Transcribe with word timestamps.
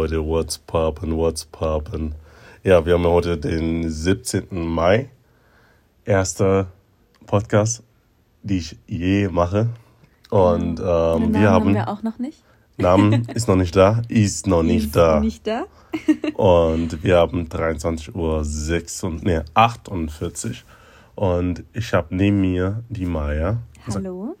Leute, 0.00 0.24
what's 0.24 0.56
poppin', 0.56 1.14
what's 1.14 1.44
poppin'? 1.44 2.12
Ja, 2.64 2.86
wir 2.86 2.94
haben 2.94 3.04
heute 3.04 3.36
den 3.36 3.90
17. 3.90 4.46
Mai. 4.50 5.10
Erster 6.06 6.68
Podcast, 7.26 7.82
die 8.42 8.56
ich 8.56 8.78
je 8.86 9.28
mache. 9.28 9.68
Und 10.30 10.80
ähm, 10.80 10.84
Namen 10.84 11.34
wir 11.34 11.50
haben. 11.50 11.64
haben 11.66 11.74
wir 11.74 11.88
auch 11.90 12.02
noch 12.02 12.18
nicht. 12.18 12.42
Namen 12.78 13.26
ist 13.34 13.46
noch 13.46 13.56
nicht 13.56 13.76
da, 13.76 14.00
ist 14.08 14.46
noch 14.46 14.62
nicht 14.62 14.86
Ist 14.86 14.96
da. 14.96 15.20
Nicht 15.20 15.46
da. 15.46 15.66
Und 16.34 17.04
wir 17.04 17.18
haben 17.18 17.50
23 17.50 18.14
Uhr 18.14 18.42
6 18.42 19.04
und, 19.04 19.22
nee, 19.22 19.40
48. 19.52 20.64
Und 21.14 21.62
ich 21.74 21.92
habe 21.92 22.16
neben 22.16 22.40
mir 22.40 22.82
die 22.88 23.04
Maya. 23.04 23.58
Hallo. 23.92 24.34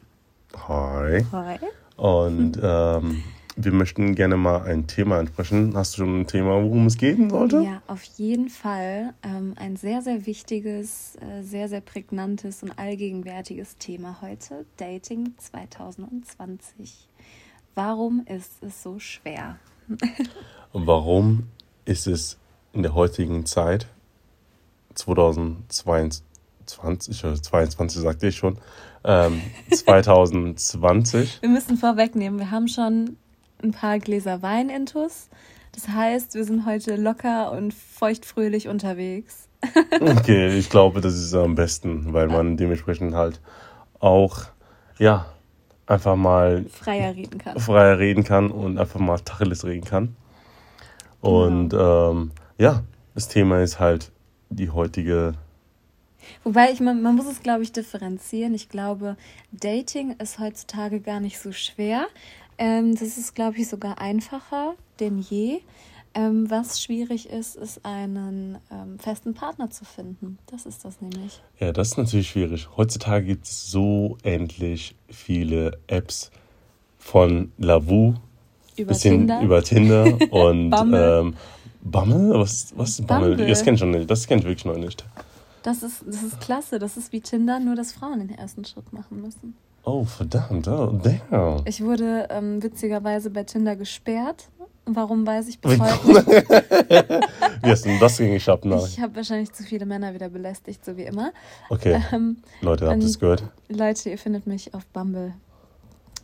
Hi. 0.68 1.26
Hi. 1.30 1.58
Und 1.98 2.58
ähm, 2.62 3.22
wir 3.56 3.72
möchten 3.72 4.14
gerne 4.14 4.36
mal 4.36 4.62
ein 4.62 4.86
Thema 4.86 5.18
ansprechen. 5.18 5.76
Hast 5.76 5.94
du 5.94 5.98
schon 5.98 6.20
ein 6.20 6.26
Thema, 6.26 6.62
worum 6.62 6.86
es 6.86 6.96
gehen 6.96 7.30
sollte? 7.30 7.62
Ja, 7.62 7.82
auf 7.86 8.02
jeden 8.02 8.48
Fall 8.48 9.14
ähm, 9.22 9.54
ein 9.56 9.76
sehr, 9.76 10.02
sehr 10.02 10.26
wichtiges, 10.26 11.16
äh, 11.16 11.42
sehr, 11.42 11.68
sehr 11.68 11.80
prägnantes 11.80 12.62
und 12.62 12.78
allgegenwärtiges 12.78 13.76
Thema 13.76 14.18
heute. 14.22 14.64
Dating 14.76 15.34
2020. 15.36 17.08
Warum 17.74 18.24
ist 18.26 18.62
es 18.62 18.82
so 18.82 18.98
schwer? 18.98 19.58
Warum 20.72 21.48
ist 21.84 22.06
es 22.06 22.38
in 22.72 22.82
der 22.82 22.94
heutigen 22.94 23.46
Zeit, 23.46 23.88
2022, 24.94 27.24
äh, 27.24 27.40
22 27.40 28.00
sagte 28.00 28.28
ich 28.28 28.36
schon, 28.36 28.58
ähm, 29.04 29.40
2020, 29.70 31.42
Wir 31.42 31.48
müssen 31.48 31.76
vorwegnehmen, 31.76 32.38
wir 32.38 32.50
haben 32.50 32.68
schon 32.68 33.16
ein 33.62 33.72
paar 33.72 33.98
Gläser 33.98 34.42
Wein 34.42 34.68
intus. 34.68 35.28
Das 35.72 35.88
heißt, 35.88 36.34
wir 36.34 36.44
sind 36.44 36.66
heute 36.66 36.96
locker 36.96 37.52
und 37.52 37.72
feuchtfröhlich 37.72 38.68
unterwegs. 38.68 39.48
okay, 40.00 40.56
ich 40.58 40.70
glaube, 40.70 41.00
das 41.00 41.14
ist 41.14 41.34
am 41.34 41.54
besten, 41.54 42.12
weil 42.12 42.28
man 42.28 42.56
dementsprechend 42.56 43.14
halt 43.14 43.40
auch, 43.98 44.46
ja, 44.98 45.26
einfach 45.86 46.16
mal 46.16 46.64
Freier 46.66 47.14
reden 47.14 47.38
kann. 47.38 47.58
freier 47.58 47.98
reden 47.98 48.24
kann 48.24 48.50
und 48.50 48.78
einfach 48.78 49.00
mal 49.00 49.18
Tacheles 49.18 49.64
reden 49.64 49.84
kann. 49.84 50.16
Und 51.20 51.74
ähm, 51.74 52.30
ja, 52.58 52.82
das 53.14 53.28
Thema 53.28 53.60
ist 53.60 53.78
halt 53.78 54.12
die 54.48 54.70
heutige. 54.70 55.34
Wobei 56.44 56.70
ich, 56.70 56.80
man, 56.80 57.02
man 57.02 57.16
muss 57.16 57.26
es, 57.26 57.42
glaube 57.42 57.62
ich, 57.62 57.72
differenzieren. 57.72 58.54
Ich 58.54 58.68
glaube, 58.68 59.16
Dating 59.52 60.12
ist 60.18 60.38
heutzutage 60.38 61.00
gar 61.00 61.20
nicht 61.20 61.38
so 61.38 61.52
schwer. 61.52 62.06
Ähm, 62.60 62.94
das 62.94 63.16
ist, 63.16 63.34
glaube 63.34 63.56
ich, 63.56 63.68
sogar 63.68 63.98
einfacher 63.98 64.74
denn 65.00 65.18
je. 65.18 65.60
Ähm, 66.12 66.50
was 66.50 66.82
schwierig 66.82 67.30
ist, 67.30 67.56
ist 67.56 67.84
einen 67.84 68.58
ähm, 68.70 68.98
festen 68.98 69.32
Partner 69.32 69.70
zu 69.70 69.84
finden. 69.84 70.38
Das 70.46 70.66
ist 70.66 70.84
das 70.84 71.00
nämlich. 71.00 71.40
Ja, 71.58 71.72
das 71.72 71.88
ist 71.88 71.98
natürlich 71.98 72.28
schwierig. 72.28 72.68
Heutzutage 72.76 73.24
gibt 73.26 73.46
es 73.46 73.70
so 73.70 74.18
endlich 74.22 74.94
viele 75.08 75.78
Apps 75.86 76.30
von 76.98 77.52
Lavu 77.58 78.14
Über 78.76 78.88
bis 78.88 79.02
hin 79.02 79.20
Tinder. 79.20 79.40
über 79.40 79.62
Tinder 79.62 80.04
und 80.30 80.70
Bumble. 80.70 81.20
ähm? 81.20 81.36
Was, 81.82 82.74
was 82.76 82.98
ist? 82.98 83.06
Bumble. 83.06 83.36
Das 83.36 83.62
kenn 83.64 83.74
ich 83.74 83.80
schon 83.80 83.92
nicht. 83.92 84.10
Das 84.10 84.26
kenn 84.26 84.40
ich 84.40 84.44
wirklich 84.44 84.66
noch 84.66 84.76
nicht. 84.76 85.04
Das 85.62 85.82
ist, 85.82 86.02
das 86.06 86.22
ist 86.22 86.40
klasse. 86.40 86.78
Das 86.78 86.96
ist 86.96 87.12
wie 87.12 87.20
Tinder, 87.20 87.60
nur 87.60 87.74
dass 87.76 87.92
Frauen 87.92 88.18
den 88.18 88.30
ersten 88.36 88.64
Schritt 88.64 88.92
machen 88.92 89.22
müssen. 89.22 89.54
Oh, 89.84 90.04
verdammt. 90.04 90.68
Oh, 90.68 90.98
damn. 91.02 91.62
Ich 91.64 91.82
wurde 91.82 92.26
ähm, 92.30 92.62
witzigerweise 92.62 93.30
bei 93.30 93.44
Tinder 93.44 93.76
gesperrt. 93.76 94.48
Warum 94.86 95.26
weiß 95.26 95.48
ich 95.48 95.60
bis 95.60 95.78
heute 95.78 96.06
nicht. 96.08 96.26
Wie 97.62 97.70
hast 97.70 97.84
du 97.84 97.88
denn 97.90 98.00
das 98.00 98.16
gegen 98.18 98.32
geschafft? 98.34 98.64
Nein. 98.64 98.80
Ich 98.86 98.98
habe 99.00 99.14
wahrscheinlich 99.16 99.52
zu 99.52 99.62
viele 99.62 99.86
Männer 99.86 100.12
wieder 100.14 100.28
belästigt, 100.28 100.84
so 100.84 100.96
wie 100.96 101.02
immer. 101.04 101.32
Okay, 101.68 102.00
Ähm, 102.12 102.38
Leute, 102.60 102.88
habt 102.88 102.98
ihr 103.00 103.06
es 103.06 103.14
und- 103.14 103.20
gehört? 103.20 103.44
Leute, 103.68 104.10
ihr 104.10 104.18
findet 104.18 104.46
mich 104.46 104.72
auf 104.74 104.84
Bumble. 104.86 105.34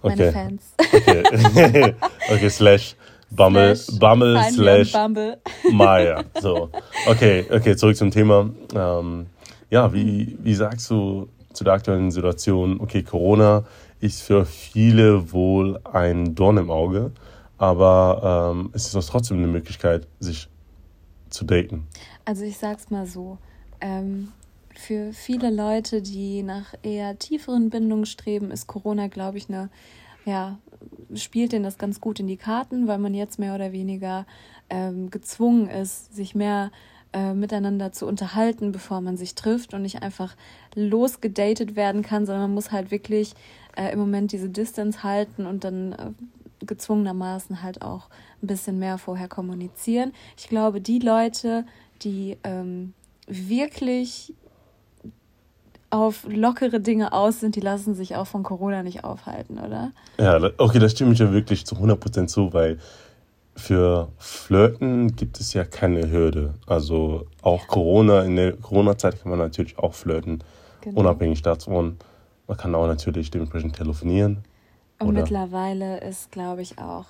Meine 0.02 0.14
Okay. 0.14 0.32
Fans. 0.32 0.62
Okay. 0.92 1.94
okay, 2.32 2.48
slash 2.50 2.96
Bumble, 3.30 3.74
Slash 3.76 3.98
Bumble 3.98 4.42
slash 4.52 4.92
Bumble. 4.92 5.38
Maya. 5.72 6.24
So. 6.40 6.70
Okay, 7.08 7.44
okay, 7.50 7.76
zurück 7.76 7.96
zum 7.96 8.10
Thema. 8.10 8.50
Ähm, 8.74 9.26
ja, 9.70 9.92
wie, 9.92 10.36
wie 10.42 10.54
sagst 10.54 10.90
du 10.90 11.28
zu 11.56 11.64
der 11.64 11.72
aktuellen 11.74 12.10
Situation? 12.10 12.80
Okay, 12.80 13.02
Corona 13.02 13.64
ist 14.00 14.22
für 14.22 14.44
viele 14.44 15.32
wohl 15.32 15.80
ein 15.84 16.34
Dorn 16.34 16.58
im 16.58 16.70
Auge, 16.70 17.12
aber 17.58 18.52
ähm, 18.54 18.70
es 18.72 18.94
ist 18.94 19.06
trotzdem 19.08 19.38
eine 19.38 19.46
Möglichkeit, 19.46 20.06
sich 20.20 20.48
zu 21.30 21.44
daten. 21.44 21.86
Also 22.24 22.44
ich 22.44 22.58
sag's 22.58 22.90
mal 22.90 23.06
so. 23.06 23.38
Ähm, 23.80 24.28
für 24.74 25.12
viele 25.12 25.50
Leute, 25.50 26.02
die 26.02 26.42
nach 26.42 26.74
eher 26.82 27.18
tieferen 27.18 27.70
Bindungen 27.70 28.06
streben, 28.06 28.50
ist 28.50 28.66
Corona, 28.66 29.08
glaube 29.08 29.38
ich, 29.38 29.48
eine, 29.48 29.70
ja, 30.24 30.58
spielt 31.14 31.52
denen 31.52 31.64
das 31.64 31.78
ganz 31.78 32.00
gut 32.00 32.20
in 32.20 32.26
die 32.26 32.36
Karten, 32.36 32.86
weil 32.86 32.98
man 32.98 33.14
jetzt 33.14 33.38
mehr 33.38 33.54
oder 33.54 33.72
weniger 33.72 34.26
ähm, 34.68 35.10
gezwungen 35.10 35.68
ist, 35.68 36.14
sich 36.14 36.34
mehr 36.34 36.70
äh, 37.12 37.32
miteinander 37.32 37.92
zu 37.92 38.06
unterhalten, 38.06 38.72
bevor 38.72 39.00
man 39.00 39.16
sich 39.16 39.34
trifft 39.34 39.72
und 39.72 39.82
nicht 39.82 40.02
einfach 40.02 40.36
losgedatet 40.76 41.74
werden 41.74 42.02
kann, 42.02 42.26
sondern 42.26 42.42
man 42.42 42.54
muss 42.54 42.70
halt 42.70 42.92
wirklich 42.92 43.32
äh, 43.76 43.92
im 43.92 43.98
Moment 43.98 44.30
diese 44.30 44.48
Distance 44.48 45.02
halten 45.02 45.46
und 45.46 45.64
dann 45.64 45.92
äh, 45.92 46.10
gezwungenermaßen 46.64 47.62
halt 47.62 47.82
auch 47.82 48.08
ein 48.42 48.46
bisschen 48.46 48.78
mehr 48.78 48.98
vorher 48.98 49.28
kommunizieren. 49.28 50.12
Ich 50.36 50.48
glaube, 50.48 50.80
die 50.80 50.98
Leute, 50.98 51.64
die 52.02 52.36
ähm, 52.44 52.92
wirklich 53.26 54.34
auf 55.90 56.26
lockere 56.28 56.80
Dinge 56.80 57.12
aus 57.12 57.40
sind, 57.40 57.56
die 57.56 57.60
lassen 57.60 57.94
sich 57.94 58.16
auch 58.16 58.26
von 58.26 58.42
Corona 58.42 58.82
nicht 58.82 59.04
aufhalten, 59.04 59.58
oder? 59.58 59.92
Ja, 60.18 60.38
okay, 60.58 60.78
das 60.78 60.92
stimme 60.92 61.12
ich 61.12 61.20
ja 61.20 61.32
wirklich 61.32 61.64
zu 61.64 61.76
100% 61.76 62.26
zu, 62.26 62.52
weil 62.52 62.78
für 63.54 64.08
Flirten 64.18 65.16
gibt 65.16 65.40
es 65.40 65.54
ja 65.54 65.64
keine 65.64 66.10
Hürde. 66.10 66.54
Also 66.66 67.26
auch 67.40 67.66
Corona, 67.66 68.22
in 68.22 68.36
der 68.36 68.52
Corona-Zeit 68.52 69.22
kann 69.22 69.30
man 69.30 69.38
natürlich 69.38 69.78
auch 69.78 69.94
flirten, 69.94 70.42
Genau. 70.86 71.00
unabhängig 71.00 71.42
davon. 71.42 71.96
Man 72.46 72.56
kann 72.56 72.76
auch 72.76 72.86
natürlich 72.86 73.32
dementsprechend 73.32 73.74
telefonieren. 73.74 74.44
Und 75.00 75.08
oder? 75.08 75.20
mittlerweile 75.20 75.98
ist, 75.98 76.30
glaube 76.30 76.62
ich, 76.62 76.78
auch 76.78 77.06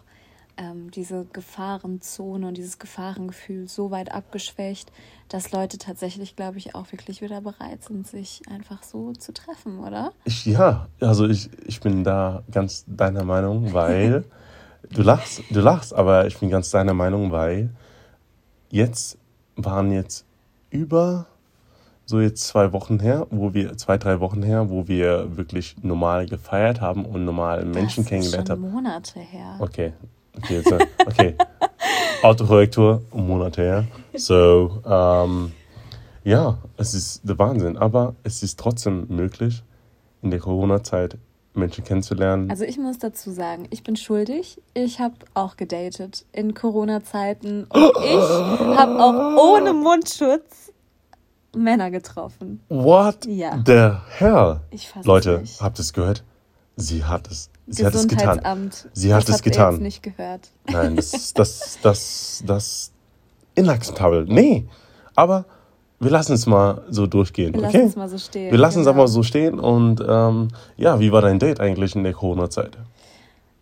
ähm, 0.56 0.90
diese 0.90 1.26
Gefahrenzone 1.30 2.48
und 2.48 2.56
dieses 2.56 2.78
Gefahrengefühl 2.78 3.68
so 3.68 3.90
weit 3.90 4.12
abgeschwächt, 4.12 4.90
dass 5.28 5.52
Leute 5.52 5.76
tatsächlich, 5.76 6.36
glaube 6.36 6.56
ich, 6.56 6.74
auch 6.74 6.90
wirklich 6.90 7.20
wieder 7.20 7.42
bereit 7.42 7.84
sind, 7.84 8.06
sich 8.06 8.40
einfach 8.50 8.82
so 8.82 9.12
zu 9.12 9.34
treffen, 9.34 9.80
oder? 9.80 10.12
Ich, 10.24 10.46
ja, 10.46 10.88
also 10.98 11.28
ich, 11.28 11.50
ich 11.66 11.78
bin 11.82 12.02
da 12.02 12.44
ganz 12.50 12.86
deiner 12.86 13.24
Meinung, 13.24 13.74
weil 13.74 14.24
du 14.90 15.02
lachst, 15.02 15.42
du 15.50 15.60
lachst, 15.60 15.92
aber 15.92 16.26
ich 16.26 16.38
bin 16.38 16.48
ganz 16.48 16.70
deiner 16.70 16.94
Meinung, 16.94 17.30
weil 17.30 17.68
jetzt 18.70 19.18
waren 19.54 19.92
jetzt 19.92 20.24
über 20.70 21.26
so 22.06 22.20
jetzt 22.20 22.46
zwei 22.46 22.72
Wochen 22.72 23.00
her, 23.00 23.26
wo 23.30 23.52
wir, 23.52 23.76
zwei, 23.76 23.98
drei 23.98 24.20
Wochen 24.20 24.42
her, 24.42 24.70
wo 24.70 24.86
wir 24.86 25.36
wirklich 25.36 25.76
normal 25.82 26.26
gefeiert 26.26 26.80
haben 26.80 27.04
und 27.04 27.24
normal 27.24 27.64
Menschen 27.64 28.04
das 28.04 28.08
kennengelernt 28.08 28.48
haben. 28.48 28.70
Monate 28.70 29.18
her. 29.18 29.56
Okay, 29.58 29.92
okay, 30.36 30.54
jetzt, 30.54 30.70
äh, 30.70 30.86
okay. 31.04 31.34
Autokorrektur, 32.22 33.02
Monate 33.12 33.62
her. 33.62 33.84
So, 34.14 34.82
ähm, 34.86 35.52
ja, 36.22 36.58
es 36.76 36.94
ist 36.94 37.28
der 37.28 37.38
Wahnsinn, 37.38 37.76
aber 37.76 38.14
es 38.22 38.42
ist 38.42 38.58
trotzdem 38.58 39.06
möglich, 39.08 39.62
in 40.22 40.30
der 40.30 40.40
Corona-Zeit 40.40 41.18
Menschen 41.54 41.84
kennenzulernen. 41.84 42.50
Also 42.50 42.64
ich 42.64 42.78
muss 42.78 42.98
dazu 42.98 43.30
sagen, 43.30 43.66
ich 43.70 43.82
bin 43.82 43.96
schuldig. 43.96 44.60
Ich 44.74 45.00
habe 45.00 45.14
auch 45.34 45.56
gedatet 45.56 46.24
in 46.32 46.54
Corona-Zeiten 46.54 47.64
und 47.64 47.92
ich 48.04 48.20
habe 48.76 49.02
auch 49.02 49.56
ohne 49.56 49.72
Mundschutz 49.72 50.72
Männer 51.56 51.90
getroffen. 51.90 52.60
What 52.68 53.26
Ja. 53.26 53.62
the 53.66 53.92
hell? 54.18 54.60
Ich 54.70 54.92
es 54.98 55.04
Leute, 55.04 55.38
nicht. 55.40 55.60
habt 55.60 55.78
ihr 55.78 55.82
es 55.82 55.92
gehört? 55.92 56.24
Sie 56.76 57.04
hat 57.04 57.30
es. 57.30 57.50
Sie 57.68 57.84
hat 57.84 57.94
es 57.94 58.06
getan. 58.06 58.70
Sie 58.92 59.12
hat 59.14 59.28
das 59.28 59.36
es 59.36 59.42
getan. 59.42 59.74
Jetzt 59.74 59.82
nicht 59.82 60.02
gehört. 60.02 60.50
Nein, 60.70 60.94
das 60.96 61.12
ist 61.14 61.38
das, 61.38 61.78
das, 61.82 62.42
das 62.46 62.92
inakzeptabel. 63.54 64.26
Nee, 64.28 64.68
aber 65.14 65.46
wir 65.98 66.10
lassen 66.10 66.34
es 66.34 66.46
mal 66.46 66.82
so 66.90 67.06
durchgehen. 67.06 67.54
Wir 67.54 67.64
okay? 67.64 67.78
lassen 67.78 67.88
es 67.88 67.96
mal 67.96 68.08
so 68.08 68.18
stehen. 68.18 68.50
Wir 68.52 68.58
lassen 68.58 68.80
es 68.80 68.86
genau. 68.86 69.00
einfach 69.00 69.08
so 69.12 69.22
stehen 69.22 69.58
und 69.58 70.04
ähm, 70.06 70.48
ja, 70.76 71.00
wie 71.00 71.10
war 71.10 71.22
dein 71.22 71.38
Date 71.38 71.58
eigentlich 71.60 71.96
in 71.96 72.04
der 72.04 72.12
Corona-Zeit? 72.12 72.76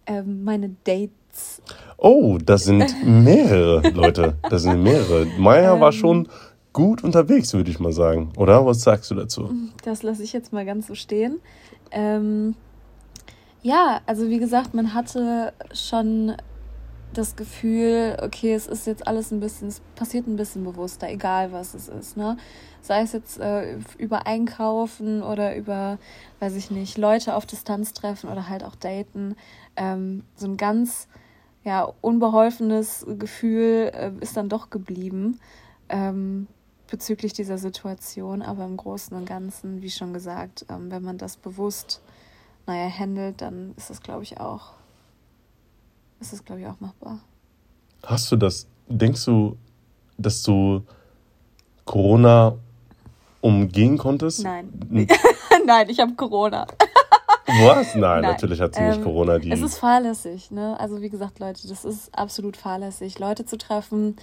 Ähm, 0.06 0.44
meine 0.44 0.70
Dates. 0.84 1.62
Oh, 1.96 2.38
das 2.44 2.64
sind 2.64 2.94
mehrere 3.06 3.88
Leute. 3.90 4.34
Das 4.50 4.62
sind 4.62 4.82
mehrere. 4.82 5.26
Maya 5.38 5.80
war 5.80 5.92
Ähm. 5.92 5.98
schon 5.98 6.28
gut 6.74 7.02
unterwegs, 7.02 7.54
würde 7.54 7.70
ich 7.70 7.80
mal 7.80 7.92
sagen. 7.92 8.32
Oder 8.36 8.66
was 8.66 8.82
sagst 8.82 9.10
du 9.10 9.14
dazu? 9.14 9.50
Das 9.82 10.02
lasse 10.02 10.22
ich 10.22 10.34
jetzt 10.34 10.52
mal 10.52 10.66
ganz 10.66 10.88
so 10.88 10.94
stehen. 10.94 11.40
Ähm, 11.90 12.54
ja, 13.62 14.00
also 14.04 14.28
wie 14.28 14.38
gesagt, 14.38 14.74
man 14.74 14.92
hatte 14.92 15.54
schon 15.72 16.36
das 17.14 17.36
Gefühl, 17.36 18.18
okay, 18.20 18.52
es 18.52 18.66
ist 18.66 18.86
jetzt 18.86 19.06
alles 19.06 19.30
ein 19.30 19.38
bisschen, 19.38 19.68
es 19.68 19.80
passiert 19.94 20.26
ein 20.26 20.36
bisschen 20.36 20.64
bewusster, 20.64 21.08
egal 21.08 21.52
was 21.52 21.72
es 21.72 21.88
ist, 21.88 22.16
ne? 22.16 22.36
Sei 22.82 23.00
es 23.02 23.12
jetzt 23.12 23.38
äh, 23.38 23.78
über 23.96 24.26
Einkaufen 24.26 25.22
oder 25.22 25.56
über, 25.56 25.98
weiß 26.40 26.56
ich 26.56 26.70
nicht, 26.70 26.98
Leute 26.98 27.36
auf 27.36 27.46
Distanz 27.46 27.94
treffen 27.94 28.28
oder 28.28 28.48
halt 28.48 28.64
auch 28.64 28.74
daten. 28.74 29.36
Ähm, 29.76 30.24
so 30.34 30.46
ein 30.46 30.56
ganz, 30.56 31.08
ja, 31.62 31.88
unbeholfenes 32.00 33.06
Gefühl 33.18 33.92
äh, 33.94 34.10
ist 34.20 34.36
dann 34.36 34.48
doch 34.48 34.68
geblieben 34.68 35.38
ähm, 35.88 36.48
bezüglich 36.94 37.32
dieser 37.32 37.58
Situation. 37.58 38.40
Aber 38.40 38.64
im 38.64 38.76
Großen 38.76 39.16
und 39.16 39.26
Ganzen, 39.26 39.82
wie 39.82 39.90
schon 39.90 40.12
gesagt, 40.12 40.64
ähm, 40.68 40.92
wenn 40.92 41.02
man 41.02 41.18
das 41.18 41.36
bewusst, 41.36 42.00
naja, 42.68 42.88
handelt, 42.88 43.40
dann 43.40 43.74
ist 43.76 43.90
das, 43.90 44.00
glaube 44.00 44.22
ich, 44.22 44.38
auch 44.38 44.74
ist 46.20 46.32
das, 46.32 46.44
glaube 46.44 46.60
ich, 46.60 46.68
auch 46.68 46.78
machbar. 46.78 47.18
Hast 48.04 48.30
du 48.30 48.36
das, 48.36 48.68
denkst 48.88 49.24
du, 49.24 49.56
dass 50.18 50.44
du 50.44 50.84
Corona 51.84 52.54
umgehen 53.40 53.98
konntest? 53.98 54.44
Nein. 54.44 54.68
Nein, 55.66 55.90
ich 55.90 55.98
habe 55.98 56.14
Corona. 56.14 56.68
Was? 57.62 57.94
Nein, 57.94 58.22
Nein, 58.22 58.22
natürlich 58.22 58.60
hat 58.60 58.74
sie 58.74 58.80
ähm, 58.80 58.90
nicht 58.90 59.02
Corona. 59.02 59.38
Die 59.38 59.50
es 59.50 59.60
ist 59.60 59.78
fahrlässig, 59.78 60.50
ne? 60.50 60.78
Also 60.78 61.00
wie 61.00 61.10
gesagt, 61.10 61.38
Leute, 61.38 61.66
das 61.68 61.84
ist 61.84 62.16
absolut 62.16 62.56
fahrlässig, 62.56 63.18
Leute 63.18 63.44
zu 63.44 63.56
treffen, 63.58 64.16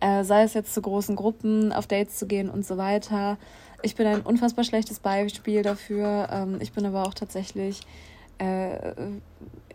äh, 0.00 0.24
sei 0.24 0.42
es 0.42 0.54
jetzt 0.54 0.74
zu 0.74 0.82
großen 0.82 1.16
Gruppen, 1.16 1.72
auf 1.72 1.86
Dates 1.86 2.18
zu 2.18 2.26
gehen 2.26 2.48
und 2.50 2.66
so 2.66 2.76
weiter. 2.76 3.36
Ich 3.82 3.94
bin 3.94 4.06
ein 4.06 4.22
unfassbar 4.22 4.64
schlechtes 4.64 4.98
Beispiel 5.00 5.62
dafür. 5.62 6.28
Ähm, 6.32 6.58
ich 6.60 6.72
bin 6.72 6.84
aber 6.86 7.04
auch 7.04 7.14
tatsächlich 7.14 7.80
äh, 8.38 8.92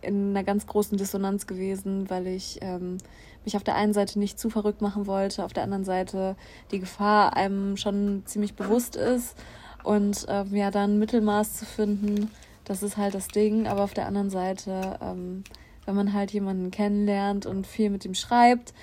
in 0.01 0.31
einer 0.31 0.43
ganz 0.43 0.67
großen 0.67 0.97
Dissonanz 0.97 1.47
gewesen, 1.47 2.09
weil 2.09 2.27
ich 2.27 2.59
ähm, 2.61 2.97
mich 3.45 3.55
auf 3.55 3.63
der 3.63 3.75
einen 3.75 3.93
Seite 3.93 4.19
nicht 4.19 4.39
zu 4.39 4.49
verrückt 4.49 4.81
machen 4.81 5.07
wollte, 5.07 5.43
auf 5.43 5.53
der 5.53 5.63
anderen 5.63 5.85
Seite 5.85 6.35
die 6.71 6.79
Gefahr 6.79 7.35
einem 7.35 7.77
schon 7.77 8.23
ziemlich 8.25 8.55
bewusst 8.55 8.95
ist 8.95 9.37
und 9.83 10.25
ähm, 10.29 10.55
ja, 10.55 10.71
dann 10.71 10.99
Mittelmaß 10.99 11.53
zu 11.57 11.65
finden, 11.65 12.31
das 12.65 12.83
ist 12.83 12.97
halt 12.97 13.13
das 13.13 13.27
Ding, 13.27 13.67
aber 13.67 13.83
auf 13.83 13.93
der 13.93 14.07
anderen 14.07 14.29
Seite, 14.29 14.97
ähm, 15.01 15.43
wenn 15.85 15.95
man 15.95 16.13
halt 16.13 16.31
jemanden 16.31 16.71
kennenlernt 16.71 17.45
und 17.45 17.67
viel 17.67 17.89
mit 17.89 18.05
ihm 18.05 18.13
schreibt, 18.13 18.73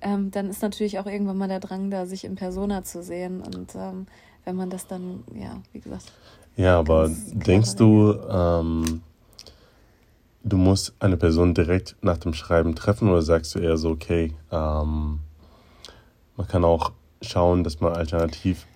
ähm, 0.00 0.30
dann 0.30 0.48
ist 0.48 0.62
natürlich 0.62 0.98
auch 0.98 1.06
irgendwann 1.06 1.38
mal 1.38 1.48
der 1.48 1.60
Drang 1.60 1.90
da, 1.90 2.06
sich 2.06 2.24
in 2.24 2.34
Persona 2.34 2.82
zu 2.82 3.02
sehen 3.02 3.40
und 3.40 3.74
ähm, 3.74 4.06
wenn 4.44 4.56
man 4.56 4.70
das 4.70 4.86
dann, 4.86 5.24
ja, 5.34 5.60
wie 5.72 5.80
gesagt. 5.80 6.12
Ja, 6.56 6.78
aber 6.78 7.10
denkst 7.32 7.76
du, 7.76 8.14
ähm, 8.28 9.02
du 10.42 10.56
musst 10.56 10.94
eine 10.98 11.16
Person 11.16 11.54
direkt 11.54 11.96
nach 12.02 12.18
dem 12.18 12.34
Schreiben 12.34 12.74
treffen 12.74 13.08
oder 13.08 13.22
sagst 13.22 13.54
du 13.54 13.58
eher 13.58 13.76
so, 13.76 13.90
okay, 13.90 14.34
ähm, 14.50 15.20
man 16.36 16.48
kann 16.48 16.64
auch 16.64 16.92
schauen, 17.22 17.64
dass 17.64 17.80
man 17.80 17.92
alternativ 17.92 18.66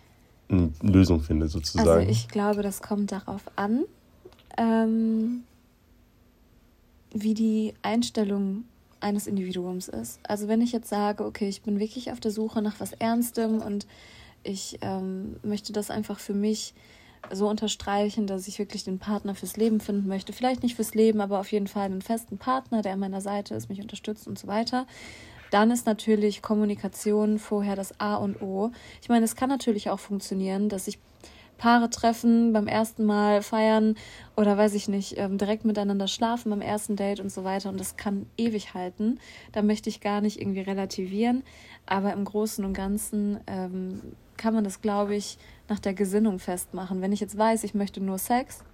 eine 0.49 0.73
Lösung 0.83 1.21
findet, 1.21 1.51
sozusagen? 1.51 1.89
Also 1.89 2.11
ich 2.11 2.29
glaube, 2.29 2.63
das 2.63 2.83
kommt 2.83 3.13
darauf 3.13 3.43
an, 3.57 3.85
ähm, 4.57 5.45
wie 7.13 7.35
die 7.35 7.75
Einstellung 7.83 8.65
eines 9.01 9.27
Individuums 9.27 9.89
ist. 9.89 10.19
Also 10.23 10.49
wenn 10.49 10.61
ich 10.61 10.73
jetzt 10.73 10.89
sage, 10.89 11.25
okay, 11.25 11.49
ich 11.49 11.63
bin 11.63 11.79
wirklich 11.79 12.11
auf 12.11 12.21
der 12.21 12.31
Suche 12.31 12.63
nach 12.63 12.81
was 12.81 12.93
Ernstem 12.95 13.61
und 13.61 13.87
ich 14.43 14.79
ähm, 14.83 15.37
möchte 15.43 15.73
das 15.73 15.91
einfach 15.91 16.19
für 16.19 16.35
mich 16.35 16.75
so 17.33 17.49
unterstreichen, 17.49 18.27
dass 18.27 18.49
ich 18.49 18.59
wirklich 18.59 18.85
den 18.85 18.99
Partner 18.99 19.35
fürs 19.35 19.57
Leben 19.57 19.81
finden 19.81 20.09
möchte. 20.09 20.33
Vielleicht 20.33 20.63
nicht 20.63 20.75
fürs 20.75 20.95
Leben, 20.95 21.21
aber 21.21 21.41
auf 21.41 21.53
jeden 21.53 21.67
Fall 21.67 21.85
einen 21.85 22.03
festen 22.03 22.39
Partner, 22.39 22.83
der 22.83 22.93
an 22.93 22.99
meiner 22.99 23.21
Seite 23.21 23.55
ist, 23.55 23.69
mich 23.69 23.81
unterstützt 23.81 24.27
und 24.27 24.39
so 24.39 24.47
weiter. 24.47 24.87
Dann 25.51 25.71
ist 25.71 25.87
natürlich 25.87 26.43
Kommunikation 26.43 27.39
vorher 27.39 27.77
das 27.77 27.99
A 28.01 28.17
und 28.17 28.43
O. 28.43 28.73
Ich 29.01 29.09
meine, 29.09 29.25
es 29.25 29.37
kann 29.37 29.49
natürlich 29.49 29.89
auch 29.91 30.01
funktionieren, 30.01 30.69
dass 30.69 30.87
sich 30.87 30.99
Paare 31.59 31.91
treffen, 31.91 32.53
beim 32.53 32.67
ersten 32.67 33.05
Mal 33.05 33.43
feiern 33.43 33.97
oder 34.37 34.57
weiß 34.57 34.75
ich 34.75 34.89
nicht, 34.89 35.19
ähm, 35.19 35.39
direkt 35.39 35.65
miteinander 35.65 36.09
schlafen 36.09 36.51
beim 36.51 36.61
ersten 36.61 36.97
Date 36.97 37.21
und 37.21 37.31
so 37.31 37.45
weiter. 37.45 37.69
Und 37.69 37.79
das 37.79 37.97
kann 37.97 38.27
ewig 38.37 38.75
halten. 38.75 39.19
Da 39.53 39.63
möchte 39.63 39.89
ich 39.89 40.01
gar 40.01 40.21
nicht 40.21 40.41
irgendwie 40.41 40.61
relativieren. 40.61 41.43
Aber 41.87 42.13
im 42.13 42.25
Großen 42.25 42.65
und 42.65 42.73
Ganzen 42.73 43.39
ähm, 43.47 44.01
kann 44.37 44.55
man 44.55 44.65
das, 44.65 44.81
glaube 44.81 45.15
ich, 45.15 45.39
nach 45.69 45.79
der 45.79 45.95
Gesinnung 45.95 46.39
festmachen. 46.39 47.01
Wenn 47.01 47.13
ich 47.13 47.21
jetzt 47.21 47.39
weiß, 47.39 47.65
ich 47.65 47.75
möchte 47.75 48.01
nur 48.01 48.19
Sex, 48.19 48.65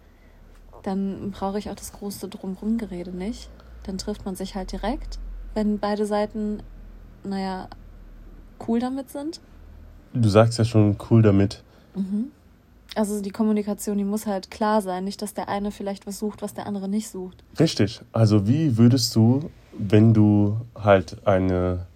dann 0.82 1.30
brauche 1.30 1.58
ich 1.58 1.70
auch 1.70 1.74
das 1.74 1.92
große 1.92 2.28
Drumherum-Gerede 2.28 3.10
nicht. 3.10 3.50
Dann 3.84 3.98
trifft 3.98 4.24
man 4.24 4.34
sich 4.34 4.54
halt 4.54 4.72
direkt, 4.72 5.18
wenn 5.54 5.78
beide 5.78 6.06
Seiten, 6.06 6.62
naja, 7.24 7.68
cool 8.66 8.78
damit 8.80 9.10
sind. 9.10 9.40
Du 10.12 10.28
sagst 10.28 10.58
ja 10.58 10.64
schon 10.64 10.96
cool 11.10 11.22
damit. 11.22 11.62
Mhm. 11.94 12.32
Also 12.94 13.20
die 13.20 13.30
Kommunikation, 13.30 13.98
die 13.98 14.04
muss 14.04 14.26
halt 14.26 14.50
klar 14.50 14.82
sein, 14.82 15.04
nicht, 15.04 15.22
dass 15.22 15.34
der 15.34 15.48
eine 15.48 15.70
vielleicht 15.70 16.06
was 16.06 16.18
sucht, 16.18 16.42
was 16.42 16.54
der 16.54 16.66
andere 16.66 16.88
nicht 16.88 17.08
sucht. 17.08 17.44
Richtig. 17.58 18.00
Also 18.12 18.48
wie 18.48 18.76
würdest 18.76 19.14
du, 19.14 19.50
wenn 19.78 20.12
du 20.12 20.60
halt 20.74 21.24
eine, 21.26 21.86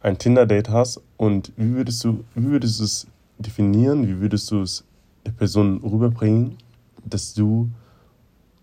ein 0.00 0.18
Tinder-Date 0.18 0.70
hast 0.70 1.00
und 1.18 1.52
wie 1.56 1.74
würdest 1.74 2.02
du, 2.04 2.24
wie 2.34 2.44
würdest 2.44 2.80
du 2.80 2.84
es 2.84 3.06
definieren? 3.38 4.08
Wie 4.08 4.20
würdest 4.20 4.50
du 4.50 4.62
es 4.62 4.84
der 5.26 5.32
Person 5.32 5.78
rüberbringen, 5.82 6.56
dass 7.04 7.34
du 7.34 7.68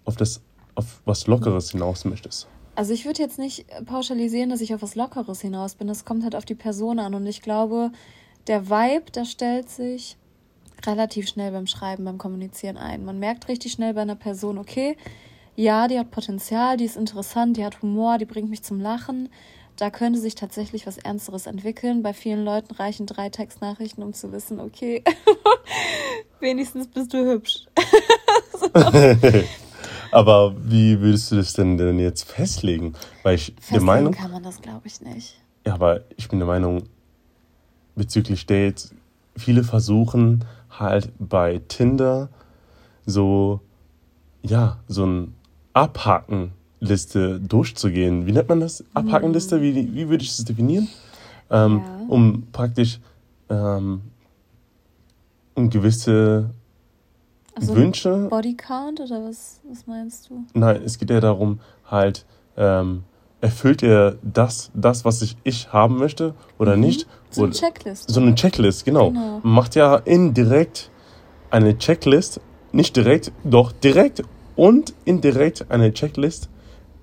auf 0.05 0.15
das 0.15 0.41
auf 0.79 1.01
was 1.05 1.27
Lockeres 1.27 1.71
hinaus 1.71 2.05
möchtest? 2.05 2.47
Also 2.75 2.93
ich 2.93 3.05
würde 3.05 3.21
jetzt 3.21 3.37
nicht 3.37 3.65
pauschalisieren, 3.85 4.49
dass 4.49 4.61
ich 4.61 4.73
auf 4.73 4.81
was 4.81 4.95
Lockeres 4.95 5.41
hinaus 5.41 5.75
bin. 5.75 5.87
Das 5.87 6.05
kommt 6.05 6.23
halt 6.23 6.35
auf 6.35 6.45
die 6.45 6.55
Person 6.55 6.97
an. 6.99 7.13
Und 7.13 7.27
ich 7.27 7.41
glaube, 7.41 7.91
der 8.47 8.69
Vibe, 8.69 9.11
der 9.11 9.25
stellt 9.25 9.69
sich 9.69 10.15
relativ 10.85 11.27
schnell 11.27 11.51
beim 11.51 11.67
Schreiben, 11.67 12.05
beim 12.05 12.17
Kommunizieren 12.17 12.77
ein. 12.77 13.05
Man 13.05 13.19
merkt 13.19 13.47
richtig 13.47 13.71
schnell 13.71 13.93
bei 13.93 14.01
einer 14.01 14.15
Person, 14.15 14.57
okay, 14.57 14.97
ja, 15.55 15.87
die 15.87 15.99
hat 15.99 16.11
Potenzial, 16.11 16.77
die 16.77 16.85
ist 16.85 16.95
interessant, 16.95 17.57
die 17.57 17.65
hat 17.65 17.81
Humor, 17.81 18.17
die 18.17 18.25
bringt 18.25 18.49
mich 18.49 18.63
zum 18.63 18.79
Lachen 18.79 19.29
da 19.79 19.89
könnte 19.89 20.19
sich 20.19 20.35
tatsächlich 20.35 20.85
was 20.87 20.97
Ernsteres 20.97 21.45
entwickeln. 21.45 22.03
Bei 22.03 22.13
vielen 22.13 22.43
Leuten 22.43 22.73
reichen 22.73 23.05
drei 23.05 23.29
Textnachrichten, 23.29 24.03
um 24.03 24.13
zu 24.13 24.31
wissen, 24.31 24.59
okay, 24.59 25.03
wenigstens 26.39 26.87
bist 26.87 27.13
du 27.13 27.25
hübsch. 27.25 27.65
Aber 30.11 30.55
wie 30.59 30.99
würdest 30.99 31.31
du 31.31 31.37
das 31.37 31.53
denn, 31.53 31.77
denn 31.77 31.99
jetzt 31.99 32.29
festlegen? 32.29 32.93
Weil 33.23 33.35
ich 33.35 33.53
festlegen 33.55 33.73
der 33.73 33.81
Meinung 33.81 34.13
kann 34.13 34.31
man 34.31 34.43
das, 34.43 34.61
glaube 34.61 34.87
ich, 34.87 35.01
nicht. 35.01 35.39
Ja, 35.65 35.75
aber 35.75 36.01
ich 36.17 36.27
bin 36.29 36.39
der 36.39 36.47
Meinung 36.47 36.83
bezüglich 37.95 38.45
Dates, 38.47 38.93
viele 39.37 39.63
versuchen 39.63 40.45
halt 40.69 41.11
bei 41.19 41.61
Tinder 41.67 42.29
so 43.05 43.61
ja 44.41 44.77
so 44.87 45.05
ein 45.05 45.35
Abhaken 45.73 46.51
Liste 46.79 47.39
durchzugehen. 47.39 48.25
Wie 48.25 48.31
nennt 48.31 48.49
man 48.49 48.61
das? 48.61 48.83
Abhakenliste? 48.93 49.61
Wie, 49.61 49.93
wie 49.93 50.09
würde 50.09 50.23
ich 50.23 50.35
das 50.35 50.45
definieren? 50.45 50.87
Ähm, 51.49 51.81
ja. 51.83 52.05
Um 52.07 52.47
praktisch 52.51 52.99
ähm, 53.49 54.01
um 55.55 55.69
gewisse 55.69 56.51
also 57.55 57.75
Wünsche. 57.75 58.27
Bodycount 58.29 59.01
oder 59.01 59.23
was, 59.25 59.59
was 59.69 59.85
meinst 59.87 60.29
du? 60.29 60.45
Nein, 60.53 60.81
es 60.83 60.97
geht 60.97 61.09
ja 61.09 61.19
darum, 61.19 61.59
halt, 61.85 62.25
ähm, 62.55 63.03
erfüllt 63.41 63.83
er 63.83 64.17
das, 64.21 64.71
das, 64.73 65.05
was 65.05 65.21
ich, 65.21 65.37
ich 65.43 65.71
haben 65.71 65.97
möchte 65.97 66.33
oder 66.57 66.75
mhm. 66.75 66.81
nicht? 66.81 67.07
So 67.29 67.43
eine 67.43 67.53
Checklist. 67.53 68.09
So 68.09 68.19
eine 68.19 68.35
Checklist, 68.35 68.85
genau. 68.85 69.11
genau. 69.11 69.39
Macht 69.43 69.75
ja 69.75 69.95
indirekt 69.95 70.89
eine 71.49 71.77
Checklist, 71.77 72.41
nicht 72.71 72.95
direkt, 72.95 73.31
doch 73.43 73.71
direkt 73.71 74.23
und 74.55 74.93
indirekt 75.05 75.65
eine 75.69 75.93
Checklist 75.93 76.49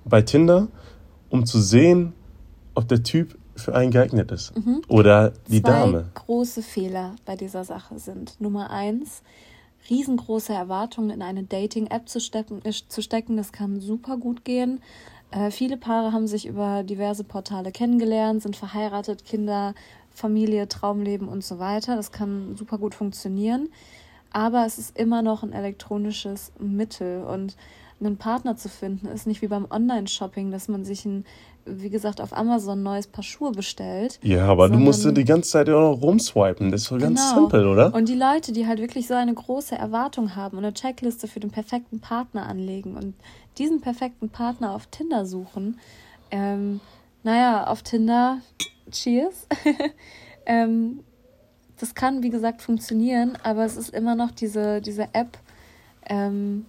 bei 0.05 0.21
Tinder, 0.21 0.67
um 1.29 1.45
zu 1.45 1.59
sehen, 1.59 2.13
ob 2.75 2.87
der 2.87 3.03
Typ 3.03 3.37
für 3.55 3.73
einen 3.75 3.91
geeignet 3.91 4.31
ist. 4.31 4.55
Mhm. 4.55 4.81
Oder 4.87 5.33
die 5.47 5.61
Zwei 5.61 5.71
Dame. 5.71 6.09
große 6.13 6.61
Fehler 6.61 7.15
bei 7.25 7.35
dieser 7.35 7.63
Sache 7.63 7.97
sind. 7.97 8.39
Nummer 8.39 8.69
eins, 8.69 9.23
riesengroße 9.89 10.53
Erwartungen 10.53 11.09
in 11.09 11.21
eine 11.21 11.43
Dating-App 11.43 12.07
zu 12.07 12.19
stecken, 12.19 12.61
äh, 12.63 12.71
zu 12.87 13.01
stecken. 13.01 13.37
Das 13.37 13.51
kann 13.51 13.79
super 13.79 14.17
gut 14.17 14.45
gehen. 14.45 14.81
Äh, 15.31 15.51
viele 15.51 15.77
Paare 15.77 16.13
haben 16.13 16.27
sich 16.27 16.45
über 16.45 16.83
diverse 16.83 17.23
Portale 17.23 17.71
kennengelernt, 17.71 18.41
sind 18.43 18.55
verheiratet, 18.55 19.25
Kinder, 19.25 19.73
Familie, 20.11 20.67
Traumleben 20.67 21.27
und 21.27 21.43
so 21.43 21.59
weiter. 21.59 21.95
Das 21.95 22.11
kann 22.11 22.55
super 22.55 22.77
gut 22.77 22.95
funktionieren. 22.95 23.69
Aber 24.37 24.67
es 24.67 24.77
ist 24.77 24.95
immer 24.95 25.23
noch 25.23 25.41
ein 25.41 25.51
elektronisches 25.51 26.51
Mittel. 26.59 27.23
Und 27.23 27.55
einen 27.99 28.17
Partner 28.17 28.55
zu 28.55 28.69
finden, 28.69 29.07
ist 29.07 29.25
nicht 29.25 29.41
wie 29.41 29.47
beim 29.47 29.65
Online-Shopping, 29.67 30.51
dass 30.51 30.67
man 30.67 30.85
sich 30.85 31.05
ein, 31.05 31.25
wie 31.65 31.89
gesagt, 31.89 32.21
auf 32.21 32.37
Amazon 32.37 32.77
ein 32.77 32.83
neues 32.83 33.07
Paar 33.07 33.23
Schuhe 33.23 33.51
bestellt. 33.51 34.19
Ja, 34.21 34.45
aber 34.45 34.69
du 34.69 34.77
musst 34.77 35.03
die 35.17 35.25
ganze 35.25 35.49
Zeit 35.49 35.67
auch 35.71 35.95
noch 35.95 36.03
rumswipen. 36.03 36.69
Das 36.69 36.81
ist 36.81 36.87
voll 36.87 36.99
ganz 36.99 37.19
genau. 37.19 37.49
simpel, 37.49 37.65
oder? 37.65 37.91
Und 37.95 38.09
die 38.09 38.15
Leute, 38.15 38.51
die 38.51 38.67
halt 38.67 38.79
wirklich 38.79 39.07
so 39.07 39.15
eine 39.15 39.33
große 39.33 39.73
Erwartung 39.73 40.35
haben 40.35 40.55
und 40.55 40.65
eine 40.65 40.75
Checkliste 40.75 41.27
für 41.27 41.39
den 41.39 41.49
perfekten 41.49 41.99
Partner 41.99 42.45
anlegen 42.45 42.95
und 42.95 43.15
diesen 43.57 43.81
perfekten 43.81 44.29
Partner 44.29 44.75
auf 44.75 44.85
Tinder 44.85 45.25
suchen, 45.25 45.79
ähm, 46.29 46.79
naja, 47.23 47.65
auf 47.65 47.81
Tinder, 47.81 48.37
cheers. 48.91 49.47
ähm, 50.45 50.99
das 51.79 51.95
kann, 51.95 52.23
wie 52.23 52.29
gesagt, 52.29 52.61
funktionieren, 52.61 53.37
aber 53.43 53.65
es 53.65 53.77
ist 53.77 53.89
immer 53.89 54.15
noch 54.15 54.31
diese, 54.31 54.81
diese 54.81 55.09
App, 55.13 55.37
ähm, 56.09 56.65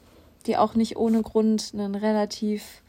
die 0.47 0.57
auch 0.57 0.75
nicht 0.75 0.97
ohne 0.97 1.23
Grund 1.23 1.71
einen 1.75 1.95
relativ 1.95 2.83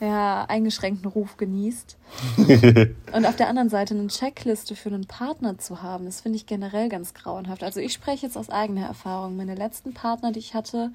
ja, 0.00 0.44
eingeschränkten 0.46 1.08
Ruf 1.08 1.36
genießt. 1.36 1.96
und 3.12 3.26
auf 3.26 3.36
der 3.36 3.48
anderen 3.48 3.70
Seite 3.70 3.94
eine 3.94 4.08
Checkliste 4.08 4.76
für 4.76 4.90
einen 4.90 5.06
Partner 5.06 5.58
zu 5.58 5.82
haben, 5.82 6.04
das 6.04 6.20
finde 6.20 6.36
ich 6.36 6.46
generell 6.46 6.88
ganz 6.88 7.14
grauenhaft. 7.14 7.62
Also 7.62 7.80
ich 7.80 7.92
spreche 7.92 8.26
jetzt 8.26 8.36
aus 8.36 8.50
eigener 8.50 8.86
Erfahrung. 8.86 9.36
Meine 9.36 9.54
letzten 9.54 9.94
Partner, 9.94 10.32
die 10.32 10.40
ich 10.40 10.54
hatte, 10.54 10.92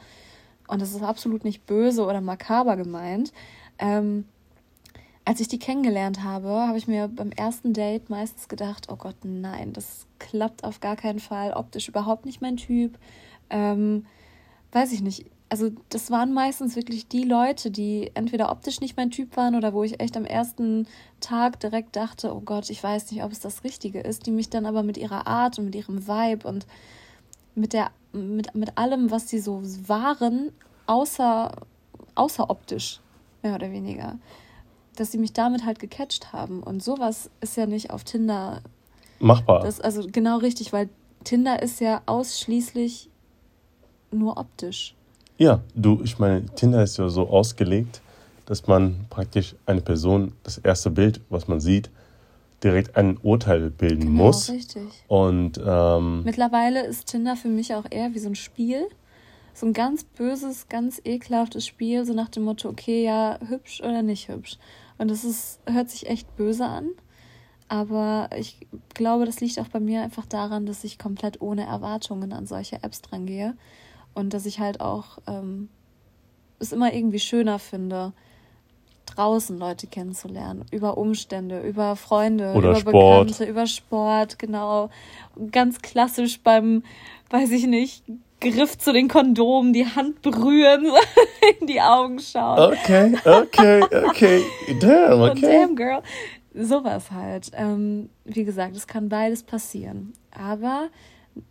und 0.67 0.81
das 0.81 0.91
ist 0.91 1.01
absolut 1.01 1.43
nicht 1.43 1.65
böse 1.65 2.05
oder 2.05 2.21
makaber 2.21 2.77
gemeint, 2.77 3.33
ähm, 3.79 4.25
als 5.29 5.39
ich 5.39 5.47
die 5.47 5.59
kennengelernt 5.59 6.23
habe, 6.23 6.49
habe 6.49 6.79
ich 6.79 6.87
mir 6.87 7.07
beim 7.07 7.29
ersten 7.31 7.71
Date 7.71 8.09
meistens 8.09 8.47
gedacht, 8.47 8.87
oh 8.91 8.95
Gott, 8.95 9.17
nein, 9.21 9.73
das 9.73 10.07
klappt 10.17 10.63
auf 10.63 10.79
gar 10.79 10.95
keinen 10.95 11.19
Fall, 11.19 11.53
optisch 11.53 11.87
überhaupt 11.87 12.25
nicht 12.25 12.41
mein 12.41 12.57
Typ. 12.57 12.97
Ähm, 13.51 14.07
weiß 14.71 14.91
ich 14.91 15.03
nicht, 15.03 15.27
also 15.47 15.69
das 15.89 16.09
waren 16.09 16.33
meistens 16.33 16.75
wirklich 16.75 17.09
die 17.09 17.25
Leute, 17.25 17.69
die 17.69 18.09
entweder 18.15 18.51
optisch 18.51 18.81
nicht 18.81 18.97
mein 18.97 19.11
Typ 19.11 19.37
waren 19.37 19.53
oder 19.53 19.71
wo 19.71 19.83
ich 19.83 19.99
echt 19.99 20.17
am 20.17 20.25
ersten 20.25 20.87
Tag 21.19 21.59
direkt 21.59 21.95
dachte, 21.95 22.33
oh 22.33 22.41
Gott, 22.41 22.71
ich 22.71 22.81
weiß 22.83 23.11
nicht, 23.11 23.23
ob 23.23 23.31
es 23.31 23.39
das 23.39 23.63
Richtige 23.63 23.99
ist, 23.99 24.25
die 24.25 24.31
mich 24.31 24.49
dann 24.49 24.65
aber 24.65 24.81
mit 24.81 24.97
ihrer 24.97 25.27
Art 25.27 25.59
und 25.59 25.65
mit 25.65 25.75
ihrem 25.75 26.07
Vibe 26.07 26.47
und 26.47 26.65
mit 27.53 27.73
der 27.73 27.91
mit, 28.13 28.55
mit 28.55 28.79
allem, 28.79 29.11
was 29.11 29.29
sie 29.29 29.37
so 29.37 29.61
waren, 29.87 30.51
außer, 30.87 31.51
außer 32.15 32.49
optisch, 32.49 32.99
mehr 33.43 33.53
oder 33.53 33.71
weniger, 33.71 34.17
dass 34.95 35.11
sie 35.11 35.17
mich 35.17 35.33
damit 35.33 35.65
halt 35.65 35.79
gecatcht 35.79 36.33
haben. 36.33 36.61
Und 36.61 36.83
sowas 36.83 37.29
ist 37.41 37.57
ja 37.57 37.65
nicht 37.65 37.91
auf 37.91 38.03
Tinder 38.03 38.61
machbar. 39.19 39.61
Das, 39.61 39.79
also 39.79 40.07
genau 40.11 40.37
richtig, 40.37 40.73
weil 40.73 40.89
Tinder 41.23 41.61
ist 41.61 41.79
ja 41.79 42.01
ausschließlich 42.05 43.09
nur 44.11 44.37
optisch. 44.37 44.95
Ja, 45.37 45.61
du, 45.75 46.01
ich 46.03 46.19
meine, 46.19 46.45
Tinder 46.47 46.83
ist 46.83 46.97
ja 46.97 47.07
so 47.09 47.29
ausgelegt, 47.29 48.01
dass 48.45 48.67
man 48.67 49.05
praktisch 49.09 49.55
eine 49.65 49.81
Person, 49.81 50.33
das 50.43 50.57
erste 50.57 50.89
Bild, 50.89 51.21
was 51.29 51.47
man 51.47 51.59
sieht, 51.59 51.89
direkt 52.63 52.97
ein 52.97 53.17
Urteil 53.21 53.69
bilden 53.69 54.01
genau, 54.01 54.25
muss. 54.25 54.49
Richtig. 54.49 54.83
Und 55.07 55.61
ähm, 55.65 56.23
mittlerweile 56.23 56.85
ist 56.85 57.07
Tinder 57.07 57.35
für 57.35 57.47
mich 57.47 57.73
auch 57.73 57.85
eher 57.89 58.13
wie 58.13 58.19
so 58.19 58.27
ein 58.27 58.35
Spiel. 58.35 58.87
So 59.59 59.65
ein 59.65 59.73
ganz 59.73 60.05
böses, 60.05 60.69
ganz 60.69 61.01
ekelhaftes 61.03 61.67
Spiel, 61.67 62.05
so 62.05 62.13
nach 62.13 62.29
dem 62.29 62.43
Motto, 62.43 62.69
okay, 62.69 63.03
ja, 63.03 63.37
hübsch 63.45 63.81
oder 63.81 64.03
nicht 64.03 64.29
hübsch. 64.29 64.57
Und 64.97 65.11
das 65.11 65.25
ist, 65.25 65.59
hört 65.65 65.89
sich 65.89 66.07
echt 66.07 66.33
böse 66.37 66.63
an. 66.63 66.91
Aber 67.67 68.29
ich 68.37 68.65
glaube, 68.93 69.25
das 69.25 69.41
liegt 69.41 69.59
auch 69.59 69.67
bei 69.67 69.81
mir 69.81 70.01
einfach 70.01 70.25
daran, 70.25 70.65
dass 70.65 70.85
ich 70.85 70.97
komplett 70.97 71.41
ohne 71.41 71.65
Erwartungen 71.65 72.31
an 72.31 72.45
solche 72.45 72.81
Apps 72.83 73.01
drangehe. 73.01 73.57
Und 74.13 74.33
dass 74.33 74.45
ich 74.45 74.61
halt 74.61 74.79
auch 74.79 75.17
ähm, 75.27 75.67
es 76.59 76.71
immer 76.71 76.93
irgendwie 76.93 77.19
schöner 77.19 77.59
finde, 77.59 78.13
draußen 79.15 79.57
Leute 79.57 79.87
kennenzulernen, 79.87 80.65
über 80.71 80.97
Umstände, 80.97 81.61
über 81.61 81.95
Freunde, 81.95 82.53
Oder 82.53 82.69
über 82.69 82.79
Sport. 82.79 83.27
Bekannte, 83.27 83.45
über 83.45 83.67
Sport, 83.67 84.39
genau. 84.39 84.89
Ganz 85.51 85.81
klassisch 85.81 86.41
beim, 86.41 86.83
weiß 87.29 87.51
ich 87.51 87.67
nicht, 87.67 88.03
Griff 88.41 88.77
zu 88.77 88.93
den 88.93 89.07
Kondomen, 89.07 89.73
die 89.73 89.85
Hand 89.85 90.21
berühren, 90.21 90.85
in 91.59 91.67
die 91.67 91.81
Augen 91.81 92.19
schauen. 92.19 92.73
Okay, 92.73 93.13
okay, 93.25 93.83
okay. 94.07 94.43
Damn, 94.79 95.21
okay. 95.21 95.41
damn, 95.41 95.75
girl. 95.75 96.01
Sowas 96.53 97.11
halt. 97.11 97.51
Ähm, 97.53 98.09
wie 98.25 98.43
gesagt, 98.43 98.75
es 98.75 98.87
kann 98.87 99.09
beides 99.09 99.43
passieren. 99.43 100.13
Aber 100.31 100.89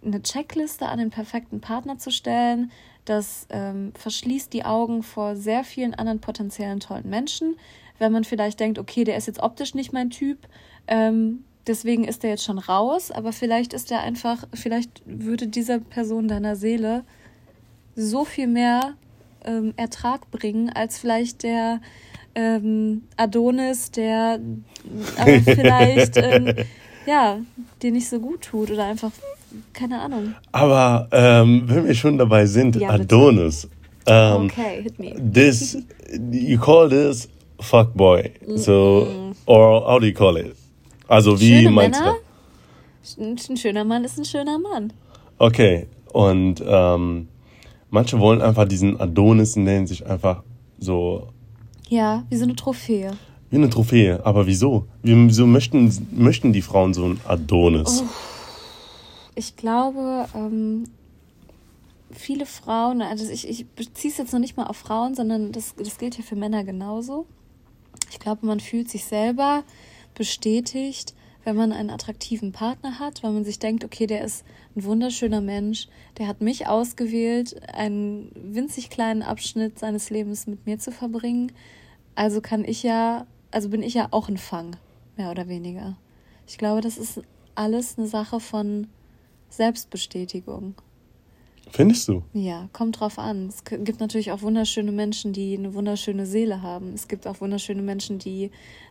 eine 0.04 0.22
Checkliste 0.22 0.86
an 0.86 0.98
den 0.98 1.10
perfekten 1.10 1.60
Partner 1.60 1.98
zu 1.98 2.10
stellen, 2.10 2.70
das 3.08 3.46
ähm, 3.50 3.92
verschließt 3.94 4.52
die 4.52 4.64
Augen 4.64 5.02
vor 5.02 5.36
sehr 5.36 5.64
vielen 5.64 5.94
anderen 5.94 6.20
potenziellen 6.20 6.80
tollen 6.80 7.08
Menschen. 7.08 7.56
Wenn 7.98 8.12
man 8.12 8.24
vielleicht 8.24 8.60
denkt, 8.60 8.78
okay, 8.78 9.04
der 9.04 9.16
ist 9.16 9.26
jetzt 9.26 9.40
optisch 9.40 9.74
nicht 9.74 9.92
mein 9.92 10.10
Typ, 10.10 10.38
ähm, 10.86 11.44
deswegen 11.66 12.04
ist 12.04 12.22
der 12.22 12.30
jetzt 12.30 12.44
schon 12.44 12.58
raus, 12.58 13.10
aber 13.10 13.32
vielleicht 13.32 13.72
ist 13.72 13.90
er 13.90 14.00
einfach, 14.00 14.44
vielleicht 14.54 15.02
würde 15.04 15.48
dieser 15.48 15.80
Person 15.80 16.28
deiner 16.28 16.56
Seele 16.56 17.04
so 17.96 18.24
viel 18.24 18.46
mehr 18.46 18.94
ähm, 19.44 19.74
Ertrag 19.76 20.30
bringen, 20.30 20.70
als 20.70 20.98
vielleicht 20.98 21.42
der 21.42 21.80
ähm, 22.34 23.02
Adonis, 23.16 23.90
der 23.90 24.40
aber 25.16 25.40
vielleicht 25.44 26.16
ähm, 26.16 26.54
ja, 27.06 27.40
dir 27.82 27.90
nicht 27.90 28.08
so 28.08 28.20
gut 28.20 28.42
tut 28.42 28.70
oder 28.70 28.84
einfach 28.84 29.10
keine 29.72 30.00
Ahnung. 30.00 30.34
Aber 30.52 31.08
ähm, 31.12 31.64
wenn 31.66 31.86
wir 31.86 31.94
schon 31.94 32.18
dabei 32.18 32.46
sind, 32.46 32.76
ja, 32.76 32.90
Adonis. 32.90 33.64
Um, 34.06 34.14
ähm, 34.14 34.44
okay, 34.44 34.82
hit 34.82 34.98
me. 34.98 35.14
This, 35.32 35.76
you 36.30 36.58
call 36.58 36.88
this 36.88 37.28
fuckboy. 37.60 38.30
So, 38.56 39.06
mm. 39.06 39.36
or 39.46 39.84
how 39.84 39.98
do 40.00 40.06
you 40.06 40.14
call 40.14 40.36
it? 40.36 40.56
Also, 41.08 41.38
wie 41.40 41.62
Schöne 41.62 41.70
meinst 41.70 42.00
Männer? 42.00 42.16
du? 43.16 43.50
Ein 43.50 43.56
schöner 43.56 43.84
Mann 43.84 44.04
ist 44.04 44.18
ein 44.18 44.24
schöner 44.24 44.58
Mann. 44.58 44.92
Okay, 45.38 45.86
und 46.12 46.62
ähm, 46.66 47.28
manche 47.90 48.18
wollen 48.18 48.42
einfach 48.42 48.66
diesen 48.66 49.00
Adonis 49.00 49.56
nennen 49.56 49.86
sich 49.86 50.06
einfach 50.06 50.42
so. 50.78 51.28
Ja, 51.88 52.24
wie 52.28 52.36
so 52.36 52.44
eine 52.44 52.56
Trophäe. 52.56 53.12
Wie 53.50 53.56
eine 53.56 53.70
Trophäe, 53.70 54.20
aber 54.24 54.46
wieso? 54.46 54.86
Wieso 55.02 55.46
möchten, 55.46 55.90
möchten 56.12 56.52
die 56.52 56.60
Frauen 56.60 56.92
so 56.92 57.06
ein 57.06 57.20
Adonis? 57.26 58.04
Oh 58.04 58.27
ich 59.38 59.54
glaube, 59.54 60.28
ähm, 60.34 60.84
viele 62.10 62.44
Frauen, 62.44 63.02
also 63.02 63.30
ich, 63.30 63.48
ich 63.48 63.68
beziehe 63.68 64.10
es 64.10 64.18
jetzt 64.18 64.32
noch 64.32 64.40
nicht 64.40 64.56
mal 64.56 64.66
auf 64.66 64.76
Frauen, 64.76 65.14
sondern 65.14 65.52
das, 65.52 65.76
das 65.76 65.98
gilt 65.98 66.18
ja 66.18 66.24
für 66.24 66.34
Männer 66.34 66.64
genauso. 66.64 67.24
Ich 68.10 68.18
glaube, 68.18 68.44
man 68.44 68.58
fühlt 68.58 68.90
sich 68.90 69.04
selber 69.04 69.62
bestätigt, 70.14 71.14
wenn 71.44 71.54
man 71.54 71.72
einen 71.72 71.90
attraktiven 71.90 72.50
Partner 72.50 72.98
hat, 72.98 73.22
weil 73.22 73.30
man 73.30 73.44
sich 73.44 73.60
denkt, 73.60 73.84
okay, 73.84 74.08
der 74.08 74.24
ist 74.24 74.44
ein 74.74 74.82
wunderschöner 74.82 75.40
Mensch, 75.40 75.86
der 76.18 76.26
hat 76.26 76.40
mich 76.40 76.66
ausgewählt, 76.66 77.62
einen 77.72 78.32
winzig 78.34 78.90
kleinen 78.90 79.22
Abschnitt 79.22 79.78
seines 79.78 80.10
Lebens 80.10 80.48
mit 80.48 80.66
mir 80.66 80.80
zu 80.80 80.90
verbringen. 80.90 81.52
Also 82.16 82.40
kann 82.40 82.64
ich 82.64 82.82
ja, 82.82 83.24
also 83.52 83.68
bin 83.68 83.84
ich 83.84 83.94
ja 83.94 84.08
auch 84.10 84.28
ein 84.28 84.36
Fang, 84.36 84.76
mehr 85.16 85.30
oder 85.30 85.46
weniger. 85.46 85.96
Ich 86.48 86.58
glaube, 86.58 86.80
das 86.80 86.98
ist 86.98 87.22
alles 87.54 87.98
eine 87.98 88.08
Sache 88.08 88.40
von 88.40 88.88
Selbstbestätigung. 89.48 90.74
Findest 91.70 92.08
du? 92.08 92.22
Ja, 92.32 92.68
kommt 92.72 93.00
drauf 93.00 93.18
an. 93.18 93.48
Es 93.48 93.64
gibt 93.64 94.00
natürlich 94.00 94.32
auch 94.32 94.42
wunderschöne 94.42 94.92
Menschen, 94.92 95.32
die 95.32 95.56
eine 95.56 95.74
wunderschöne 95.74 96.26
Seele 96.26 96.62
haben. 96.62 96.94
Es 96.94 97.08
gibt 97.08 97.26
auch 97.26 97.40
wunderschöne 97.40 97.82
Menschen, 97.82 98.18
die 98.18 98.50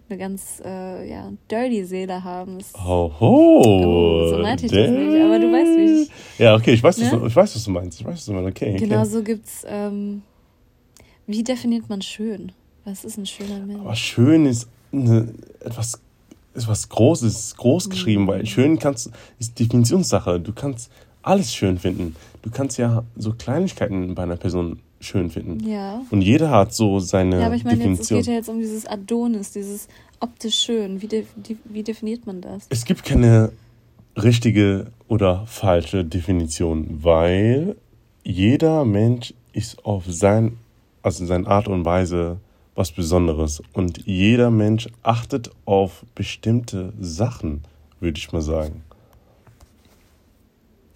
eine 0.09 0.19
ganz 0.19 0.61
äh, 0.63 1.09
ja, 1.09 1.31
dirty 1.51 1.83
Seele 1.85 2.23
haben. 2.23 2.59
Das 2.59 2.73
oh, 2.75 3.11
oh, 3.19 4.27
so 4.29 4.37
meinte 4.41 4.67
ich 4.67 4.71
das 4.71 4.89
nicht, 4.89 5.21
aber 5.21 5.39
du 5.39 5.51
weißt 5.51 5.77
wie 5.77 6.01
ich. 6.03 6.11
Ja, 6.37 6.55
okay, 6.55 6.73
ich 6.73 6.83
weiß, 6.83 6.97
ne? 6.99 7.05
was, 7.05 7.11
du, 7.11 7.25
ich 7.25 7.35
weiß, 7.35 7.55
was 7.55 7.63
du 7.63 7.71
meinst. 7.71 7.99
Ich 7.99 8.05
weiß, 8.05 8.13
was 8.13 8.25
du 8.25 8.33
meinst. 8.33 8.49
Okay, 8.49 8.75
genau 8.77 9.01
okay. 9.01 9.09
so 9.09 9.23
gibt's. 9.23 9.65
Ähm, 9.67 10.21
wie 11.25 11.43
definiert 11.43 11.89
man 11.89 12.01
schön? 12.01 12.51
Was 12.85 13.03
ist 13.03 13.17
ein 13.17 13.25
schöner 13.25 13.59
Mensch? 13.59 13.81
Aber 13.81 13.95
schön 13.95 14.45
ist 14.45 14.69
eine, 14.93 15.33
etwas 15.59 15.99
ist 16.57 16.67
was 16.67 16.89
Großes, 16.89 17.55
groß 17.55 17.89
geschrieben, 17.89 18.23
mhm. 18.23 18.27
weil 18.27 18.45
schön 18.45 18.79
kannst, 18.79 19.11
ist 19.39 19.59
Definitionssache. 19.59 20.39
Du 20.39 20.51
kannst 20.53 20.91
alles 21.21 21.53
schön 21.53 21.77
finden. 21.77 22.15
Du 22.41 22.49
kannst 22.49 22.77
ja 22.77 23.03
so 23.15 23.33
Kleinigkeiten 23.33 24.15
bei 24.15 24.23
einer 24.23 24.37
Person 24.37 24.79
schön 24.99 25.29
finden. 25.29 25.67
Ja. 25.67 26.01
Und 26.09 26.21
jeder 26.21 26.49
hat 26.49 26.73
so 26.73 26.99
seine 26.99 27.39
ja, 27.39 27.45
aber 27.45 27.55
ich 27.55 27.63
meine, 27.63 27.77
Definition. 27.77 28.17
Jetzt, 28.17 28.21
es 28.21 28.25
geht 28.25 28.27
ja 28.27 28.33
jetzt 28.33 28.49
um 28.49 28.59
dieses 28.59 28.85
Adonis, 28.85 29.51
dieses 29.51 29.87
optisch 30.19 30.55
schön. 30.55 31.01
Wie, 31.01 31.07
de, 31.07 31.25
wie 31.65 31.83
definiert 31.83 32.25
man 32.25 32.41
das? 32.41 32.65
Es 32.69 32.85
gibt 32.85 33.03
keine 33.03 33.51
richtige 34.15 34.87
oder 35.07 35.45
falsche 35.45 36.03
Definition, 36.03 37.03
weil 37.03 37.75
jeder 38.23 38.83
Mensch 38.85 39.33
ist 39.53 39.85
auf 39.85 40.03
sein, 40.07 40.57
also 41.03 41.25
seine 41.25 41.47
Art 41.47 41.67
und 41.67 41.85
Weise 41.85 42.39
was 42.77 42.91
Besonderes. 42.91 43.61
Und 43.73 44.05
jeder 44.05 44.51
Mensch 44.51 44.87
achtet 45.01 45.49
auf 45.65 46.05
bestimmte 46.13 46.93
Sachen, 46.99 47.63
würde 47.99 48.19
ich 48.19 48.31
mal 48.31 48.41
sagen. 48.41 48.83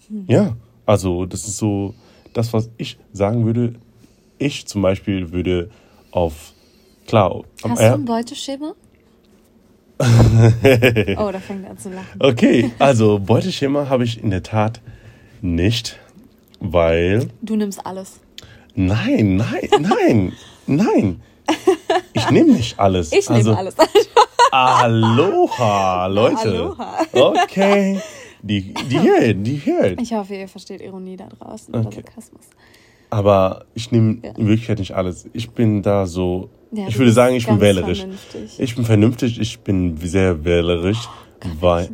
Hm. 0.06 0.24
Ja, 0.28 0.56
also 0.86 1.26
das 1.26 1.46
ist 1.48 1.58
so 1.58 1.94
das, 2.32 2.52
was 2.52 2.70
ich 2.78 2.98
sagen 3.12 3.44
würde. 3.44 3.74
Ich 4.38 4.66
zum 4.66 4.80
Beispiel 4.80 5.32
würde 5.32 5.70
auf, 6.12 6.52
klar. 7.06 7.42
Hast 7.64 7.80
du 7.80 7.94
ein 7.94 8.04
Beuteschema? 8.04 8.74
oh, 9.98 11.30
da 11.32 11.40
fängt 11.40 11.64
er 11.64 11.72
an 11.72 11.78
zu 11.78 11.90
lachen. 11.90 12.20
Okay, 12.20 12.70
also 12.78 13.18
Beuteschema 13.18 13.88
habe 13.88 14.04
ich 14.04 14.22
in 14.22 14.30
der 14.30 14.42
Tat 14.42 14.80
nicht, 15.40 15.98
weil. 16.60 17.28
Du 17.40 17.56
nimmst 17.56 17.84
alles. 17.84 18.20
Nein, 18.74 19.36
nein, 19.36 19.68
nein, 19.80 20.32
nein. 20.66 21.20
Ich 22.14 22.30
nehme 22.30 22.52
nicht 22.52 22.78
alles. 22.78 23.10
Ich 23.12 23.28
nehme 23.28 23.38
also, 23.38 23.54
alles. 23.54 23.74
Aloha, 24.52 26.06
Leute. 26.06 26.48
Aloha. 26.48 27.06
Okay. 27.12 28.00
Die, 28.42 28.74
die 28.74 28.98
hier, 28.98 29.34
die 29.34 29.56
hier. 29.56 29.98
Ich 29.98 30.12
hoffe, 30.12 30.34
ihr 30.34 30.48
versteht 30.48 30.80
Ironie 30.80 31.16
da 31.16 31.28
draußen 31.28 31.74
okay. 31.74 31.86
oder 31.86 31.94
Sarkasmus. 31.94 32.44
Aber 33.10 33.66
ich 33.74 33.92
nehme 33.92 34.18
ja. 34.22 34.30
in 34.32 34.48
Wirklichkeit 34.48 34.78
nicht 34.78 34.94
alles. 34.94 35.28
Ich 35.32 35.50
bin 35.50 35.82
da 35.82 36.06
so. 36.06 36.50
Ja, 36.72 36.88
ich 36.88 36.98
würde 36.98 37.12
sagen, 37.12 37.34
ich 37.34 37.46
bin 37.46 37.60
wählerisch. 37.60 38.00
Vernünftig. 38.00 38.58
Ich 38.58 38.74
bin 38.74 38.84
vernünftig, 38.84 39.40
ich 39.40 39.60
bin 39.60 39.96
sehr 39.98 40.44
wählerisch. 40.44 41.08
Oh, 41.44 41.48
weil. 41.60 41.90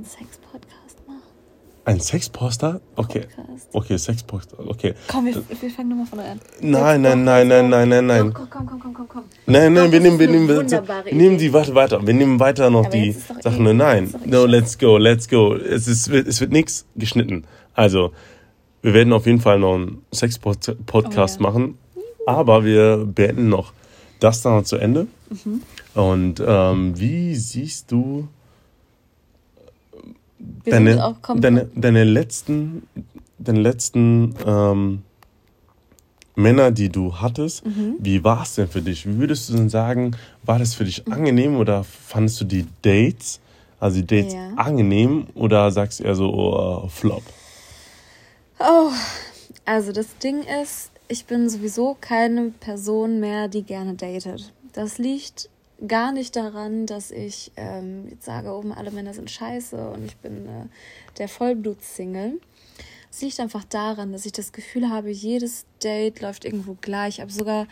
Ein 1.89 2.01
Sexposter? 2.01 2.83
Okay. 2.97 3.21
Podcast. 3.35 3.69
Okay, 3.73 3.97
Sexposter. 3.97 4.59
Okay. 4.59 4.93
Komm, 5.11 5.25
wir, 5.25 5.37
wir 5.37 5.71
fangen 5.71 5.89
nochmal 5.89 6.05
von 6.05 6.19
an. 6.19 6.41
Nein, 6.61 7.01
nein, 7.01 7.25
nein, 7.25 7.49
nein, 7.49 7.71
nein, 7.71 7.89
nein, 7.89 8.07
nein. 8.07 8.35
Komm, 8.35 8.51
komm, 8.51 8.67
komm, 8.67 8.81
komm, 8.81 8.93
komm, 8.93 9.09
komm. 9.09 9.25
Nein, 9.47 9.73
nein, 9.73 9.91
wir 9.91 9.99
nehmen, 9.99 10.19
wir 10.19 10.29
nehmen, 10.29 10.49
wir 10.49 11.15
nehmen 11.15 11.39
die, 11.39 11.51
warte, 11.51 11.75
weiter. 11.75 12.07
Wir 12.07 12.13
nehmen 12.13 12.39
weiter 12.39 12.69
noch 12.69 12.85
Aber 12.85 12.91
die 12.91 13.13
Sachen. 13.41 13.67
Eh, 13.67 13.73
nein, 13.73 14.13
no, 14.27 14.45
let's 14.45 14.79
go, 14.79 14.99
let's 14.99 15.31
go. 15.31 15.55
Es 15.55 15.89
ist, 15.89 16.09
es 16.09 16.43
wird 16.43 16.53
nichts 16.53 16.85
geschnitten. 16.95 17.45
Also, 17.73 18.13
wir 18.83 18.93
werden 18.93 19.15
auf 19.15 19.25
jeden 19.25 19.41
Fall 19.41 19.59
noch 19.59 19.77
einen 19.77 20.03
Sex-Podcast 20.13 21.41
oh, 21.41 21.43
ja. 21.43 21.51
machen. 21.51 21.79
Aber 22.27 22.67
wir 22.67 22.99
beenden 23.07 23.49
noch 23.49 23.73
das 24.21 24.43
dann 24.43 24.57
noch 24.57 24.65
zu 24.65 24.77
Ende. 24.77 25.07
Mhm. 25.31 25.63
Und 25.95 26.43
ähm, 26.47 27.01
wie 27.01 27.35
siehst 27.35 27.91
du 27.91 28.29
deine, 30.65 31.17
deine, 31.37 31.65
deine 31.75 32.05
letzten, 32.05 32.87
deine 33.39 33.61
letzten 33.61 34.35
ähm, 34.47 35.03
Männer, 36.39 36.71
die 36.71 36.89
du 36.89 37.17
hattest, 37.17 37.67
mhm. 37.67 37.97
wie 37.99 38.23
war 38.23 38.43
es 38.43 38.55
denn 38.55 38.69
für 38.69 38.81
dich? 38.81 39.07
Wie 39.07 39.19
würdest 39.19 39.49
du 39.49 39.55
denn 39.55 39.69
sagen, 39.69 40.17
war 40.45 40.59
das 40.59 40.75
für 40.75 40.85
dich 40.85 41.05
mhm. 41.05 41.13
angenehm 41.13 41.57
oder 41.57 41.83
fandest 41.83 42.41
du 42.41 42.45
die 42.45 42.67
Dates, 42.83 43.41
also 43.81 44.01
die 44.01 44.07
Dates 44.07 44.35
ja. 44.35 44.53
angenehm 44.55 45.27
oder 45.35 45.71
sagst 45.73 46.01
du 46.01 46.05
eher 46.05 46.15
so 46.15 46.33
oh, 46.33 46.89
Flop? 46.89 47.25
Oh, 48.61 48.91
also 49.65 49.93
das 49.93 50.17
Ding 50.19 50.45
ist, 50.63 50.93
ich 51.09 51.25
bin 51.25 51.49
sowieso 51.49 51.97
keine 52.01 52.51
Person 52.61 53.19
mehr, 53.19 53.49
die 53.49 53.63
gerne 53.65 53.95
datet. 53.95 54.53
Das 54.73 54.99
liegt 54.99 55.49
gar 55.87 56.13
nicht 56.13 56.35
daran, 56.35 56.87
dass 56.87 57.11
ich 57.11 57.53
ähm, 57.57 58.09
jetzt 58.09 58.25
sage, 58.25 58.53
oben 58.53 58.73
alle 58.73 58.91
Männer 58.91 59.15
sind 59.15 59.31
scheiße 59.31 59.91
und 59.91 60.05
ich 60.05 60.17
bin 60.17 60.47
äh, 60.47 60.67
der 61.19 61.29
Vollblut-Single. 61.29 62.41
Es 63.11 63.23
liegt 63.23 63.41
einfach 63.41 63.65
daran, 63.65 64.13
dass 64.13 64.27
ich 64.27 64.33
das 64.33 64.53
Gefühl 64.53 64.91
habe, 64.91 65.11
jedes 65.11 65.67
Date 65.83 66.21
läuft 66.21 66.45
irgendwo 66.45 66.77
gleich, 66.81 67.23
aber 67.23 67.31
sogar 67.31 67.67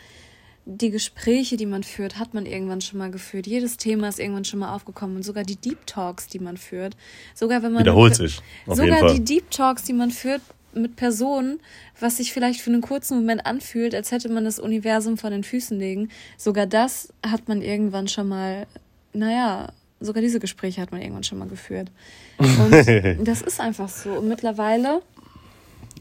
die 0.65 0.89
Gespräche, 0.89 1.55
die 1.55 1.65
man 1.65 1.83
führt, 1.83 2.19
hat 2.19 2.33
man 2.33 2.45
irgendwann 2.45 2.81
schon 2.81 2.99
mal 2.99 3.09
geführt. 3.09 3.47
Jedes 3.47 3.77
Thema 3.77 4.09
ist 4.09 4.19
irgendwann 4.19 4.43
schon 4.43 4.59
mal 4.59 4.75
aufgekommen 4.75 5.15
und 5.15 5.23
sogar 5.23 5.43
die 5.43 5.55
Deep 5.55 5.85
Talks, 5.85 6.27
die 6.27 6.39
man 6.39 6.57
führt, 6.57 6.97
sogar 7.33 7.63
wenn 7.63 7.71
man 7.71 7.83
wiederholt 7.83 8.15
sich. 8.15 8.41
sogar 8.65 9.13
die 9.13 9.23
Deep 9.23 9.49
Talks, 9.49 9.83
die 9.83 9.93
man 9.93 10.11
führt, 10.11 10.41
mit 10.73 10.95
Personen, 10.95 11.59
was 11.99 12.17
sich 12.17 12.33
vielleicht 12.33 12.61
für 12.61 12.69
einen 12.69 12.81
kurzen 12.81 13.17
Moment 13.17 13.45
anfühlt, 13.45 13.95
als 13.95 14.11
hätte 14.11 14.29
man 14.29 14.45
das 14.45 14.59
Universum 14.59 15.17
vor 15.17 15.29
den 15.29 15.43
Füßen 15.43 15.77
legen. 15.77 16.09
Sogar 16.37 16.65
das 16.65 17.13
hat 17.25 17.47
man 17.47 17.61
irgendwann 17.61 18.07
schon 18.07 18.27
mal, 18.27 18.67
naja, 19.13 19.71
sogar 19.99 20.21
diese 20.21 20.39
Gespräche 20.39 20.81
hat 20.81 20.91
man 20.91 21.01
irgendwann 21.01 21.23
schon 21.23 21.39
mal 21.39 21.47
geführt. 21.47 21.91
Und 22.37 22.71
das 23.27 23.41
ist 23.41 23.59
einfach 23.59 23.89
so. 23.89 24.11
Und 24.11 24.27
mittlerweile 24.27 25.01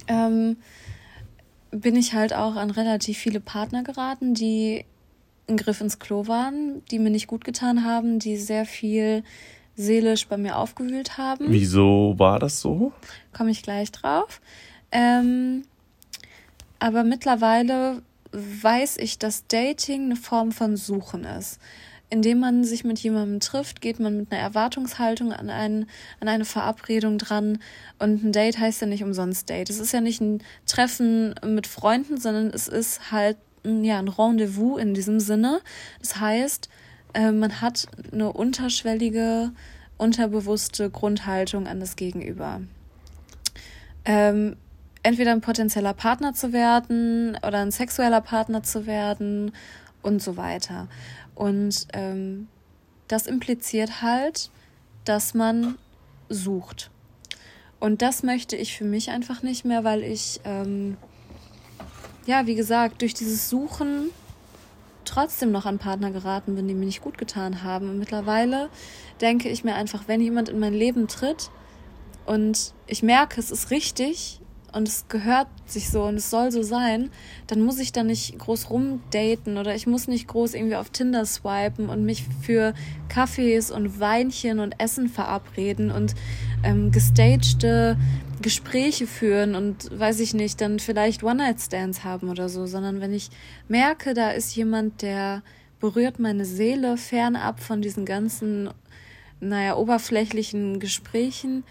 ähm, 0.09 0.57
bin 1.71 1.97
ich 1.97 2.15
halt 2.15 2.33
auch 2.35 2.57
an 2.57 2.71
relativ 2.71 3.19
viele 3.19 3.41
Partner 3.41 3.83
geraten, 3.83 4.35
die 4.35 4.85
ein 5.49 5.57
Griff 5.57 5.81
ins 5.81 5.99
Klo 5.99 6.27
waren, 6.27 6.85
die 6.91 6.99
mir 6.99 7.11
nicht 7.11 7.29
gut 7.29 7.45
getan 7.45 7.85
haben, 7.85 8.19
die 8.19 8.37
sehr 8.37 8.67
viel 8.67 9.23
seelisch 9.77 10.27
bei 10.27 10.37
mir 10.37 10.57
aufgewühlt 10.57 11.19
haben. 11.19 11.47
Wieso 11.49 12.15
war 12.17 12.39
das 12.39 12.61
so? 12.61 12.93
Komme 13.33 13.51
ich 13.51 13.63
gleich 13.63 13.93
drauf. 13.93 14.41
Ähm, 14.91 15.63
aber 16.79 17.05
mittlerweile 17.05 18.03
weiß 18.33 18.99
ich, 18.99 19.19
dass 19.19 19.47
Dating 19.47 20.05
eine 20.05 20.17
Form 20.17 20.53
von 20.53 20.77
Suchen 20.77 21.25
ist. 21.25 21.61
Indem 22.09 22.39
man 22.39 22.63
sich 22.63 22.85
mit 22.85 23.01
jemandem 23.01 23.41
trifft, 23.41 23.81
geht 23.81 23.99
man 23.99 24.17
mit 24.17 24.31
einer 24.31 24.41
Erwartungshaltung 24.41 25.33
an, 25.33 25.51
ein, 25.51 25.87
an 26.21 26.29
eine 26.29 26.45
Verabredung 26.45 27.19
dran. 27.19 27.59
Und 27.99 28.23
ein 28.23 28.33
Date 28.33 28.59
heißt 28.59 28.81
ja 28.81 28.87
nicht 28.87 29.03
umsonst 29.03 29.51
Date. 29.51 29.71
Es 29.71 29.81
ist 29.81 29.93
ja 29.93 30.01
nicht 30.01 30.21
ein 30.21 30.41
Treffen 30.67 31.35
mit 31.45 31.67
Freunden, 31.67 32.17
sondern 32.19 32.49
es 32.51 32.69
ist 32.69 33.11
halt 33.11 33.37
ein, 33.65 33.83
ja, 33.83 33.99
ein 33.99 34.07
Rendezvous 34.07 34.81
in 34.81 34.95
diesem 34.95 35.19
Sinne. 35.19 35.61
Das 35.99 36.21
heißt, 36.21 36.69
äh, 37.15 37.33
man 37.33 37.61
hat 37.61 37.89
eine 38.13 38.33
unterschwellige, 38.33 39.51
unterbewusste 39.99 40.91
Grundhaltung 40.91 41.67
an 41.67 41.81
das 41.81 41.97
Gegenüber. 41.97 42.61
Ähm, 44.05 44.57
entweder 45.03 45.33
ein 45.33 45.41
potenzieller 45.41 45.95
Partner 45.95 46.35
zu 46.35 46.53
werden 46.53 47.37
oder 47.47 47.59
ein 47.59 47.71
sexueller 47.71 48.21
Partner 48.21 48.63
zu 48.63 48.87
werden 48.87 49.53
und 50.03 50.23
so 50.23 50.37
weiter. 50.37 50.89
Und 51.35 51.87
ähm, 51.93 52.49
das 53.09 53.27
impliziert 53.27 54.03
halt, 54.03 54.51
dass 55.05 55.35
man 55.35 55.77
sucht. 56.29 56.91
Und 57.79 58.03
das 58.03 58.23
möchte 58.23 58.57
ich 58.57 58.77
für 58.77 58.85
mich 58.85 59.11
einfach 59.11 59.43
nicht 59.43 59.65
mehr, 59.65 59.85
weil 59.85 60.03
ich, 60.03 60.41
ähm, 60.45 60.97
ja, 62.27 62.47
wie 62.47 62.55
gesagt, 62.55 63.03
durch 63.03 63.15
dieses 63.15 63.49
Suchen 63.49 64.11
trotzdem 65.07 65.53
noch 65.53 65.67
an 65.67 65.79
Partner 65.79 66.11
geraten 66.11 66.55
bin, 66.55 66.69
die 66.69 66.75
mir 66.75 66.87
nicht 66.87 67.01
gut 67.01 67.19
getan 67.19 67.63
haben. 67.63 67.89
Und 67.89 67.99
mittlerweile 67.99 68.69
denke 69.21 69.49
ich 69.49 69.65
mir 69.65 69.75
einfach, 69.75 70.05
wenn 70.07 70.21
jemand 70.21 70.49
in 70.49 70.59
mein 70.59 70.75
Leben 70.75 71.09
tritt 71.09 71.51
und 72.27 72.75
ich 72.87 73.03
merke, 73.03 73.41
es 73.41 73.51
ist 73.51 73.71
richtig 73.71 74.41
und 74.73 74.89
es 74.89 75.09
gehört 75.09 75.47
sich 75.65 75.89
so 75.89 76.03
und 76.03 76.17
es 76.17 76.29
soll 76.29 76.53
so 76.53 76.63
sein, 76.63 77.11
dann 77.47 77.63
muss 77.63 77.79
ich 77.79 77.93
da 77.93 78.03
nicht 78.03 78.39
groß 78.39 78.69
rumdaten 78.69 79.57
oder 79.57 79.75
ich 79.75 79.87
muss 79.87 80.07
nicht 80.07 80.29
groß 80.29 80.53
irgendwie 80.55 80.77
auf 80.77 80.91
Tinder 80.91 81.25
swipen 81.25 81.89
und 81.89 82.05
mich 82.05 82.25
für 82.43 82.75
Kaffees 83.09 83.71
und 83.71 84.01
Weinchen 84.01 84.59
und 84.59 84.79
Essen 84.79 85.09
verabreden 85.09 85.91
und 85.91 86.15
ähm, 86.63 86.91
gestagte 86.91 87.97
Gespräche 88.43 89.07
führen 89.07 89.55
und 89.55 89.89
weiß 89.99 90.21
ich 90.21 90.35
nicht, 90.35 90.61
dann 90.61 90.79
vielleicht 90.79 91.23
One-Night-Stands 91.23 92.05
haben 92.05 92.29
oder 92.29 92.49
so, 92.49 92.67
sondern 92.67 93.01
wenn 93.01 93.13
ich 93.13 93.31
merke, 93.69 94.15
da 94.15 94.31
ist 94.31 94.55
jemand, 94.55 95.03
der 95.03 95.43
berührt 95.81 96.19
meine 96.19 96.45
Seele 96.45 96.97
fernab 96.97 97.61
von 97.61 97.83
diesen 97.83 98.05
ganzen, 98.05 98.71
naja, 99.41 99.77
oberflächlichen 99.77 100.81
Gesprächen, 100.81 101.65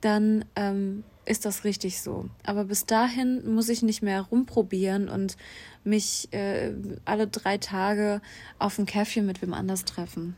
dann 0.00 0.44
ähm, 0.56 1.04
ist 1.24 1.44
das 1.44 1.64
richtig 1.64 2.00
so. 2.00 2.28
Aber 2.44 2.64
bis 2.64 2.86
dahin 2.86 3.54
muss 3.54 3.68
ich 3.68 3.82
nicht 3.82 4.02
mehr 4.02 4.22
rumprobieren 4.22 5.08
und 5.08 5.36
mich 5.84 6.28
äh, 6.32 6.72
alle 7.04 7.28
drei 7.28 7.58
Tage 7.58 8.20
auf 8.58 8.78
ein 8.78 8.86
Käffchen 8.86 9.26
mit 9.26 9.42
wem 9.42 9.54
anders 9.54 9.84
treffen 9.84 10.36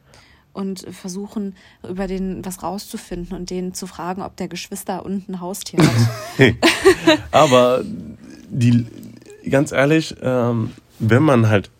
und 0.55 0.87
versuchen, 0.90 1.55
über 1.87 2.07
den 2.07 2.45
was 2.45 2.62
rauszufinden 2.62 3.37
und 3.37 3.51
den 3.51 3.75
zu 3.75 3.87
fragen, 3.87 4.23
ob 4.23 4.37
der 4.37 4.49
Geschwister 4.49 5.05
und 5.05 5.29
ein 5.29 5.40
Haustier 5.40 5.81
hat. 5.81 6.55
Aber 7.31 7.83
die, 8.49 8.87
ganz 9.51 9.73
ehrlich, 9.73 10.17
ähm, 10.23 10.71
wenn 10.99 11.23
man 11.23 11.49
halt, 11.49 11.71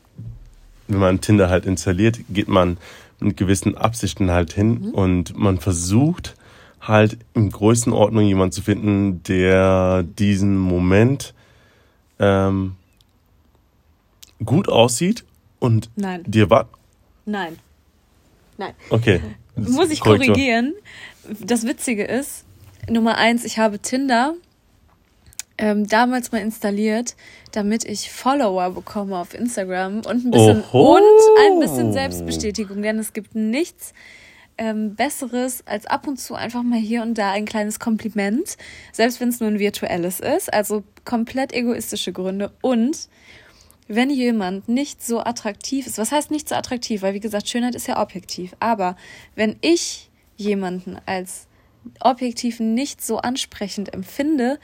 wenn 0.89 0.99
man 0.99 1.21
Tinder 1.21 1.49
halt 1.49 1.65
installiert, 1.65 2.19
geht 2.29 2.49
man 2.49 2.77
mit 3.21 3.37
gewissen 3.37 3.77
Absichten 3.77 4.31
halt 4.31 4.53
hin 4.53 4.81
mhm. 4.81 4.91
und 4.91 5.39
man 5.39 5.59
versucht 5.59 6.37
halt 6.81 7.17
in 7.33 7.51
Größenordnung 7.51 8.25
jemanden 8.25 8.53
zu 8.53 8.63
finden, 8.63 9.23
der 9.23 10.03
diesen 10.03 10.59
Moment 10.59 11.33
ähm, 12.19 12.77
gut 14.45 14.69
aussieht 14.69 15.25
und 15.59 15.89
Nein. 15.97 16.23
dir 16.27 16.51
war. 16.51 16.69
Nein. 17.25 17.57
Nein. 18.57 18.75
Okay. 18.91 19.21
Muss 19.57 19.91
ich 19.91 20.01
korrigieren. 20.01 20.75
Das 21.41 21.67
Witzige 21.67 22.05
ist, 22.05 22.45
Nummer 22.89 23.17
eins, 23.17 23.45
ich 23.45 23.59
habe 23.59 23.79
Tinder 23.79 24.35
ähm, 25.57 25.87
damals 25.87 26.33
mal 26.33 26.39
installiert, 26.39 27.15
damit 27.53 27.85
ich 27.85 28.11
Follower 28.11 28.71
bekomme 28.71 29.17
auf 29.17 29.35
Instagram 29.35 29.99
und 29.99 30.25
ein 30.25 30.31
bisschen 30.31 30.65
Oho. 30.73 30.97
und 30.97 31.41
ein 31.41 31.61
bisschen 31.61 31.93
Selbstbestätigung, 31.93 32.83
denn 32.83 32.99
es 32.99 33.13
gibt 33.13 33.35
nichts 33.35 33.95
ähm, 34.59 34.95
Besseres 34.95 35.65
als 35.67 35.87
ab 35.87 36.07
und 36.07 36.19
zu 36.19 36.35
einfach 36.35 36.63
mal 36.63 36.79
hier 36.79 37.03
und 37.03 37.17
da 37.17 37.33
ein 37.33 37.45
kleines 37.45 37.79
Kompliment, 37.79 38.57
selbst 38.93 39.21
wenn 39.21 39.29
es 39.29 39.41
nur 39.41 39.49
ein 39.49 39.59
virtuelles 39.59 40.21
ist. 40.21 40.53
Also 40.53 40.85
komplett 41.05 41.53
egoistische 41.53 42.13
Gründe 42.13 42.53
und 42.61 43.09
wenn 43.89 44.11
jemand 44.11 44.69
nicht 44.69 45.05
so 45.05 45.21
attraktiv 45.21 45.87
ist, 45.87 45.99
was 45.99 46.13
heißt 46.13 46.31
nicht 46.31 46.49
so 46.49 46.55
attraktiv, 46.55 47.03
weil 47.03 47.15
wie 47.15 47.21
gesagt, 47.21 47.49
Schönheit 47.49 47.75
ist 47.75 47.87
ja 47.87 48.01
objektiv, 48.01 48.55
aber 48.61 48.97
wenn 49.35 49.57
ich 49.61 50.11
jemanden 50.37 50.99
als 51.07 51.47
objektiv 52.01 52.61
nicht 52.61 53.05
so 53.05 53.19
ansprechend 53.19 53.93
empfinde, 53.93 54.59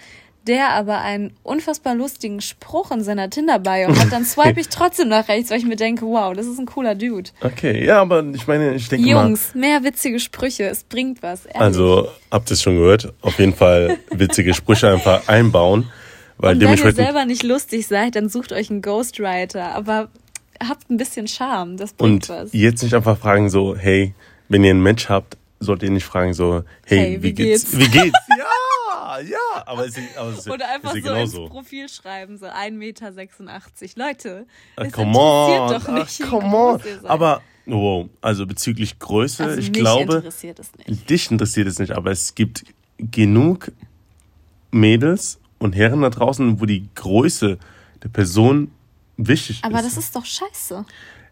der 0.47 0.71
aber 0.71 1.01
einen 1.01 1.33
unfassbar 1.43 1.95
lustigen 1.95 2.41
Spruch 2.41 2.91
in 2.91 3.03
seiner 3.03 3.29
Tinder-Bio 3.29 3.89
hat, 3.89 4.11
dann 4.11 4.25
swipe 4.25 4.59
ich 4.59 4.69
trotzdem 4.71 5.09
nach 5.09 5.29
rechts, 5.29 5.51
weil 5.51 5.59
ich 5.59 5.67
mir 5.67 5.77
denke, 5.77 6.07
wow, 6.07 6.35
das 6.35 6.47
ist 6.47 6.59
ein 6.59 6.67
cooler 6.67 6.95
Dude. 6.95 7.31
Okay, 7.43 7.85
ja, 7.85 8.01
aber 8.01 8.25
ich 8.35 8.47
meine, 8.47 8.75
ich 8.75 8.89
denke 8.89 9.07
Jungs, 9.07 9.55
mal, 9.55 9.61
mehr 9.61 9.85
witzige 9.85 10.19
Sprüche, 10.19 10.65
es 10.65 10.85
bringt 10.85 11.23
was. 11.23 11.45
Ehrlich. 11.45 11.61
Also, 11.61 12.09
habt 12.31 12.51
ihr 12.51 12.55
es 12.55 12.63
schon 12.63 12.77
gehört? 12.77 13.13
Auf 13.21 13.39
jeden 13.39 13.55
Fall 13.55 13.99
witzige 14.11 14.55
Sprüche 14.55 14.91
einfach 14.91 15.29
einbauen. 15.29 15.91
Weil 16.41 16.55
Und 16.57 16.63
wenn 16.63 16.79
ihr 16.79 16.93
selber 16.93 17.25
nicht 17.27 17.43
lustig 17.43 17.87
seid, 17.87 18.17
dann 18.17 18.29
sucht 18.29 18.53
euch 18.53 18.71
einen 18.71 18.81
Ghostwriter, 18.81 19.75
aber 19.75 20.09
habt 20.67 20.91
ein 20.91 20.97
bisschen 20.97 21.29
Charme, 21.29 21.77
das 21.77 21.93
bringt 21.93 22.29
Und 22.31 22.37
was. 22.37 22.53
jetzt 22.53 22.83
nicht 22.83 22.95
einfach 22.95 23.19
fragen 23.19 23.51
so, 23.51 23.77
hey, 23.77 24.15
wenn 24.49 24.65
ihr 24.65 24.73
ein 24.73 24.83
Match 24.83 25.09
habt, 25.09 25.37
sollt 25.59 25.83
ihr 25.83 25.91
nicht 25.91 26.05
fragen 26.05 26.33
so, 26.33 26.65
hey, 26.87 26.99
hey 26.99 27.17
wie, 27.19 27.23
wie, 27.25 27.33
geht's? 27.35 27.71
geht's? 27.71 27.79
Wie 27.79 27.89
geht's? 27.91 28.19
ja! 28.39 29.19
ja, 29.21 29.39
aber 29.67 29.87
es 29.87 29.99
ist, 29.99 30.17
aber 30.17 30.31
es 30.31 30.39
ist, 30.39 30.51
Oder 30.51 30.69
einfach 30.71 30.95
ist 30.95 31.05
so 31.05 31.11
genauso. 31.11 31.43
ins 31.43 31.51
Profil 31.51 31.89
schreiben, 31.89 32.39
so 32.39 32.47
1,86 32.47 32.73
Meter. 32.73 33.09
Leute, 33.97 34.47
ah, 34.77 34.83
es 34.85 34.93
come 34.93 35.19
on, 35.19 35.73
doch 35.73 35.89
nicht, 35.89 36.23
ach, 36.25 36.31
come 36.31 36.57
on. 36.57 36.81
Aber, 37.05 37.43
wow, 37.67 38.09
also 38.21 38.47
bezüglich 38.47 38.99
Größe, 38.99 39.45
also 39.45 39.59
ich 39.59 39.73
glaube, 39.73 40.17
interessiert 40.17 40.59
es 40.59 40.71
nicht. 40.77 41.11
dich 41.11 41.31
interessiert 41.31 41.67
es 41.67 41.79
nicht, 41.79 41.93
aber 41.93 42.11
es 42.11 42.35
gibt 42.35 42.65
genug 42.99 43.73
Mädels 44.71 45.40
und 45.61 45.77
Herren 45.77 46.01
da 46.01 46.11
draußen, 46.11 46.61
wo 46.61 46.67
die 46.67 46.89
Größe 46.97 47.59
der 48.03 48.09
Person 48.09 48.73
wichtig 49.17 49.61
aber 49.63 49.75
ist. 49.75 49.79
Aber 49.79 49.89
das 49.89 49.97
ist 49.97 50.17
doch 50.17 50.25
scheiße. 50.25 50.85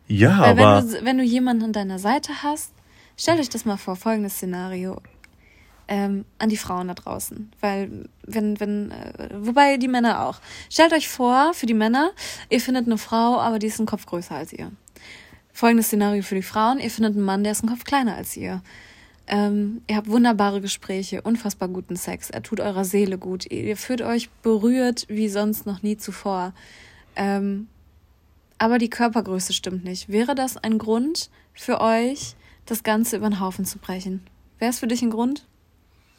Ja, 0.06 0.40
Weil 0.40 0.50
aber... 0.50 0.76
Wenn 0.76 0.88
du, 0.88 1.04
wenn 1.04 1.18
du 1.18 1.24
jemanden 1.24 1.64
an 1.64 1.72
deiner 1.72 1.98
Seite 1.98 2.42
hast, 2.42 2.72
stell 3.16 3.40
euch 3.40 3.48
das 3.48 3.64
mal 3.64 3.76
vor, 3.76 3.96
folgendes 3.96 4.34
Szenario 4.34 5.00
ähm, 5.88 6.26
an 6.38 6.50
die 6.50 6.56
Frauen 6.56 6.88
da 6.88 6.94
draußen. 6.94 7.50
Weil, 7.60 8.08
wenn, 8.22 8.60
wenn, 8.60 8.90
äh, 8.90 9.30
wobei 9.38 9.78
die 9.78 9.88
Männer 9.88 10.26
auch. 10.26 10.40
Stellt 10.70 10.92
euch 10.92 11.08
vor, 11.08 11.54
für 11.54 11.66
die 11.66 11.74
Männer, 11.74 12.10
ihr 12.50 12.60
findet 12.60 12.86
eine 12.86 12.98
Frau, 12.98 13.40
aber 13.40 13.58
die 13.58 13.66
ist 13.66 13.80
ein 13.80 13.86
Kopf 13.86 14.06
größer 14.06 14.34
als 14.34 14.52
ihr. 14.52 14.70
Folgendes 15.52 15.86
Szenario 15.86 16.22
für 16.22 16.36
die 16.36 16.42
Frauen, 16.42 16.78
ihr 16.78 16.90
findet 16.90 17.16
einen 17.16 17.24
Mann, 17.24 17.42
der 17.42 17.52
ist 17.52 17.64
ein 17.64 17.68
Kopf 17.68 17.84
kleiner 17.84 18.14
als 18.14 18.36
ihr. 18.36 18.62
Ähm, 19.30 19.82
ihr 19.86 19.96
habt 19.96 20.08
wunderbare 20.08 20.62
Gespräche, 20.62 21.20
unfassbar 21.20 21.68
guten 21.68 21.96
Sex, 21.96 22.30
er 22.30 22.42
tut 22.42 22.60
eurer 22.60 22.86
Seele 22.86 23.18
gut, 23.18 23.44
ihr 23.50 23.76
fühlt 23.76 24.00
euch 24.00 24.30
berührt 24.42 25.04
wie 25.08 25.28
sonst 25.28 25.66
noch 25.66 25.82
nie 25.82 25.98
zuvor. 25.98 26.54
Ähm, 27.14 27.68
aber 28.56 28.78
die 28.78 28.88
Körpergröße 28.88 29.52
stimmt 29.52 29.84
nicht. 29.84 30.08
Wäre 30.08 30.34
das 30.34 30.56
ein 30.56 30.78
Grund 30.78 31.28
für 31.52 31.80
euch, 31.80 32.36
das 32.64 32.82
Ganze 32.82 33.16
über 33.16 33.28
den 33.28 33.38
Haufen 33.38 33.66
zu 33.66 33.78
brechen? 33.78 34.22
Wäre 34.58 34.70
es 34.70 34.78
für 34.78 34.86
dich 34.86 35.02
ein 35.02 35.10
Grund? 35.10 35.46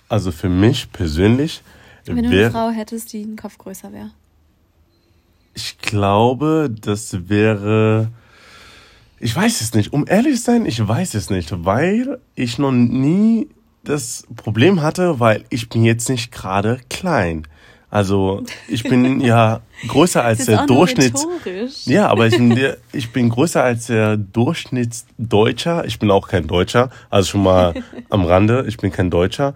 Also 0.08 0.32
für 0.32 0.50
mich 0.50 0.92
persönlich. 0.92 1.64
Wenn 2.06 2.24
du 2.24 2.30
eine 2.30 2.52
Frau 2.52 2.70
hättest, 2.70 3.12
die 3.14 3.24
ein 3.24 3.36
Kopf 3.36 3.58
größer 3.58 3.92
wäre. 3.92 4.12
Ich 5.54 5.78
glaube, 5.80 6.74
das 6.82 7.30
wäre. 7.30 8.12
Ich 9.20 9.36
weiß 9.36 9.62
es 9.62 9.74
nicht. 9.74 9.94
Um 9.94 10.06
ehrlich 10.08 10.38
zu 10.38 10.44
sein, 10.44 10.66
ich 10.66 10.86
weiß 10.86 11.14
es 11.16 11.30
nicht, 11.30 11.66
weil 11.66 12.20
ich 12.36 12.58
noch 12.58 12.72
nie 12.72 13.50
das 13.84 14.26
Problem 14.36 14.82
hatte, 14.82 15.20
weil 15.20 15.46
ich 15.50 15.70
bin 15.70 15.84
jetzt 15.84 16.10
nicht 16.10 16.32
gerade 16.32 16.80
klein. 16.90 17.48
Also 17.90 18.44
ich 18.68 18.84
bin 18.84 19.20
ja 19.22 19.62
größer 19.88 20.24
als 20.24 20.46
der 20.46 20.66
Durchschnitts. 20.66 21.26
Ja, 21.86 22.08
aber 22.08 22.28
ich 22.28 22.38
bin, 22.38 22.56
der, 22.56 22.78
ich 22.94 23.12
bin 23.12 23.30
größer 23.30 23.64
als 23.64 23.88
der 23.88 24.16
Durchschnittsdeutscher. 24.16 25.86
Ich 25.86 26.00
bin 26.00 26.12
auch 26.12 26.28
kein 26.28 26.48
Deutscher, 26.48 26.90
also 27.10 27.32
schon 27.32 27.44
mal 27.44 27.74
am 28.10 28.26
Rande. 28.26 28.66
Ich 28.68 28.78
bin 28.78 28.92
kein 28.92 29.10
Deutscher 29.10 29.56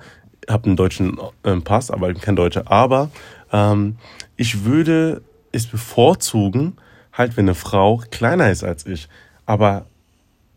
habe 0.49 0.65
einen 0.65 0.75
deutschen 0.75 1.17
äh, 1.43 1.55
Pass, 1.57 1.91
aber 1.91 2.09
ich 2.09 2.15
bin 2.15 2.21
kein 2.21 2.35
Deutscher. 2.35 2.71
Aber 2.71 3.09
ähm, 3.51 3.97
ich 4.35 4.65
würde 4.65 5.21
es 5.51 5.67
bevorzugen, 5.67 6.77
halt, 7.11 7.37
wenn 7.37 7.45
eine 7.45 7.55
Frau 7.55 8.01
kleiner 8.11 8.49
ist 8.49 8.63
als 8.63 8.85
ich. 8.85 9.07
Aber 9.45 9.85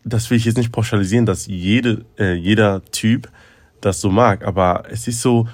das 0.04 0.30
will 0.30 0.38
ich 0.38 0.44
jetzt 0.44 0.56
nicht 0.56 0.72
pauschalisieren, 0.72 1.26
dass 1.26 1.46
jede, 1.46 2.04
äh, 2.18 2.34
jeder 2.34 2.84
Typ 2.86 3.28
das 3.80 4.00
so 4.00 4.10
mag. 4.10 4.44
Aber 4.44 4.84
es 4.90 5.08
ist 5.08 5.20
so, 5.20 5.48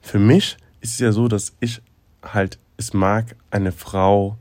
für 0.00 0.18
mich 0.18 0.56
ist 0.80 0.92
es 0.94 0.98
ja 0.98 1.12
so, 1.12 1.28
dass 1.28 1.54
ich 1.60 1.82
halt 2.22 2.58
es 2.76 2.94
mag, 2.94 3.36
eine 3.50 3.72
Frau 3.72 4.38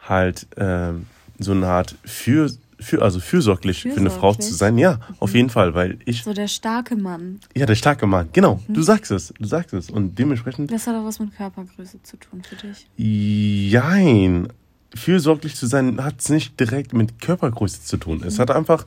halt 0.00 0.46
äh, 0.56 0.92
so 1.38 1.52
eine 1.52 1.68
Art 1.68 1.94
für 2.04 2.50
für, 2.80 3.02
also 3.02 3.20
fürsorglich, 3.20 3.82
fürsorglich, 3.82 3.94
für 3.94 4.00
eine 4.00 4.10
Frau 4.10 4.34
zu 4.34 4.54
sein. 4.54 4.78
Ja, 4.78 4.94
mhm. 4.94 5.14
auf 5.20 5.34
jeden 5.34 5.50
Fall, 5.50 5.74
weil 5.74 5.98
ich. 6.04 6.22
So 6.22 6.32
der 6.32 6.48
starke 6.48 6.96
Mann. 6.96 7.40
Ja, 7.54 7.66
der 7.66 7.74
starke 7.74 8.06
Mann, 8.06 8.30
genau. 8.32 8.60
Mhm. 8.66 8.74
Du 8.74 8.82
sagst 8.82 9.10
es, 9.10 9.34
du 9.38 9.46
sagst 9.46 9.74
es. 9.74 9.90
Und 9.90 10.18
dementsprechend. 10.18 10.72
Das 10.72 10.86
hat 10.86 10.96
auch 10.96 11.04
was 11.04 11.20
mit 11.20 11.36
Körpergröße 11.36 12.02
zu 12.02 12.16
tun 12.16 12.42
für 12.42 12.56
dich. 12.56 12.88
Jein. 12.96 14.48
Fürsorglich 14.94 15.56
zu 15.56 15.66
sein 15.66 16.02
hat 16.02 16.20
es 16.20 16.28
nicht 16.28 16.58
direkt 16.58 16.92
mit 16.92 17.20
Körpergröße 17.20 17.82
zu 17.82 17.96
tun. 17.96 18.18
Mhm. 18.18 18.24
Es 18.24 18.38
hat 18.38 18.50
einfach 18.50 18.86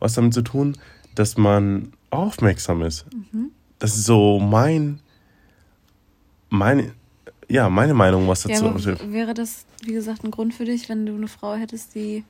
was 0.00 0.14
damit 0.14 0.34
zu 0.34 0.42
tun, 0.42 0.76
dass 1.14 1.36
man 1.36 1.92
aufmerksam 2.10 2.82
ist. 2.82 3.06
Mhm. 3.12 3.50
Das 3.78 3.96
ist 3.96 4.04
so 4.04 4.40
mein, 4.40 5.00
meine, 6.48 6.92
ja, 7.48 7.68
meine 7.68 7.94
Meinung, 7.94 8.26
was 8.28 8.42
dazu 8.42 8.66
ja, 8.66 9.12
Wäre 9.12 9.34
das, 9.34 9.66
wie 9.82 9.92
gesagt, 9.92 10.24
ein 10.24 10.30
Grund 10.30 10.54
für 10.54 10.64
dich, 10.64 10.88
wenn 10.88 11.06
du 11.06 11.14
eine 11.14 11.28
Frau 11.28 11.54
hättest, 11.54 11.94
die 11.94 12.24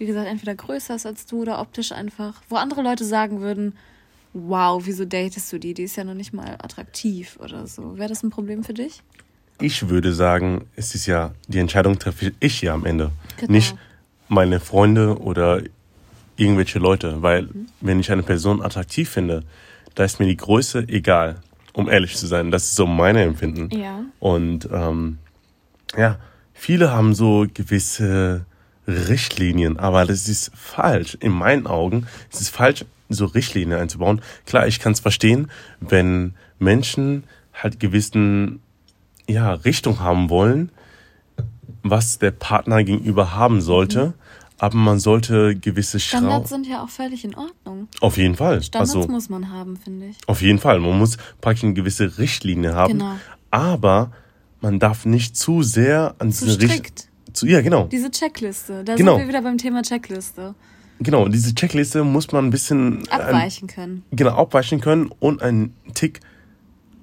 wie 0.00 0.06
gesagt, 0.06 0.28
entweder 0.28 0.54
größer 0.54 0.94
ist 0.94 1.04
als 1.04 1.26
du 1.26 1.42
oder 1.42 1.60
optisch 1.60 1.92
einfach, 1.92 2.40
wo 2.48 2.56
andere 2.56 2.80
Leute 2.80 3.04
sagen 3.04 3.42
würden, 3.42 3.74
wow, 4.32 4.80
wieso 4.86 5.04
datest 5.04 5.52
du 5.52 5.58
die? 5.58 5.74
Die 5.74 5.82
ist 5.82 5.96
ja 5.96 6.04
noch 6.04 6.14
nicht 6.14 6.32
mal 6.32 6.56
attraktiv 6.58 7.38
oder 7.38 7.66
so. 7.66 7.98
Wäre 7.98 8.08
das 8.08 8.22
ein 8.22 8.30
Problem 8.30 8.64
für 8.64 8.72
dich? 8.72 9.02
Ich 9.60 9.88
würde 9.88 10.14
sagen, 10.14 10.66
es 10.76 10.94
ist 10.94 11.06
ja, 11.06 11.32
die 11.48 11.58
Entscheidung 11.58 11.98
treffe 11.98 12.32
ich 12.40 12.62
ja 12.62 12.74
am 12.74 12.86
Ende. 12.86 13.10
Genau. 13.36 13.52
Nicht 13.52 13.76
meine 14.28 14.60
Freunde 14.60 15.18
oder 15.18 15.62
irgendwelche 16.36 16.78
Leute. 16.78 17.22
Weil, 17.22 17.42
mhm. 17.42 17.66
wenn 17.80 18.00
ich 18.00 18.10
eine 18.10 18.22
Person 18.22 18.62
attraktiv 18.62 19.08
finde, 19.10 19.44
da 19.94 20.04
ist 20.04 20.20
mir 20.20 20.26
die 20.26 20.36
Größe 20.36 20.88
egal, 20.88 21.36
um 21.72 21.88
ehrlich 21.88 22.16
zu 22.16 22.26
sein. 22.26 22.50
Das 22.50 22.64
ist 22.64 22.76
so 22.76 22.86
meine 22.86 23.22
Empfinden. 23.22 23.68
Ja. 23.76 24.00
Und 24.18 24.68
ähm, 24.72 25.18
ja, 25.96 26.18
viele 26.54 26.92
haben 26.92 27.14
so 27.14 27.46
gewisse 27.52 28.46
Richtlinien, 28.86 29.78
aber 29.78 30.04
das 30.04 30.28
ist 30.28 30.50
falsch. 30.54 31.16
In 31.20 31.32
meinen 31.32 31.66
Augen 31.66 32.06
ist 32.32 32.40
es 32.40 32.48
falsch, 32.48 32.84
so 33.08 33.26
Richtlinien 33.26 33.78
einzubauen. 33.78 34.22
Klar, 34.46 34.66
ich 34.66 34.78
kann 34.78 34.92
es 34.92 35.00
verstehen, 35.00 35.50
wenn 35.80 36.34
Menschen 36.58 37.24
halt 37.52 37.80
gewissen 37.80 38.60
ja, 39.28 39.52
Richtung 39.52 40.00
haben 40.00 40.30
wollen, 40.30 40.70
was 41.82 42.18
der 42.18 42.30
Partner 42.30 42.84
gegenüber 42.84 43.34
haben 43.34 43.60
sollte. 43.60 44.06
Mhm. 44.06 44.14
Aber 44.58 44.76
man 44.76 44.98
sollte 44.98 45.56
gewisse 45.56 45.98
Schrauben. 45.98 46.26
Standards 46.26 46.50
sind 46.50 46.66
ja 46.66 46.84
auch 46.84 46.90
völlig 46.90 47.24
in 47.24 47.34
Ordnung. 47.34 47.88
Auf 48.00 48.18
jeden 48.18 48.34
Fall. 48.34 48.62
Standards 48.62 48.94
also, 48.94 49.08
muss 49.08 49.30
man 49.30 49.50
haben, 49.50 49.78
finde 49.78 50.08
ich. 50.08 50.18
Auf 50.26 50.42
jeden 50.42 50.58
Fall. 50.58 50.80
Man 50.80 50.98
muss 50.98 51.16
praktisch 51.40 51.64
eine 51.64 51.72
gewisse 51.72 52.18
Richtlinie 52.18 52.74
haben. 52.74 52.98
Genau. 52.98 53.14
Aber 53.50 54.12
man 54.60 54.78
darf 54.78 55.06
nicht 55.06 55.34
zu 55.36 55.62
sehr 55.62 56.14
an 56.18 56.30
zu 56.30 56.44
diese 56.44 56.60
Richtlinie 56.60 57.10
zu, 57.32 57.46
ja, 57.46 57.60
genau. 57.60 57.84
Diese 57.84 58.10
Checkliste. 58.10 58.84
Da 58.84 58.96
genau. 58.96 59.12
sind 59.12 59.22
wir 59.22 59.28
wieder 59.28 59.42
beim 59.42 59.58
Thema 59.58 59.82
Checkliste. 59.82 60.54
Genau, 61.00 61.28
diese 61.28 61.54
Checkliste 61.54 62.04
muss 62.04 62.30
man 62.32 62.46
ein 62.46 62.50
bisschen 62.50 63.08
abweichen 63.08 63.68
ein, 63.68 63.74
können. 63.74 64.04
Genau, 64.10 64.32
abweichen 64.32 64.80
können 64.80 65.10
und 65.18 65.42
einen 65.42 65.74
Tick 65.94 66.20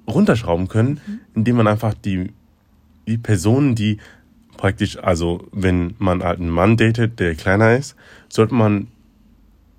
runterschrauben 0.08 0.68
können, 0.68 1.00
mhm. 1.06 1.20
indem 1.34 1.56
man 1.56 1.66
einfach 1.66 1.94
die, 1.94 2.32
die 3.06 3.18
Personen, 3.18 3.74
die 3.74 3.98
praktisch, 4.56 4.98
also 4.98 5.46
wenn 5.52 5.94
man 5.98 6.22
halt 6.22 6.40
einen 6.40 6.50
Mann 6.50 6.76
datet, 6.76 7.20
der 7.20 7.34
kleiner 7.34 7.76
ist, 7.76 7.94
sollte 8.28 8.54
man 8.54 8.88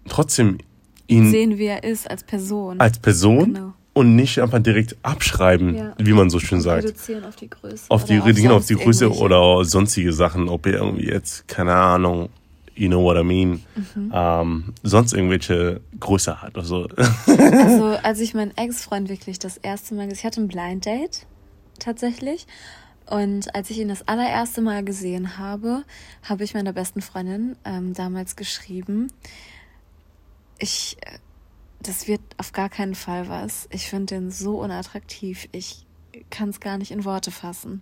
trotzdem 0.07 0.59
ihn 1.07 1.29
sehen, 1.29 1.57
wie 1.57 1.65
er 1.65 1.83
ist 1.83 2.09
als 2.09 2.23
Person. 2.23 2.79
Als 2.79 2.99
Person 2.99 3.53
genau 3.53 3.73
und 3.99 4.15
nicht 4.15 4.39
einfach 4.39 4.59
direkt 4.59 4.95
abschreiben, 5.03 5.75
ja. 5.75 5.93
wie 5.97 6.13
man 6.13 6.29
so 6.29 6.39
schön 6.39 6.61
sagt. 6.61 6.85
Reduzieren 6.85 7.25
auf 7.25 7.35
die 7.35 7.49
Größe. 7.49 7.85
Auf 7.89 8.05
die, 8.05 8.19
genau, 8.19 8.55
auf 8.55 8.65
die 8.65 8.75
Größe 8.75 9.11
oder 9.11 9.65
sonstige 9.65 10.13
Sachen, 10.13 10.47
ob 10.47 10.65
ihr 10.67 10.75
irgendwie 10.75 11.07
jetzt, 11.07 11.49
keine 11.49 11.73
Ahnung, 11.73 12.29
you 12.79 12.87
know 12.87 13.03
what 13.03 13.17
I 13.17 13.23
mean, 13.23 13.63
mhm. 13.75 14.11
ähm, 14.13 14.73
sonst 14.83 15.13
irgendwelche 15.13 15.81
Größe 15.99 16.41
hat 16.41 16.57
oder 16.57 16.65
so. 16.65 16.87
also, 17.27 17.85
als 18.03 18.19
ich 18.19 18.33
meinen 18.33 18.55
Ex-Freund 18.55 19.09
wirklich 19.09 19.39
das 19.39 19.57
erste 19.57 19.95
Mal, 19.95 20.11
ich 20.11 20.23
hatte 20.23 20.41
ein 20.41 20.47
Blind 20.47 20.85
Date, 20.85 21.25
tatsächlich. 21.79 22.47
Und 23.09 23.55
als 23.55 23.69
ich 23.71 23.79
ihn 23.79 23.89
das 23.89 24.07
allererste 24.07 24.61
Mal 24.61 24.83
gesehen 24.83 25.37
habe, 25.37 25.83
habe 26.23 26.43
ich 26.43 26.53
meiner 26.53 26.73
besten 26.73 27.01
Freundin 27.01 27.55
ähm, 27.65 27.93
damals 27.93 28.35
geschrieben, 28.35 29.07
ich 30.59 30.97
das 31.81 32.07
wird 32.07 32.21
auf 32.37 32.51
gar 32.51 32.69
keinen 32.69 32.95
Fall 32.95 33.29
was. 33.29 33.67
Ich 33.71 33.87
finde 33.89 34.15
den 34.15 34.31
so 34.31 34.59
unattraktiv. 34.59 35.47
Ich 35.51 35.85
kann 36.29 36.49
es 36.49 36.59
gar 36.59 36.77
nicht 36.77 36.91
in 36.91 37.05
Worte 37.05 37.31
fassen. 37.31 37.81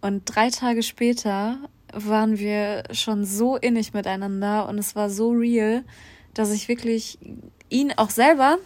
Und 0.00 0.24
drei 0.24 0.50
Tage 0.50 0.82
später 0.82 1.58
waren 1.92 2.38
wir 2.38 2.84
schon 2.92 3.24
so 3.24 3.56
innig 3.56 3.92
miteinander 3.92 4.68
und 4.68 4.78
es 4.78 4.94
war 4.96 5.10
so 5.10 5.30
real, 5.30 5.84
dass 6.34 6.52
ich 6.52 6.68
wirklich 6.68 7.18
ihn 7.68 7.92
auch 7.96 8.10
selber, 8.10 8.58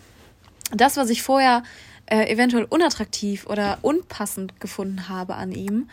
das, 0.70 0.96
was 0.96 1.10
ich 1.10 1.22
vorher 1.22 1.62
äh, 2.06 2.30
eventuell 2.32 2.64
unattraktiv 2.64 3.46
oder 3.46 3.78
unpassend 3.82 4.60
gefunden 4.60 5.08
habe 5.08 5.34
an 5.34 5.52
ihm, 5.52 5.88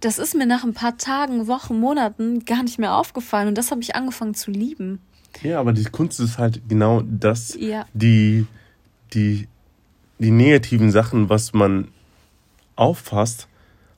das 0.00 0.18
ist 0.18 0.34
mir 0.34 0.46
nach 0.46 0.64
ein 0.64 0.74
paar 0.74 0.96
Tagen, 0.96 1.46
Wochen, 1.46 1.78
Monaten 1.78 2.44
gar 2.44 2.62
nicht 2.62 2.78
mehr 2.78 2.94
aufgefallen 2.94 3.48
und 3.48 3.58
das 3.58 3.70
habe 3.70 3.82
ich 3.82 3.94
angefangen 3.94 4.34
zu 4.34 4.50
lieben. 4.50 5.00
Ja, 5.42 5.60
aber 5.60 5.72
die 5.72 5.84
Kunst 5.84 6.20
ist 6.20 6.38
halt 6.38 6.62
genau 6.68 7.02
das, 7.02 7.56
ja. 7.58 7.86
die, 7.92 8.46
die, 9.12 9.46
die 10.18 10.30
negativen 10.30 10.90
Sachen, 10.90 11.28
was 11.28 11.52
man 11.52 11.88
auffasst, 12.76 13.46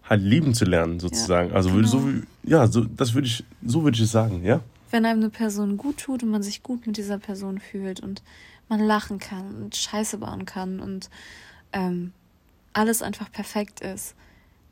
halt 0.09 0.22
lieben 0.22 0.55
zu 0.55 0.64
lernen, 0.64 1.01
sozusagen. 1.01 1.51
Ja, 1.51 1.57
also 1.57 1.70
genau. 1.70 1.87
so, 1.87 2.09
ja, 2.45 2.67
so, 2.67 2.85
das 2.85 3.15
würde 3.15 3.27
ich, 3.27 3.45
so 3.65 3.83
würde 3.85 3.97
ich 3.97 4.03
es 4.03 4.13
sagen, 4.13 4.45
ja. 4.45 4.61
Wenn 4.91 5.07
einem 5.07 5.21
eine 5.21 5.31
Person 5.31 5.77
gut 5.77 5.99
tut 5.99 6.23
und 6.23 6.31
man 6.31 6.43
sich 6.43 6.63
gut 6.63 6.87
mit 6.87 6.97
dieser 6.97 7.19
Person 7.19 7.59
fühlt 7.59 8.01
und 8.01 8.23
man 8.69 8.81
lachen 8.81 9.19
kann 9.19 9.55
und 9.63 9.77
Scheiße 9.77 10.19
bauen 10.19 10.45
kann 10.45 10.81
und 10.81 11.09
ähm, 11.73 12.13
alles 12.73 13.03
einfach 13.03 13.31
perfekt 13.31 13.81
ist, 13.81 14.15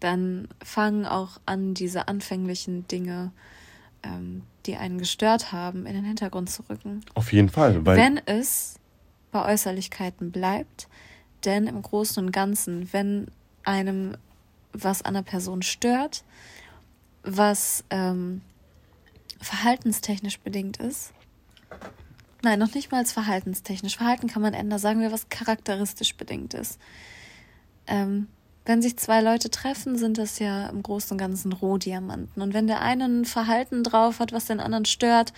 dann 0.01 0.49
fangen 0.63 1.07
auch 1.07 1.41
an, 1.47 1.75
diese 1.75 2.09
anfänglichen 2.09 2.87
Dinge, 2.89 3.33
ähm, 4.03 4.43
die 4.67 4.77
einen 4.77 4.99
gestört 4.99 5.53
haben, 5.53 5.87
in 5.87 5.95
den 5.95 6.05
Hintergrund 6.05 6.51
zu 6.51 6.63
rücken. 6.69 7.03
Auf 7.15 7.33
jeden 7.33 7.49
Fall. 7.49 7.85
Wenn 7.85 8.21
es 8.27 8.77
bei 9.31 9.45
Äußerlichkeiten 9.53 10.33
bleibt, 10.33 10.89
denn 11.45 11.67
im 11.67 11.81
Großen 11.81 12.25
und 12.25 12.33
Ganzen, 12.33 12.93
wenn 12.93 13.29
einem 13.65 14.17
was 14.73 15.03
an 15.03 15.15
der 15.15 15.23
Person 15.23 15.63
stört, 15.63 16.25
was 17.23 17.85
ähm, 17.91 18.43
verhaltenstechnisch 19.41 20.41
bedingt 20.41 20.79
ist, 20.79 21.13
nein, 22.43 22.59
noch 22.59 22.75
nicht 22.75 22.91
mal 22.91 22.99
als 22.99 23.13
verhaltenstechnisch, 23.13 23.97
Verhalten 23.97 24.29
kann 24.29 24.43
man 24.43 24.55
ändern, 24.55 24.79
sagen 24.79 25.01
wir, 25.01 25.13
was 25.13 25.29
charakteristisch 25.29 26.17
bedingt 26.17 26.55
ist. 26.55 26.79
Ähm, 27.87 28.29
wenn 28.67 28.83
sich 28.83 28.97
zwei 28.99 29.21
Leute 29.21 29.51
treffen, 29.51 29.97
sind 29.97 30.19
das 30.19 30.39
ja 30.39 30.69
im 30.69 30.83
Großen 30.83 31.13
und 31.13 31.19
Ganzen 31.19 31.53
Rohdiamanten. 31.53 32.43
Und 32.43 32.55
wenn 32.55 32.67
der 32.67 32.81
eine 32.83 33.05
ein 33.07 33.25
Verhalten 33.25 33.83
drauf 33.83 34.21
hat, 34.21 34.33
was 34.33 34.47
den 34.47 34.61
anderen 34.61 34.85
stört, 34.85 35.33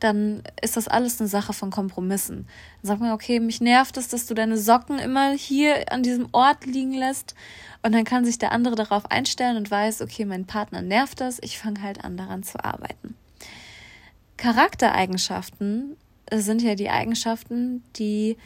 dann 0.00 0.42
ist 0.60 0.76
das 0.76 0.88
alles 0.88 1.20
eine 1.20 1.28
Sache 1.28 1.52
von 1.52 1.70
Kompromissen. 1.70 2.46
Dann 2.82 2.88
sagt 2.88 3.00
man, 3.00 3.12
okay, 3.12 3.40
mich 3.40 3.60
nervt 3.60 3.96
es, 3.96 4.08
dass 4.08 4.26
du 4.26 4.34
deine 4.34 4.58
Socken 4.58 4.98
immer 4.98 5.32
hier 5.32 5.90
an 5.92 6.02
diesem 6.02 6.28
Ort 6.32 6.66
liegen 6.66 6.92
lässt. 6.92 7.34
Und 7.82 7.94
dann 7.94 8.04
kann 8.04 8.24
sich 8.24 8.38
der 8.38 8.52
andere 8.52 8.74
darauf 8.74 9.10
einstellen 9.10 9.56
und 9.56 9.70
weiß, 9.70 10.02
okay, 10.02 10.24
mein 10.24 10.46
Partner 10.46 10.82
nervt 10.82 11.20
das, 11.20 11.38
ich 11.42 11.58
fange 11.58 11.82
halt 11.82 12.04
an 12.04 12.16
daran 12.16 12.42
zu 12.42 12.62
arbeiten. 12.62 13.16
Charaktereigenschaften 14.36 15.96
sind 16.32 16.60
ja 16.60 16.74
die 16.74 16.90
Eigenschaften, 16.90 17.82
die 17.96 18.36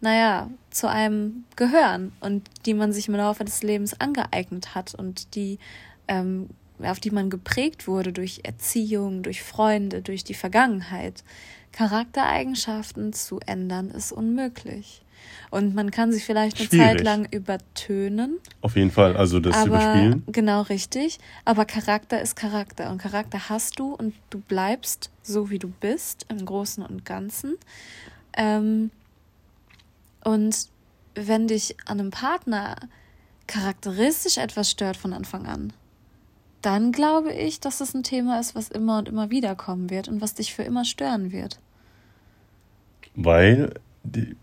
naja, 0.00 0.48
zu 0.70 0.88
einem 0.88 1.44
gehören 1.56 2.12
und 2.20 2.48
die 2.66 2.74
man 2.74 2.92
sich 2.92 3.08
im 3.08 3.14
Laufe 3.14 3.44
des 3.44 3.62
Lebens 3.62 4.00
angeeignet 4.00 4.74
hat 4.74 4.94
und 4.94 5.34
die, 5.34 5.58
ähm, 6.06 6.48
auf 6.86 7.00
die 7.00 7.10
man 7.10 7.30
geprägt 7.30 7.86
wurde 7.86 8.12
durch 8.12 8.40
Erziehung, 8.44 9.22
durch 9.22 9.42
Freunde, 9.42 10.02
durch 10.02 10.24
die 10.24 10.34
Vergangenheit. 10.34 11.24
Charaktereigenschaften 11.72 13.12
zu 13.12 13.40
ändern 13.46 13.90
ist 13.90 14.12
unmöglich. 14.12 15.02
Und 15.50 15.74
man 15.74 15.90
kann 15.90 16.12
sich 16.12 16.24
vielleicht 16.24 16.58
eine 16.58 16.66
Schwierig. 16.66 16.86
Zeit 16.86 17.00
lang 17.02 17.26
übertönen. 17.30 18.38
Auf 18.60 18.76
jeden 18.76 18.90
Fall, 18.90 19.16
also 19.16 19.40
das 19.40 19.56
aber, 19.56 19.68
überspielen. 19.68 20.22
Genau, 20.26 20.62
richtig. 20.62 21.18
Aber 21.44 21.64
Charakter 21.64 22.20
ist 22.20 22.36
Charakter. 22.36 22.90
Und 22.90 22.98
Charakter 22.98 23.48
hast 23.48 23.78
du 23.78 23.94
und 23.94 24.14
du 24.30 24.40
bleibst 24.40 25.10
so, 25.22 25.50
wie 25.50 25.58
du 25.58 25.68
bist, 25.68 26.26
im 26.28 26.44
Großen 26.44 26.84
und 26.84 27.04
Ganzen. 27.04 27.56
Ähm, 28.36 28.90
und 30.24 30.68
wenn 31.14 31.48
dich 31.48 31.76
an 31.86 32.00
einem 32.00 32.10
Partner 32.10 32.76
charakteristisch 33.46 34.36
etwas 34.36 34.70
stört 34.70 34.96
von 34.96 35.12
Anfang 35.12 35.46
an, 35.46 35.72
dann 36.62 36.92
glaube 36.92 37.32
ich, 37.32 37.60
dass 37.60 37.80
es 37.80 37.94
ein 37.94 38.02
Thema 38.02 38.40
ist, 38.40 38.54
was 38.54 38.68
immer 38.68 38.98
und 38.98 39.08
immer 39.08 39.30
wieder 39.30 39.54
kommen 39.54 39.90
wird 39.90 40.08
und 40.08 40.20
was 40.20 40.34
dich 40.34 40.54
für 40.54 40.62
immer 40.62 40.84
stören 40.84 41.32
wird. 41.32 41.60
Weil 43.14 43.74
die 44.02 44.36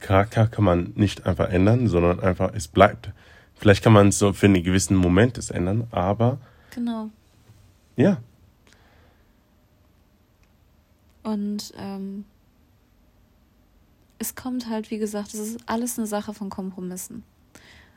Charakter 0.00 0.46
kann 0.46 0.64
man 0.64 0.92
nicht 0.96 1.26
einfach 1.26 1.48
ändern, 1.48 1.88
sondern 1.88 2.20
einfach, 2.20 2.52
es 2.54 2.68
bleibt. 2.68 3.10
Vielleicht 3.54 3.84
kann 3.84 3.92
man 3.92 4.08
es 4.08 4.18
so 4.18 4.32
für 4.32 4.46
einen 4.46 4.62
gewissen 4.62 4.96
Moment 4.96 5.38
es 5.38 5.50
ändern, 5.50 5.86
aber. 5.90 6.38
Genau. 6.74 7.10
Ja. 7.96 8.18
Und 11.22 11.72
ähm, 11.78 12.24
es 14.18 14.34
kommt 14.34 14.68
halt, 14.68 14.90
wie 14.90 14.98
gesagt, 14.98 15.34
es 15.34 15.40
ist 15.40 15.60
alles 15.66 15.98
eine 15.98 16.06
Sache 16.06 16.34
von 16.34 16.50
Kompromissen. 16.50 17.22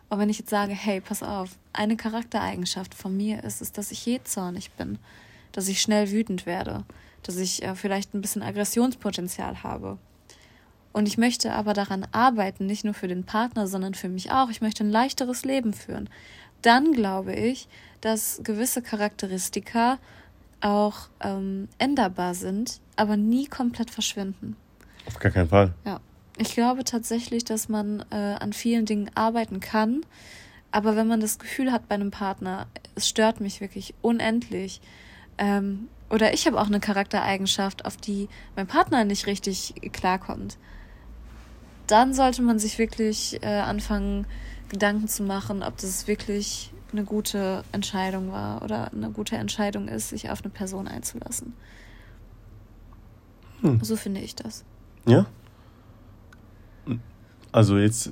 Aber 0.10 0.22
wenn 0.22 0.30
ich 0.30 0.40
jetzt 0.40 0.50
sage, 0.50 0.74
hey, 0.74 1.02
pass 1.02 1.24
auf, 1.24 1.50
eine 1.74 1.98
Charaktereigenschaft 1.98 2.94
von 2.94 3.16
mir 3.16 3.44
ist 3.44 3.62
es, 3.62 3.72
dass 3.72 3.92
ich 3.92 4.06
jähzornig 4.06 4.72
bin, 4.72 5.00
dass 5.52 5.68
ich 5.68 5.82
schnell 5.82 6.12
wütend 6.12 6.46
werde, 6.46 6.84
dass 7.24 7.38
ich 7.38 7.64
äh, 7.64 7.76
vielleicht 7.76 8.14
ein 8.14 8.22
bisschen 8.22 8.44
Aggressionspotenzial 8.44 9.64
habe. 9.64 9.98
Und 10.94 11.08
ich 11.08 11.18
möchte 11.18 11.52
aber 11.52 11.74
daran 11.74 12.08
arbeiten, 12.14 12.66
nicht 12.66 12.86
nur 12.86 12.94
für 12.94 13.10
den 13.10 13.26
Partner, 13.26 13.68
sondern 13.68 13.96
für 13.96 14.08
mich 14.08 14.32
auch. 14.32 14.50
Ich 14.50 14.62
möchte 14.62 14.84
ein 14.84 14.92
leichteres 14.92 15.44
Leben 15.44 15.74
führen. 15.74 16.10
Dann 16.62 16.94
glaube 16.94 17.34
ich, 17.34 17.68
dass 18.00 18.40
gewisse 18.44 18.82
Charakteristika 18.82 19.98
auch 20.62 21.10
ähm, 21.20 21.68
änderbar 21.80 22.34
sind, 22.34 22.80
aber 22.96 23.18
nie 23.18 23.48
komplett 23.48 23.92
verschwinden. 23.92 24.56
Auf 25.06 25.20
gar 25.20 25.32
keinen 25.32 25.50
Fall. 25.50 25.74
Ja. 25.86 26.00
Ich 26.38 26.54
glaube 26.54 26.84
tatsächlich, 26.84 27.46
dass 27.46 27.70
man 27.70 28.04
äh, 28.12 28.16
an 28.16 28.54
vielen 28.54 28.86
Dingen 28.86 29.10
arbeiten 29.16 29.60
kann. 29.60 30.02
Aber 30.72 30.96
wenn 30.96 31.08
man 31.08 31.22
das 31.22 31.40
Gefühl 31.40 31.72
hat 31.72 31.88
bei 31.88 31.96
einem 31.96 32.12
Partner, 32.12 32.68
es 32.96 33.08
stört 33.08 33.40
mich 33.40 33.62
wirklich 33.62 33.94
unendlich, 34.02 34.82
ähm, 35.38 35.88
oder 36.10 36.34
ich 36.34 36.46
habe 36.46 36.60
auch 36.60 36.68
eine 36.68 36.80
Charaktereigenschaft, 36.80 37.86
auf 37.86 37.98
die 37.98 38.28
mein 38.56 38.68
Partner 38.68 39.06
nicht 39.06 39.26
richtig 39.26 39.74
klarkommt, 39.92 40.58
dann 41.88 42.14
sollte 42.14 42.42
man 42.42 42.60
sich 42.60 42.78
wirklich 42.78 43.42
äh, 43.42 43.60
anfangen, 43.60 44.28
Gedanken 44.70 45.08
zu 45.08 45.24
machen, 45.24 45.64
ob 45.64 45.78
das 45.78 46.08
wirklich 46.08 46.74
eine 46.92 47.04
gute 47.04 47.64
Entscheidung 47.72 48.32
war 48.32 48.62
oder 48.62 48.92
eine 48.92 49.12
gute 49.12 49.36
Entscheidung 49.36 49.88
ist, 49.88 50.10
sich 50.10 50.30
auf 50.30 50.42
eine 50.44 50.50
Person 50.50 50.88
einzulassen. 50.88 51.54
Hm. 53.62 53.80
So 53.84 53.96
finde 53.96 54.22
ich 54.22 54.36
das. 54.36 54.64
Ja? 55.06 55.26
Also 57.56 57.78
jetzt. 57.78 58.12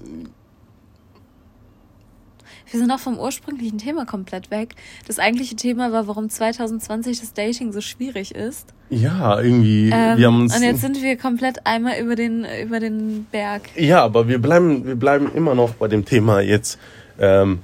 Wir 2.71 2.79
sind 2.79 2.89
auch 2.91 2.99
vom 2.99 3.19
ursprünglichen 3.19 3.77
Thema 3.77 4.05
komplett 4.05 4.49
weg. 4.51 4.75
Das 5.05 5.19
eigentliche 5.19 5.57
Thema 5.57 5.91
war, 5.91 6.07
warum 6.07 6.29
2020 6.29 7.19
das 7.19 7.33
Dating 7.33 7.73
so 7.73 7.81
schwierig 7.81 8.33
ist. 8.33 8.73
Ja, 8.89 9.41
irgendwie. 9.41 9.89
Ähm, 9.93 10.17
wir 10.17 10.27
haben 10.27 10.41
uns 10.43 10.55
und 10.55 10.63
jetzt 10.63 10.79
sind 10.79 11.01
wir 11.01 11.17
komplett 11.17 11.67
einmal 11.67 11.99
über 11.99 12.15
den, 12.15 12.45
über 12.63 12.79
den 12.79 13.25
Berg. 13.33 13.63
Ja, 13.75 14.01
aber 14.01 14.29
wir 14.29 14.41
bleiben, 14.41 14.85
wir 14.85 14.95
bleiben 14.95 15.29
immer 15.35 15.55
noch 15.55 15.73
bei 15.73 15.89
dem 15.89 16.05
Thema 16.05 16.39
jetzt. 16.39 16.79
Ähm, 17.19 17.59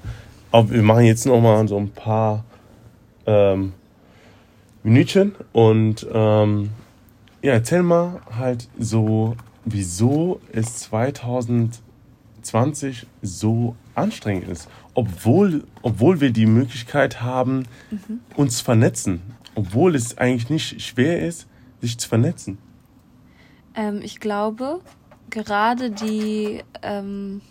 wir 0.51 0.83
machen 0.83 1.05
jetzt 1.05 1.25
noch 1.25 1.39
mal 1.39 1.65
so 1.69 1.77
ein 1.77 1.91
paar 1.91 2.43
ähm, 3.25 3.71
Minütchen 4.83 5.33
und 5.53 6.05
ähm, 6.11 6.71
ja, 7.41 7.53
erzähl 7.53 7.83
mal 7.83 8.19
halt 8.37 8.67
so 8.77 9.37
wieso 9.65 10.41
es 10.51 10.79
2020 10.79 13.07
so 13.21 13.75
anstrengend 13.95 14.47
ist. 14.47 14.69
Obwohl, 14.93 15.65
obwohl 15.81 16.21
wir 16.21 16.31
die 16.31 16.45
Möglichkeit 16.45 17.21
haben, 17.21 17.65
mhm. 17.91 18.21
uns 18.35 18.57
zu 18.57 18.63
vernetzen. 18.63 19.21
Obwohl 19.55 19.95
es 19.95 20.17
eigentlich 20.17 20.49
nicht 20.49 20.81
schwer 20.81 21.25
ist, 21.25 21.47
sich 21.81 21.97
zu 21.97 22.07
vernetzen. 22.07 22.57
Ähm, 23.75 24.01
ich 24.01 24.19
glaube, 24.19 24.81
gerade 25.29 25.91
die, 25.91 26.63
ähm, 26.81 27.41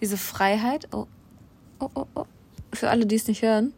diese 0.00 0.16
Freiheit, 0.16 0.88
oh, 0.92 1.06
oh, 1.78 1.90
oh, 1.94 2.06
oh, 2.14 2.24
für 2.72 2.90
alle, 2.90 3.06
die 3.06 3.16
es 3.16 3.26
nicht 3.26 3.42
hören. 3.42 3.72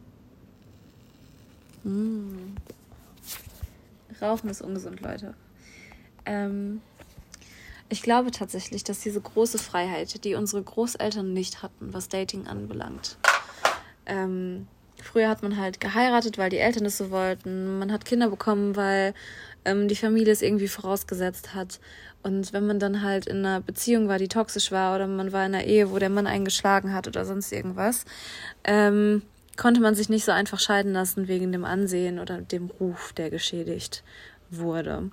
Mm. 1.83 2.55
Rauchen 4.21 4.49
ist 4.49 4.61
ungesund, 4.61 5.01
Leute. 5.01 5.33
Ähm, 6.31 6.81
ich 7.89 8.01
glaube 8.01 8.31
tatsächlich, 8.31 8.85
dass 8.85 9.01
diese 9.01 9.19
große 9.19 9.57
Freiheit, 9.57 10.23
die 10.23 10.35
unsere 10.35 10.63
Großeltern 10.63 11.33
nicht 11.33 11.61
hatten, 11.61 11.93
was 11.93 12.07
Dating 12.07 12.47
anbelangt. 12.47 13.17
Ähm, 14.05 14.67
früher 15.03 15.27
hat 15.27 15.43
man 15.43 15.57
halt 15.57 15.81
geheiratet, 15.81 16.37
weil 16.37 16.49
die 16.49 16.57
Eltern 16.57 16.85
es 16.85 16.97
so 16.97 17.11
wollten. 17.11 17.79
Man 17.79 17.91
hat 17.91 18.05
Kinder 18.05 18.29
bekommen, 18.29 18.77
weil 18.77 19.13
ähm, 19.65 19.89
die 19.89 19.95
Familie 19.97 20.31
es 20.31 20.41
irgendwie 20.41 20.69
vorausgesetzt 20.69 21.53
hat. 21.53 21.81
Und 22.23 22.53
wenn 22.53 22.65
man 22.65 22.79
dann 22.79 23.01
halt 23.01 23.27
in 23.27 23.39
einer 23.39 23.59
Beziehung 23.59 24.07
war, 24.07 24.19
die 24.19 24.29
toxisch 24.29 24.71
war, 24.71 24.95
oder 24.95 25.07
man 25.07 25.33
war 25.33 25.45
in 25.45 25.53
einer 25.53 25.65
Ehe, 25.65 25.91
wo 25.91 25.99
der 25.99 26.09
Mann 26.09 26.27
einen 26.27 26.45
geschlagen 26.45 26.93
hat 26.93 27.07
oder 27.07 27.25
sonst 27.25 27.51
irgendwas, 27.51 28.05
ähm, 28.63 29.23
konnte 29.57 29.81
man 29.81 29.95
sich 29.95 30.07
nicht 30.07 30.23
so 30.23 30.31
einfach 30.31 30.61
scheiden 30.61 30.93
lassen 30.93 31.27
wegen 31.27 31.51
dem 31.51 31.65
Ansehen 31.65 32.19
oder 32.19 32.39
dem 32.39 32.67
Ruf, 32.79 33.11
der 33.11 33.29
geschädigt 33.29 34.03
wurde. 34.49 35.11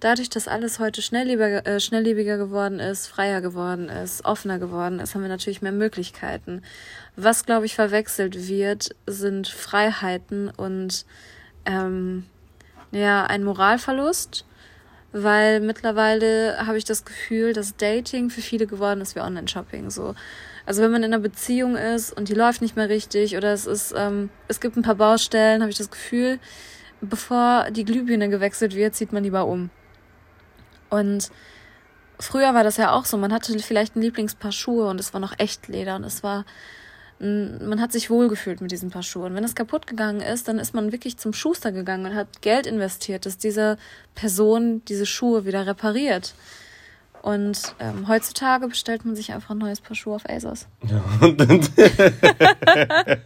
Dadurch, 0.00 0.28
dass 0.28 0.48
alles 0.48 0.78
heute 0.78 1.02
schnelllebiger, 1.02 1.66
äh, 1.66 1.80
schnelllebiger 1.80 2.36
geworden 2.36 2.80
ist, 2.80 3.06
freier 3.06 3.40
geworden 3.40 3.88
ist, 3.88 4.24
offener 4.24 4.58
geworden 4.58 5.00
ist, 5.00 5.14
haben 5.14 5.22
wir 5.22 5.28
natürlich 5.28 5.62
mehr 5.62 5.72
Möglichkeiten. 5.72 6.62
Was, 7.16 7.46
glaube 7.46 7.66
ich, 7.66 7.74
verwechselt 7.74 8.48
wird, 8.48 8.90
sind 9.06 9.48
Freiheiten 9.48 10.50
und 10.50 11.06
ähm, 11.64 12.26
ja, 12.92 13.24
ein 13.24 13.44
Moralverlust, 13.44 14.44
weil 15.12 15.60
mittlerweile 15.60 16.66
habe 16.66 16.78
ich 16.78 16.84
das 16.84 17.04
Gefühl, 17.04 17.52
dass 17.52 17.76
Dating 17.76 18.30
für 18.30 18.42
viele 18.42 18.66
geworden 18.66 19.00
ist 19.00 19.16
wie 19.16 19.20
Online-Shopping. 19.20 19.90
So. 19.90 20.14
Also 20.66 20.82
wenn 20.82 20.90
man 20.90 21.02
in 21.04 21.14
einer 21.14 21.22
Beziehung 21.22 21.76
ist 21.76 22.12
und 22.12 22.28
die 22.28 22.34
läuft 22.34 22.60
nicht 22.60 22.76
mehr 22.76 22.88
richtig 22.88 23.36
oder 23.36 23.52
es 23.52 23.66
ist, 23.66 23.94
ähm, 23.96 24.30
es 24.48 24.60
gibt 24.60 24.76
ein 24.76 24.82
paar 24.82 24.96
Baustellen, 24.96 25.62
habe 25.62 25.70
ich 25.70 25.78
das 25.78 25.90
Gefühl, 25.90 26.38
bevor 27.00 27.70
die 27.70 27.84
Glühbirne 27.84 28.28
gewechselt 28.28 28.74
wird, 28.74 28.94
zieht 28.94 29.12
man 29.12 29.24
lieber 29.24 29.46
um. 29.46 29.70
Und 30.90 31.30
früher 32.18 32.54
war 32.54 32.64
das 32.64 32.76
ja 32.76 32.92
auch 32.92 33.04
so, 33.04 33.16
man 33.16 33.32
hatte 33.32 33.58
vielleicht 33.58 33.96
ein 33.96 34.02
Lieblingspaar 34.02 34.52
Schuhe 34.52 34.88
und 34.88 35.00
es 35.00 35.12
war 35.12 35.20
noch 35.20 35.34
echt 35.38 35.68
Leder 35.68 35.96
und 35.96 36.04
es 36.04 36.22
war 36.22 36.44
man 37.18 37.80
hat 37.80 37.92
sich 37.92 38.10
wohlgefühlt 38.10 38.60
mit 38.60 38.70
diesen 38.72 38.90
Paar 38.90 39.02
Schuhen. 39.02 39.34
Wenn 39.34 39.44
es 39.44 39.54
kaputt 39.54 39.86
gegangen 39.86 40.20
ist, 40.20 40.48
dann 40.48 40.58
ist 40.58 40.74
man 40.74 40.92
wirklich 40.92 41.16
zum 41.16 41.32
Schuster 41.32 41.72
gegangen 41.72 42.04
und 42.04 42.14
hat 42.14 42.42
Geld 42.42 42.66
investiert, 42.66 43.24
dass 43.24 43.38
diese 43.38 43.78
Person 44.14 44.82
diese 44.86 45.06
Schuhe 45.06 45.46
wieder 45.46 45.66
repariert. 45.66 46.34
Und 47.22 47.74
ähm, 47.80 48.06
heutzutage 48.06 48.68
bestellt 48.68 49.06
man 49.06 49.16
sich 49.16 49.32
einfach 49.32 49.50
ein 49.50 49.58
neues 49.58 49.80
Paar 49.80 49.96
Schuhe 49.96 50.16
auf 50.16 50.28
ASOS. 50.28 50.66
Ja, 50.86 51.02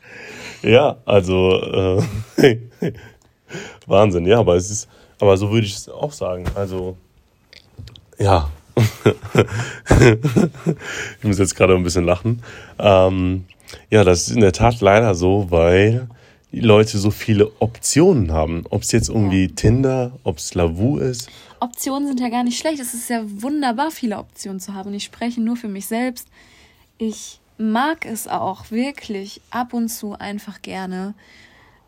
ja 0.62 0.96
also 1.04 2.00
äh, 2.38 2.58
Wahnsinn, 3.86 4.24
ja, 4.24 4.38
aber 4.38 4.54
es 4.54 4.70
ist, 4.70 4.88
aber 5.20 5.36
so 5.36 5.50
würde 5.50 5.66
ich 5.66 5.74
es 5.74 5.88
auch 5.88 6.12
sagen. 6.12 6.44
Also, 6.54 6.96
ja. 8.20 8.48
ich 11.18 11.24
muss 11.24 11.38
jetzt 11.38 11.56
gerade 11.56 11.74
ein 11.74 11.82
bisschen 11.82 12.04
lachen. 12.04 12.42
Ähm, 12.78 13.44
ja, 13.90 14.04
das 14.04 14.28
ist 14.28 14.34
in 14.34 14.40
der 14.40 14.52
Tat 14.52 14.80
leider 14.80 15.14
so, 15.14 15.50
weil 15.50 16.08
die 16.52 16.60
Leute 16.60 16.98
so 16.98 17.10
viele 17.10 17.50
Optionen 17.60 18.32
haben. 18.32 18.64
Ob 18.70 18.82
es 18.82 18.92
jetzt 18.92 19.08
irgendwie 19.08 19.46
ja. 19.46 19.52
Tinder, 19.54 20.12
ob 20.24 20.38
es 20.38 20.54
Lavu 20.54 20.98
ist. 20.98 21.28
Optionen 21.60 22.08
sind 22.08 22.20
ja 22.20 22.28
gar 22.28 22.44
nicht 22.44 22.58
schlecht. 22.58 22.80
Es 22.80 22.94
ist 22.94 23.10
ja 23.10 23.22
wunderbar, 23.24 23.90
viele 23.90 24.18
Optionen 24.18 24.60
zu 24.60 24.74
haben. 24.74 24.94
Ich 24.94 25.04
spreche 25.04 25.40
nur 25.40 25.56
für 25.56 25.68
mich 25.68 25.86
selbst. 25.86 26.28
Ich 26.98 27.40
mag 27.58 28.06
es 28.06 28.26
auch 28.26 28.70
wirklich 28.70 29.40
ab 29.50 29.74
und 29.74 29.88
zu 29.88 30.18
einfach 30.18 30.62
gerne, 30.62 31.14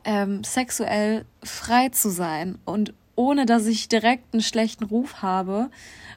ähm, 0.04 0.44
sexuell 0.44 1.24
frei 1.42 1.88
zu 1.90 2.10
sein 2.10 2.58
und 2.64 2.92
ohne 3.14 3.46
dass 3.46 3.66
ich 3.66 3.88
direkt 3.88 4.32
einen 4.32 4.42
schlechten 4.42 4.84
Ruf 4.84 5.22
habe 5.22 5.70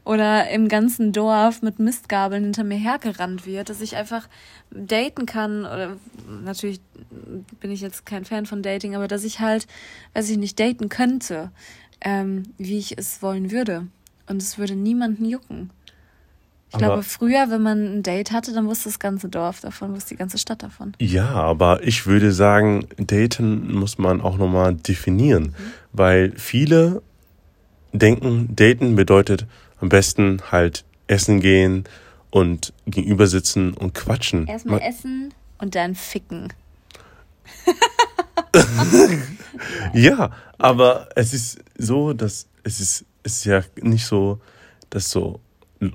oder 0.06 0.50
im 0.50 0.68
ganzen 0.68 1.12
Dorf 1.12 1.62
mit 1.62 1.80
Mistgabeln 1.80 2.44
hinter 2.44 2.64
mir 2.64 2.78
hergerannt 2.78 3.46
wird, 3.46 3.70
dass 3.70 3.82
ich 3.82 3.96
einfach 3.96 4.30
daten 4.72 5.26
kann 5.26 5.62
oder 5.62 5.98
natürlich 6.44 6.80
bin 7.60 7.72
ich 7.72 7.82
jetzt 7.82 8.06
kein 8.06 8.26
Fan 8.26 8.46
von 8.46 8.62
Dating, 8.62 8.96
aber 8.96 9.08
dass 9.08 9.24
ich 9.24 9.40
halt, 9.40 9.68
weiß 10.14 10.30
ich 10.30 10.38
nicht, 10.38 10.60
daten 10.60 10.90
könnte, 10.90 11.52
ähm, 12.02 12.44
wie 12.58 12.78
ich 12.78 12.98
es 12.98 13.22
wollen 13.22 13.52
würde. 13.52 13.88
Und 14.28 14.42
es 14.42 14.58
würde 14.58 14.76
niemanden 14.76 15.26
jucken. 15.26 15.70
Ich 16.70 16.76
aber 16.76 16.86
glaube, 16.86 17.04
früher, 17.04 17.50
wenn 17.50 17.62
man 17.62 17.98
ein 17.98 18.04
Date 18.04 18.32
hatte, 18.32 18.54
dann 18.54 18.68
wusste 18.68 18.90
das 18.90 19.00
ganze 19.00 19.30
Dorf 19.30 19.62
davon, 19.62 19.94
wusste 19.94 20.16
die 20.16 20.18
ganze 20.18 20.38
Stadt 20.38 20.64
davon. 20.64 20.94
Ja, 21.00 21.30
aber 21.30 21.84
ich 21.84 22.06
würde 22.06 22.32
sagen, 22.32 22.88
daten 22.98 23.74
muss 23.74 23.98
man 23.98 24.20
auch 24.20 24.38
nochmal 24.38 24.76
definieren, 24.76 25.44
mhm. 25.44 25.74
weil 25.94 26.34
viele 26.36 27.02
denken, 27.94 28.56
daten 28.56 28.96
bedeutet 28.96 29.46
am 29.80 29.90
besten 29.90 30.42
halt 30.52 30.84
essen 31.08 31.40
gehen 31.40 31.86
und 32.32 32.74
gegenüber 32.88 33.28
sitzen 33.28 33.74
und 33.74 33.94
quatschen. 33.94 34.48
Erstmal 34.48 34.82
essen 34.82 35.34
und 35.60 35.76
dann 35.76 35.96
ficken. 35.96 36.52
ja, 39.94 40.32
aber 40.58 41.10
es 41.16 41.34
ist 41.34 41.60
so, 41.78 42.14
dass 42.14 42.48
es 42.64 42.80
ist, 42.80 43.06
es 43.24 43.38
ist 43.38 43.46
ja 43.46 43.62
nicht 43.82 44.06
so, 44.06 44.40
dass 44.90 45.12
so 45.12 45.40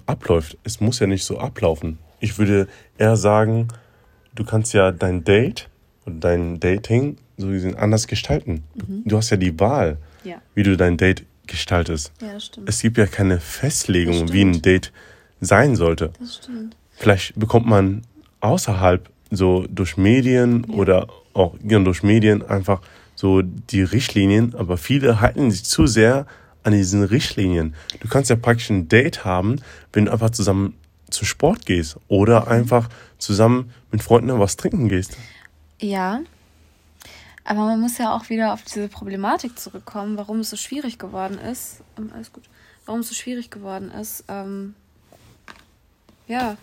abläuft. 0.06 0.58
Es 0.64 0.80
muss 0.80 0.98
ja 0.98 1.06
nicht 1.06 1.24
so 1.24 1.38
ablaufen. 1.38 1.98
Ich 2.20 2.38
würde 2.38 2.68
eher 2.98 3.16
sagen, 3.16 3.68
du 4.34 4.44
kannst 4.44 4.72
ja 4.74 4.92
dein 4.92 5.24
Date 5.24 5.68
und 6.04 6.20
dein 6.20 6.60
Dating 6.60 7.16
so 7.36 7.48
gesehen 7.48 7.76
anders 7.76 8.06
gestalten. 8.06 8.64
Mhm. 8.74 9.02
Du 9.06 9.16
hast 9.16 9.30
ja 9.30 9.36
die 9.36 9.58
Wahl, 9.58 9.98
ja. 10.24 10.40
wie 10.54 10.62
du 10.62 10.76
dein 10.76 10.96
Date 10.96 11.24
gestaltest. 11.46 12.12
Ja, 12.20 12.34
das 12.34 12.46
stimmt. 12.46 12.68
Es 12.68 12.80
gibt 12.80 12.98
ja 12.98 13.06
keine 13.06 13.40
Festlegung, 13.40 14.32
wie 14.32 14.42
ein 14.42 14.62
Date 14.62 14.92
sein 15.40 15.76
sollte. 15.76 16.12
Das 16.20 16.36
stimmt. 16.36 16.76
Vielleicht 16.90 17.38
bekommt 17.38 17.66
man 17.66 18.02
außerhalb 18.40 19.08
so 19.30 19.66
durch 19.68 19.96
Medien 19.96 20.66
ja. 20.68 20.74
oder 20.74 21.08
auch 21.32 21.56
durch 21.62 22.02
Medien 22.02 22.42
einfach 22.42 22.82
so 23.14 23.42
die 23.42 23.82
Richtlinien, 23.82 24.54
aber 24.54 24.76
viele 24.76 25.20
halten 25.20 25.50
sich 25.50 25.64
zu 25.64 25.86
sehr 25.86 26.26
an 26.62 26.72
diesen 26.72 27.02
Richtlinien. 27.02 27.74
Du 28.00 28.08
kannst 28.08 28.30
ja 28.30 28.36
praktisch 28.36 28.70
ein 28.70 28.88
Date 28.88 29.24
haben, 29.24 29.60
wenn 29.92 30.06
du 30.06 30.12
einfach 30.12 30.30
zusammen 30.30 30.74
zu 31.10 31.24
Sport 31.24 31.66
gehst 31.66 31.96
oder 32.08 32.42
mhm. 32.42 32.48
einfach 32.48 32.88
zusammen 33.18 33.72
mit 33.90 34.02
Freunden 34.02 34.38
was 34.38 34.56
trinken 34.56 34.88
gehst. 34.88 35.16
Ja, 35.80 36.20
aber 37.44 37.60
man 37.60 37.80
muss 37.80 37.98
ja 37.98 38.14
auch 38.14 38.28
wieder 38.28 38.52
auf 38.52 38.62
diese 38.62 38.88
Problematik 38.88 39.58
zurückkommen, 39.58 40.16
warum 40.16 40.40
es 40.40 40.50
so 40.50 40.56
schwierig 40.56 40.98
geworden 40.98 41.38
ist. 41.38 41.82
Ähm, 41.98 42.10
alles 42.14 42.32
gut. 42.32 42.44
Warum 42.86 43.00
es 43.00 43.08
so 43.08 43.14
schwierig 43.14 43.50
geworden 43.50 43.90
ist, 43.90 44.24
ähm, 44.28 44.74
ja, 46.26 46.56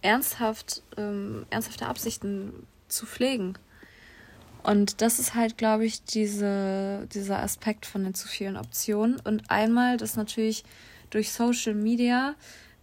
ernsthaft, 0.00 0.82
ähm, 0.96 1.46
ernsthafte 1.50 1.86
Absichten 1.86 2.66
zu 2.88 3.06
pflegen. 3.06 3.58
Und 4.62 5.00
das 5.00 5.18
ist 5.18 5.34
halt, 5.34 5.58
glaube 5.58 5.84
ich, 5.84 6.04
diese, 6.04 7.08
dieser 7.12 7.42
Aspekt 7.42 7.86
von 7.86 8.04
den 8.04 8.14
zu 8.14 8.28
vielen 8.28 8.56
Optionen. 8.56 9.20
Und 9.24 9.50
einmal, 9.50 9.96
dass 9.96 10.16
natürlich 10.16 10.64
durch 11.10 11.32
Social 11.32 11.74
Media 11.74 12.34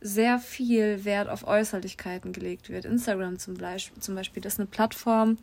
sehr 0.02 0.40
viel 0.40 1.04
Wert 1.06 1.30
auf 1.30 1.48
Äußerlichkeiten 1.48 2.32
gelegt 2.32 2.70
wird. 2.70 2.86
Instagram 2.86 3.38
zum 3.40 3.56
Beispiel, 3.56 4.02
zum 4.02 4.16
Beispiel 4.16 4.42
das 4.42 4.54
ist 4.54 4.60
eine 4.60 4.68
Plattform, 4.68 5.38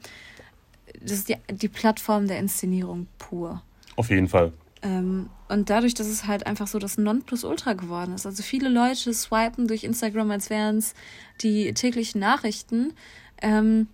das 1.03 1.13
ist 1.13 1.29
die, 1.29 1.37
die 1.53 1.69
Plattform 1.69 2.27
der 2.27 2.39
Inszenierung 2.39 3.07
pur. 3.19 3.63
Auf 3.97 4.11
jeden 4.11 4.29
Fall. 4.29 4.53
Ähm, 4.83 5.31
und 5.49 5.71
dadurch, 5.71 5.95
dass 5.95 6.07
es 6.07 6.27
halt 6.27 6.47
einfach 6.47 6.67
so 6.67 6.79
das 6.79 6.99
Nonplusultra 6.99 7.75
geworden 7.75 8.15
ist. 8.15 8.27
Also 8.27 8.43
viele 8.43 8.69
Leute 8.69 9.13
swipen 9.13 9.69
durch 9.69 9.85
Instagram, 9.85 10.31
als 10.31 10.51
wären 10.51 10.79
es 10.79 10.95
die 11.43 11.73
täglichen 11.75 12.21
Nachrichten. 12.21 12.93
Ähm, 13.43 13.89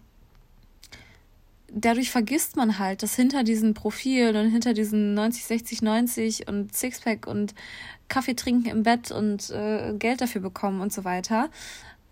dadurch 1.74 2.10
vergisst 2.10 2.56
man 2.56 2.78
halt, 2.78 3.02
dass 3.02 3.16
hinter 3.16 3.44
diesen 3.44 3.74
Profilen 3.74 4.36
und 4.36 4.50
hinter 4.50 4.74
diesen 4.74 5.14
90, 5.14 5.44
60, 5.44 5.82
90 5.82 6.48
und 6.48 6.74
Sixpack 6.74 7.26
und 7.26 7.54
Kaffee 8.08 8.34
trinken 8.34 8.68
im 8.68 8.82
Bett 8.82 9.10
und 9.10 9.50
äh, 9.50 9.94
Geld 9.94 10.20
dafür 10.20 10.42
bekommen 10.42 10.80
und 10.80 10.92
so 10.92 11.04
weiter, 11.04 11.50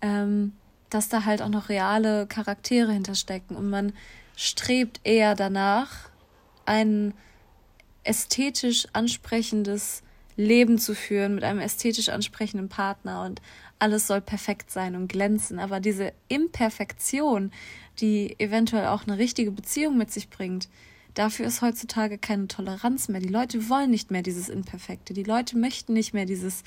ähm, 0.01 0.53
dass 0.89 1.09
da 1.09 1.25
halt 1.25 1.41
auch 1.41 1.49
noch 1.49 1.69
reale 1.69 2.27
Charaktere 2.27 2.91
hinterstecken. 2.91 3.55
Und 3.55 3.69
man 3.69 3.93
strebt 4.35 4.99
eher 5.03 5.35
danach, 5.35 6.09
ein 6.65 7.13
ästhetisch 8.03 8.87
ansprechendes 8.93 10.01
Leben 10.41 10.77
zu 10.77 10.95
führen 10.95 11.35
mit 11.35 11.43
einem 11.43 11.59
ästhetisch 11.59 12.09
ansprechenden 12.09 12.69
Partner 12.69 13.23
und 13.23 13.41
alles 13.79 14.07
soll 14.07 14.21
perfekt 14.21 14.71
sein 14.71 14.95
und 14.95 15.07
glänzen. 15.07 15.59
Aber 15.59 15.79
diese 15.79 16.13
Imperfektion, 16.27 17.51
die 17.99 18.39
eventuell 18.39 18.87
auch 18.87 19.07
eine 19.07 19.17
richtige 19.17 19.51
Beziehung 19.51 19.97
mit 19.97 20.11
sich 20.11 20.29
bringt, 20.29 20.69
dafür 21.13 21.47
ist 21.47 21.61
heutzutage 21.61 22.17
keine 22.17 22.47
Toleranz 22.47 23.07
mehr. 23.07 23.21
Die 23.21 23.27
Leute 23.27 23.69
wollen 23.69 23.89
nicht 23.89 24.11
mehr 24.11 24.21
dieses 24.21 24.49
Imperfekte. 24.49 25.13
Die 25.13 25.23
Leute 25.23 25.57
möchten 25.57 25.93
nicht 25.93 26.13
mehr 26.13 26.25
dieses 26.25 26.63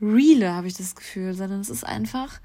Reale, 0.00 0.52
habe 0.52 0.66
ich 0.66 0.74
das 0.74 0.94
Gefühl, 0.94 1.34
sondern 1.34 1.60
es 1.60 1.70
ist 1.70 1.84
einfach, 1.84 2.40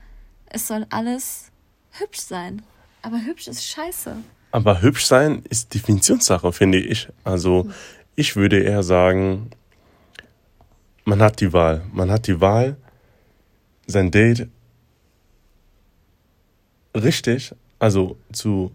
es 0.45 0.67
soll 0.67 0.85
alles 0.89 1.51
hübsch 1.91 2.19
sein. 2.19 2.61
Aber 3.01 3.25
hübsch 3.25 3.47
ist 3.47 3.65
scheiße. 3.65 4.15
Aber 4.51 4.81
hübsch 4.81 5.05
sein 5.05 5.43
ist 5.49 5.73
Definitionssache, 5.73 6.51
finde 6.51 6.79
ich. 6.79 7.07
Also 7.23 7.69
ich 8.15 8.35
würde 8.35 8.61
eher 8.61 8.83
sagen, 8.83 9.49
man 11.05 11.21
hat 11.21 11.41
die 11.41 11.53
Wahl. 11.53 11.83
Man 11.91 12.11
hat 12.11 12.27
die 12.27 12.39
Wahl, 12.39 12.77
sein 13.87 14.11
Date 14.11 14.47
richtig, 16.95 17.53
also 17.79 18.17
zu, 18.31 18.71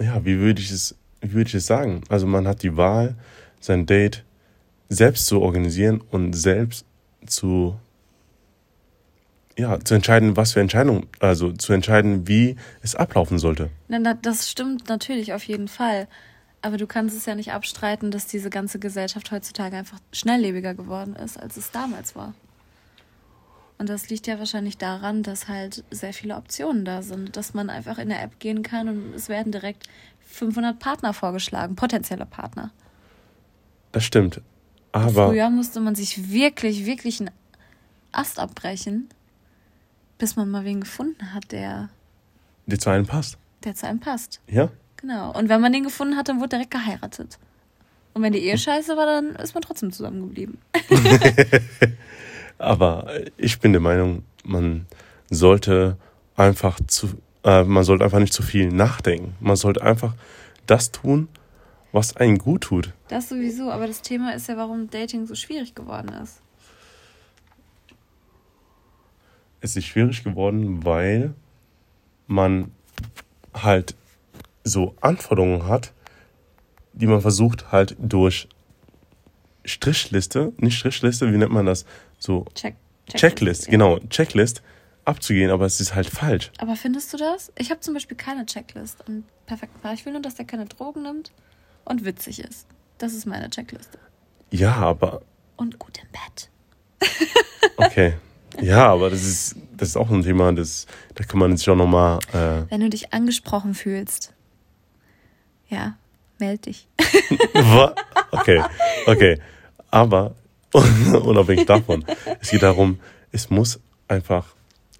ja, 0.00 0.24
wie 0.24 0.38
würde 0.38 0.60
ich 0.60 0.70
es, 0.70 0.96
wie 1.20 1.32
würde 1.32 1.48
ich 1.48 1.54
es 1.54 1.66
sagen? 1.66 2.02
Also 2.08 2.26
man 2.26 2.46
hat 2.46 2.62
die 2.62 2.76
Wahl, 2.76 3.16
sein 3.60 3.86
Date 3.86 4.24
selbst 4.88 5.26
zu 5.26 5.40
organisieren 5.40 6.02
und 6.10 6.34
selbst 6.34 6.84
zu 7.26 7.76
ja, 9.56 9.78
zu 9.78 9.94
entscheiden, 9.94 10.36
was 10.36 10.52
für 10.52 10.60
Entscheidungen, 10.60 11.06
also 11.20 11.52
zu 11.52 11.72
entscheiden, 11.72 12.26
wie 12.26 12.56
es 12.82 12.96
ablaufen 12.96 13.38
sollte. 13.38 13.70
Na, 13.86 14.14
das 14.14 14.50
stimmt 14.50 14.88
natürlich 14.88 15.32
auf 15.32 15.44
jeden 15.44 15.68
Fall. 15.68 16.08
Aber 16.64 16.78
du 16.78 16.86
kannst 16.86 17.14
es 17.14 17.26
ja 17.26 17.34
nicht 17.34 17.52
abstreiten, 17.52 18.10
dass 18.10 18.26
diese 18.26 18.48
ganze 18.48 18.78
Gesellschaft 18.78 19.30
heutzutage 19.30 19.76
einfach 19.76 19.98
schnelllebiger 20.12 20.72
geworden 20.72 21.14
ist, 21.14 21.38
als 21.38 21.58
es 21.58 21.70
damals 21.72 22.16
war. 22.16 22.32
Und 23.76 23.90
das 23.90 24.08
liegt 24.08 24.26
ja 24.26 24.38
wahrscheinlich 24.38 24.78
daran, 24.78 25.22
dass 25.22 25.46
halt 25.46 25.84
sehr 25.90 26.14
viele 26.14 26.34
Optionen 26.36 26.86
da 26.86 27.02
sind, 27.02 27.36
dass 27.36 27.52
man 27.52 27.68
einfach 27.68 27.98
in 27.98 28.08
der 28.08 28.22
App 28.22 28.38
gehen 28.38 28.62
kann 28.62 28.88
und 28.88 29.14
es 29.14 29.28
werden 29.28 29.52
direkt 29.52 29.90
500 30.20 30.78
Partner 30.78 31.12
vorgeschlagen, 31.12 31.76
potenzielle 31.76 32.24
Partner. 32.24 32.70
Das 33.92 34.04
stimmt. 34.04 34.40
Aber. 34.92 35.28
Früher 35.28 35.50
musste 35.50 35.80
man 35.80 35.94
sich 35.94 36.32
wirklich, 36.32 36.86
wirklich 36.86 37.20
einen 37.20 37.30
Ast 38.10 38.38
abbrechen, 38.38 39.10
bis 40.16 40.34
man 40.36 40.48
mal 40.48 40.64
wen 40.64 40.80
gefunden 40.80 41.34
hat, 41.34 41.52
der. 41.52 41.90
Der 42.64 42.78
zu 42.78 42.88
einem 42.88 43.04
passt. 43.04 43.36
Der 43.64 43.74
zu 43.74 43.86
einem 43.86 44.00
passt. 44.00 44.40
Ja. 44.46 44.70
Genau. 45.04 45.32
Und 45.32 45.50
wenn 45.50 45.60
man 45.60 45.70
den 45.70 45.84
gefunden 45.84 46.16
hat, 46.16 46.30
dann 46.30 46.38
wurde 46.38 46.56
direkt 46.56 46.70
geheiratet. 46.70 47.38
Und 48.14 48.22
wenn 48.22 48.32
die 48.32 48.38
Ehe 48.38 48.56
scheiße 48.56 48.96
war, 48.96 49.04
dann 49.04 49.36
ist 49.36 49.52
man 49.52 49.62
trotzdem 49.62 49.92
zusammengeblieben. 49.92 50.56
Aber 52.58 53.12
ich 53.36 53.60
bin 53.60 53.72
der 53.72 53.82
Meinung, 53.82 54.24
man 54.44 54.86
sollte 55.28 55.98
einfach 56.36 56.80
zu, 56.86 57.08
äh, 57.44 57.64
man 57.64 57.84
sollte 57.84 58.02
einfach 58.02 58.18
nicht 58.18 58.32
zu 58.32 58.42
viel 58.42 58.68
nachdenken. 58.68 59.34
Man 59.40 59.56
sollte 59.56 59.82
einfach 59.82 60.14
das 60.66 60.90
tun, 60.90 61.28
was 61.92 62.16
einen 62.16 62.38
gut 62.38 62.62
tut. 62.62 62.94
Das 63.08 63.28
sowieso, 63.28 63.70
aber 63.70 63.86
das 63.86 64.00
Thema 64.00 64.34
ist 64.34 64.48
ja, 64.48 64.56
warum 64.56 64.88
Dating 64.88 65.26
so 65.26 65.34
schwierig 65.34 65.74
geworden 65.74 66.08
ist. 66.22 66.40
Es 69.60 69.76
ist 69.76 69.84
schwierig 69.84 70.24
geworden, 70.24 70.82
weil 70.82 71.34
man 72.26 72.70
halt 73.52 73.94
so 74.64 74.94
Anforderungen 75.00 75.66
hat, 75.66 75.92
die 76.92 77.06
man 77.06 77.20
versucht 77.20 77.70
halt 77.70 77.96
durch 77.98 78.48
Strichliste, 79.64 80.52
nicht 80.58 80.76
Strichliste, 80.76 81.32
wie 81.32 81.36
nennt 81.36 81.52
man 81.52 81.66
das? 81.66 81.84
So 82.18 82.44
Check, 82.54 82.76
Checklist, 83.06 83.20
Checklist 83.20 83.64
ja. 83.66 83.70
genau, 83.70 83.98
Checklist 84.10 84.62
abzugehen, 85.04 85.50
aber 85.50 85.66
es 85.66 85.80
ist 85.80 85.94
halt 85.94 86.08
falsch. 86.08 86.50
Aber 86.58 86.76
findest 86.76 87.12
du 87.12 87.16
das? 87.16 87.52
Ich 87.58 87.70
habe 87.70 87.80
zum 87.80 87.94
Beispiel 87.94 88.16
keine 88.16 88.46
Checklist. 88.46 89.06
Und 89.06 89.24
perfekt 89.46 89.72
war. 89.82 89.92
Ich 89.92 90.04
will 90.04 90.12
nur, 90.12 90.22
dass 90.22 90.34
der 90.34 90.44
keine 90.44 90.66
Drogen 90.66 91.02
nimmt 91.02 91.32
und 91.84 92.04
witzig 92.04 92.40
ist. 92.40 92.66
Das 92.98 93.12
ist 93.12 93.26
meine 93.26 93.50
Checkliste. 93.50 93.98
Ja, 94.50 94.74
aber. 94.76 95.22
Und 95.56 95.78
gut 95.78 95.98
im 95.98 96.08
Bett. 96.10 96.50
okay. 97.76 98.14
Ja, 98.60 98.88
aber 98.88 99.10
das 99.10 99.22
ist, 99.22 99.56
das 99.76 99.90
ist 99.90 99.96
auch 99.96 100.10
ein 100.10 100.22
Thema, 100.22 100.52
das, 100.52 100.86
da 101.16 101.24
kann 101.24 101.40
man 101.40 101.56
sich 101.56 101.68
auch 101.68 101.76
nochmal. 101.76 102.18
Äh 102.32 102.70
Wenn 102.70 102.80
du 102.80 102.88
dich 102.88 103.12
angesprochen 103.12 103.74
fühlst, 103.74 104.32
ja, 105.74 105.96
meld 106.38 106.66
dich. 106.66 106.88
okay, 108.30 108.62
okay. 109.06 109.40
Aber 109.90 110.34
unabhängig 110.72 111.66
davon, 111.66 112.04
es 112.40 112.50
geht 112.50 112.62
darum, 112.62 113.00
es 113.32 113.50
muss 113.50 113.80
einfach, 114.08 114.54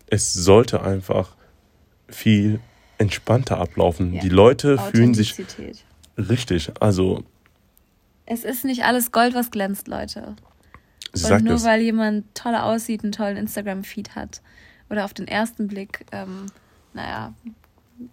es 0.08 0.32
sollte 0.32 0.82
einfach 0.82 1.34
viel 2.08 2.60
entspannter 2.98 3.58
ablaufen. 3.58 4.14
Ja. 4.14 4.20
Die 4.20 4.28
Leute 4.28 4.78
fühlen 4.78 5.14
sich 5.14 5.36
richtig. 6.18 6.72
Also 6.80 7.24
es 8.26 8.44
ist 8.44 8.64
nicht 8.64 8.84
alles 8.84 9.12
Gold, 9.12 9.34
was 9.34 9.50
glänzt, 9.50 9.88
Leute. 9.88 10.36
Sie 11.12 11.32
Und 11.32 11.44
nur 11.44 11.54
es. 11.54 11.64
weil 11.64 11.80
jemand 11.82 12.34
toller 12.34 12.64
aussieht, 12.64 13.02
einen 13.02 13.12
tollen 13.12 13.36
Instagram-Feed 13.36 14.14
hat 14.14 14.42
oder 14.90 15.04
auf 15.04 15.14
den 15.14 15.28
ersten 15.28 15.68
Blick, 15.68 16.06
ähm, 16.12 16.46
naja, 16.92 17.34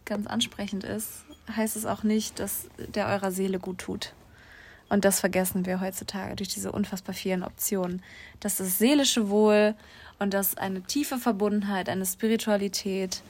ganz 0.06 0.28
ansprechend 0.28 0.84
ist, 0.84 1.26
heißt 1.56 1.76
es 1.76 1.86
auch 1.86 2.04
nicht, 2.04 2.40
dass 2.40 2.68
der 2.78 3.08
eurer 3.08 3.32
Seele 3.32 3.60
gut 3.60 3.80
tut. 3.80 4.14
Und 4.90 5.06
das 5.06 5.22
vergessen 5.22 5.66
wir 5.66 5.80
heutzutage 5.80 6.36
durch 6.36 6.50
diese 6.50 6.72
unfassbar 6.72 7.16
vielen 7.16 7.44
Optionen. 7.44 8.04
Dass 8.42 8.58
das 8.58 8.78
seelische 8.78 9.30
Wohl 9.30 9.74
und 10.20 10.34
dass 10.34 10.58
eine 10.58 10.82
tiefe 10.82 11.18
Verbundenheit, 11.18 11.88
eine 11.88 12.06
Spiritualität 12.06 13.22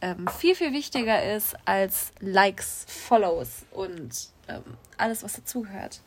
ähm, 0.00 0.26
viel, 0.38 0.54
viel 0.54 0.72
wichtiger 0.72 1.34
ist 1.36 1.56
als 1.64 2.12
Likes, 2.20 2.84
Follows 2.88 3.64
und 3.70 4.30
ähm, 4.48 4.62
alles, 4.98 5.22
was 5.22 5.34
dazugehört. 5.34 6.00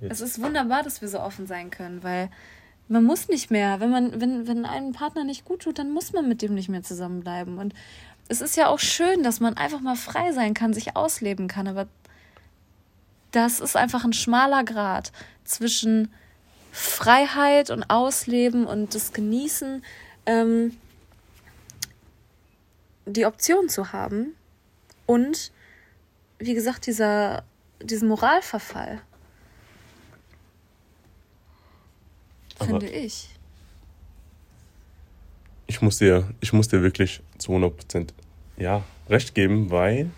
Es 0.00 0.20
ist 0.20 0.40
wunderbar, 0.42 0.82
dass 0.82 1.00
wir 1.00 1.08
so 1.08 1.20
offen 1.20 1.46
sein 1.46 1.70
können, 1.70 2.02
weil 2.02 2.30
man 2.88 3.04
muss 3.04 3.28
nicht 3.28 3.50
mehr, 3.50 3.80
wenn 3.80 3.90
man, 3.90 4.20
wenn, 4.20 4.46
wenn 4.46 4.64
einem 4.64 4.92
Partner 4.92 5.24
nicht 5.24 5.44
gut 5.44 5.62
tut, 5.62 5.78
dann 5.78 5.90
muss 5.90 6.12
man 6.12 6.28
mit 6.28 6.42
dem 6.42 6.54
nicht 6.54 6.68
mehr 6.68 6.82
zusammenbleiben. 6.82 7.58
Und 7.58 7.74
es 8.28 8.40
ist 8.40 8.56
ja 8.56 8.68
auch 8.68 8.78
schön, 8.78 9.22
dass 9.22 9.40
man 9.40 9.56
einfach 9.56 9.80
mal 9.80 9.96
frei 9.96 10.32
sein 10.32 10.54
kann, 10.54 10.72
sich 10.72 10.96
ausleben 10.96 11.48
kann, 11.48 11.68
aber 11.68 11.86
das 13.30 13.60
ist 13.60 13.76
einfach 13.76 14.04
ein 14.04 14.12
schmaler 14.12 14.64
Grad 14.64 15.12
zwischen 15.44 16.12
Freiheit 16.72 17.70
und 17.70 17.84
Ausleben 17.90 18.66
und 18.66 18.94
das 18.94 19.12
Genießen, 19.12 19.84
ähm, 20.26 20.76
die 23.06 23.26
Option 23.26 23.68
zu 23.68 23.92
haben 23.92 24.34
und, 25.06 25.52
wie 26.38 26.54
gesagt, 26.54 26.86
dieser, 26.86 27.44
diesen 27.80 28.08
Moralverfall. 28.08 29.00
Finde 32.58 32.88
ich. 32.88 33.35
Ich 35.66 35.82
muss 35.82 35.98
dir, 35.98 36.28
ich 36.40 36.52
muss 36.52 36.68
dir 36.68 36.82
wirklich 36.82 37.20
zu 37.38 37.52
100% 37.52 38.08
ja, 38.56 38.84
recht 39.08 39.34
geben, 39.34 39.70
weil 39.70 40.10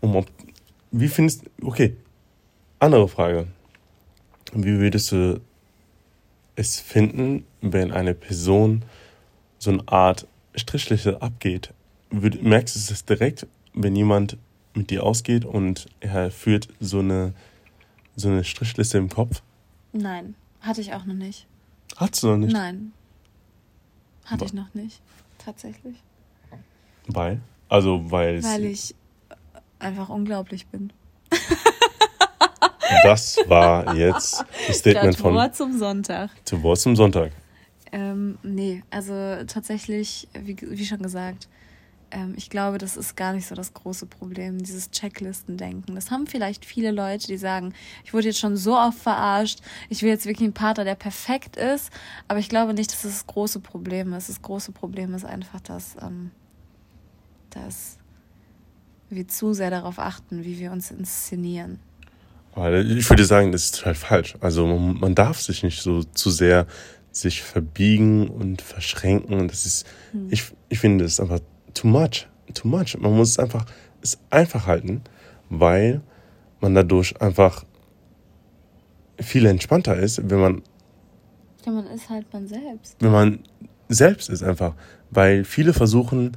um, 0.00 0.24
wie 0.90 1.08
findest 1.08 1.44
okay, 1.62 1.96
andere 2.78 3.08
Frage. 3.08 3.46
Wie 4.52 4.78
würdest 4.78 5.12
du 5.12 5.40
es 6.54 6.80
finden, 6.80 7.44
wenn 7.60 7.92
eine 7.92 8.14
Person 8.14 8.84
so 9.58 9.70
eine 9.70 9.86
Art 9.88 10.26
Strichliste 10.54 11.20
abgeht? 11.20 11.72
merkst 12.10 12.76
du 12.76 12.92
es 12.92 13.04
direkt, 13.04 13.46
wenn 13.74 13.96
jemand 13.96 14.38
mit 14.74 14.90
dir 14.90 15.02
ausgeht 15.02 15.44
und 15.44 15.86
er 16.00 16.30
führt 16.30 16.68
so 16.80 17.00
eine, 17.00 17.34
so 18.14 18.28
eine 18.28 18.44
Strichliste 18.44 18.98
im 18.98 19.08
Kopf? 19.08 19.42
Nein, 19.92 20.34
hatte 20.60 20.80
ich 20.80 20.94
auch 20.94 21.04
noch 21.04 21.14
nicht. 21.14 21.46
Hattest 21.96 22.22
du 22.22 22.28
noch 22.28 22.36
nicht? 22.36 22.52
Nein. 22.52 22.92
Hatte 24.24 24.44
ich 24.44 24.52
noch 24.52 24.74
nicht, 24.74 25.00
tatsächlich. 25.38 25.96
Weil? 27.06 27.40
Also, 27.68 28.10
weil 28.10 28.42
Weil 28.42 28.64
ich 28.64 28.94
einfach 29.78 30.08
unglaublich 30.08 30.66
bin. 30.66 30.92
Das 33.02 33.38
war 33.46 33.94
jetzt 33.94 34.44
das 34.66 34.78
Statement 34.78 35.16
von. 35.16 35.34
Wort 35.34 35.54
zum 35.54 35.76
Sonntag. 35.78 36.30
Zu 36.44 36.62
Wort 36.62 36.78
zum 36.78 36.96
Sonntag. 36.96 37.32
Ähm, 37.92 38.38
nee, 38.42 38.82
also 38.90 39.12
tatsächlich, 39.46 40.28
wie, 40.34 40.56
wie 40.60 40.84
schon 40.84 41.02
gesagt, 41.02 41.48
ähm, 42.10 42.34
ich 42.36 42.50
glaube, 42.50 42.78
das 42.78 42.96
ist 42.96 43.16
gar 43.16 43.32
nicht 43.32 43.46
so 43.46 43.54
das 43.54 43.74
große 43.74 44.06
Problem, 44.06 44.62
dieses 44.62 44.90
Checklistendenken. 44.90 45.94
Das 45.94 46.10
haben 46.10 46.26
vielleicht 46.26 46.64
viele 46.64 46.90
Leute, 46.90 47.26
die 47.26 47.36
sagen, 47.36 47.74
ich 48.04 48.14
wurde 48.14 48.28
jetzt 48.28 48.38
schon 48.38 48.56
so 48.56 48.76
oft 48.76 48.98
verarscht, 48.98 49.60
ich 49.88 50.02
will 50.02 50.10
jetzt 50.10 50.26
wirklich 50.26 50.46
einen 50.46 50.54
Partner, 50.54 50.84
der 50.84 50.94
perfekt 50.94 51.56
ist, 51.56 51.90
aber 52.28 52.38
ich 52.38 52.48
glaube 52.48 52.74
nicht, 52.74 52.92
dass 52.92 53.02
das 53.02 53.12
das 53.12 53.26
große 53.26 53.60
Problem 53.60 54.12
ist. 54.12 54.28
Das 54.28 54.42
große 54.42 54.72
Problem 54.72 55.14
ist 55.14 55.24
einfach, 55.24 55.60
dass, 55.60 55.96
ähm, 56.00 56.30
dass 57.50 57.98
wir 59.08 59.26
zu 59.28 59.52
sehr 59.52 59.70
darauf 59.70 59.98
achten, 59.98 60.44
wie 60.44 60.58
wir 60.58 60.72
uns 60.72 60.90
inszenieren. 60.90 61.80
Ich 62.56 63.10
würde 63.10 63.26
sagen, 63.26 63.52
das 63.52 63.64
ist 63.64 63.84
halt 63.84 63.98
falsch. 63.98 64.34
Also 64.40 64.66
man, 64.66 64.98
man 64.98 65.14
darf 65.14 65.40
sich 65.40 65.62
nicht 65.62 65.82
so 65.82 66.02
zu 66.02 66.30
sehr 66.30 66.66
sich 67.12 67.42
verbiegen 67.42 68.28
und 68.28 68.62
verschränken. 68.62 69.48
Das 69.48 69.66
ist, 69.66 69.86
hm. 70.12 70.28
ich, 70.30 70.44
ich 70.68 70.78
finde, 70.78 71.04
das 71.04 71.14
ist 71.14 71.20
einfach 71.20 71.40
too 71.76 71.88
much. 71.88 72.28
Too 72.54 72.68
much. 72.68 72.96
Man 72.98 73.16
muss 73.16 73.30
es 73.30 73.38
einfach, 73.38 73.66
es 74.02 74.18
einfach 74.30 74.66
halten, 74.66 75.02
weil 75.50 76.00
man 76.60 76.74
dadurch 76.74 77.20
einfach 77.20 77.64
viel 79.18 79.46
entspannter 79.46 79.96
ist, 79.96 80.28
wenn 80.28 80.40
man. 80.40 80.62
Ja, 81.64 81.72
man 81.72 81.86
ist 81.88 82.08
halt 82.08 82.32
man 82.32 82.46
selbst. 82.46 82.96
Wenn 83.00 83.12
man 83.12 83.38
selbst 83.88 84.28
ist 84.28 84.42
einfach. 84.42 84.74
Weil 85.10 85.44
viele 85.44 85.72
versuchen, 85.72 86.36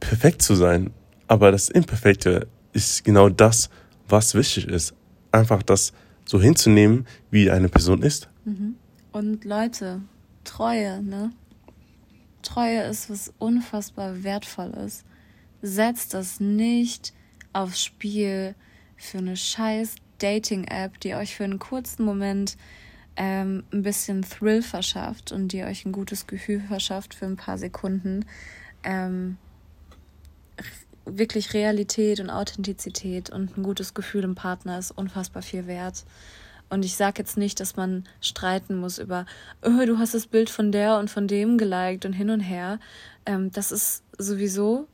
perfekt 0.00 0.42
zu 0.42 0.54
sein 0.54 0.92
aber 1.28 1.50
das 1.50 1.68
Imperfekte 1.68 2.46
ist 2.72 3.04
genau 3.04 3.28
das, 3.28 3.70
was 4.08 4.34
wichtig 4.34 4.68
ist. 4.68 4.94
Einfach 5.32 5.62
das 5.62 5.92
so 6.24 6.40
hinzunehmen, 6.40 7.06
wie 7.30 7.50
eine 7.50 7.68
Person 7.68 8.02
ist. 8.02 8.28
Mhm. 8.44 8.76
Und 9.12 9.44
Leute, 9.44 10.02
Treue, 10.44 11.02
ne? 11.02 11.32
Treue 12.46 12.82
ist 12.82 13.10
was 13.10 13.32
unfassbar 13.38 14.22
wertvolles. 14.22 15.04
Setzt 15.62 16.14
das 16.14 16.40
nicht 16.40 17.12
aufs 17.52 17.82
Spiel 17.82 18.54
für 18.96 19.18
eine 19.18 19.36
scheiß 19.36 19.96
Dating-App, 20.18 21.00
die 21.00 21.14
euch 21.14 21.34
für 21.34 21.44
einen 21.44 21.58
kurzen 21.58 22.04
Moment 22.04 22.56
ähm, 23.16 23.64
ein 23.72 23.82
bisschen 23.82 24.22
Thrill 24.22 24.62
verschafft 24.62 25.32
und 25.32 25.48
die 25.48 25.64
euch 25.64 25.84
ein 25.84 25.92
gutes 25.92 26.26
Gefühl 26.26 26.60
verschafft 26.60 27.14
für 27.14 27.26
ein 27.26 27.36
paar 27.36 27.58
Sekunden. 27.58 28.24
Ähm, 28.84 29.38
wirklich 31.04 31.52
Realität 31.52 32.20
und 32.20 32.30
Authentizität 32.30 33.30
und 33.30 33.56
ein 33.56 33.62
gutes 33.62 33.94
Gefühl 33.94 34.24
im 34.24 34.34
Partner 34.34 34.78
ist 34.78 34.92
unfassbar 34.92 35.42
viel 35.42 35.66
wert. 35.66 36.04
Und 36.68 36.84
ich 36.84 36.96
sage 36.96 37.18
jetzt 37.18 37.36
nicht, 37.36 37.60
dass 37.60 37.76
man 37.76 38.04
streiten 38.20 38.76
muss 38.76 38.98
über, 38.98 39.26
oh, 39.62 39.86
du 39.86 39.98
hast 39.98 40.14
das 40.14 40.26
Bild 40.26 40.50
von 40.50 40.72
der 40.72 40.98
und 40.98 41.10
von 41.10 41.28
dem 41.28 41.58
geliked 41.58 42.04
und 42.04 42.12
hin 42.12 42.30
und 42.30 42.40
her. 42.40 42.80
Ähm, 43.24 43.52
das 43.52 43.70
ist 43.70 44.02
sowieso, 44.18 44.88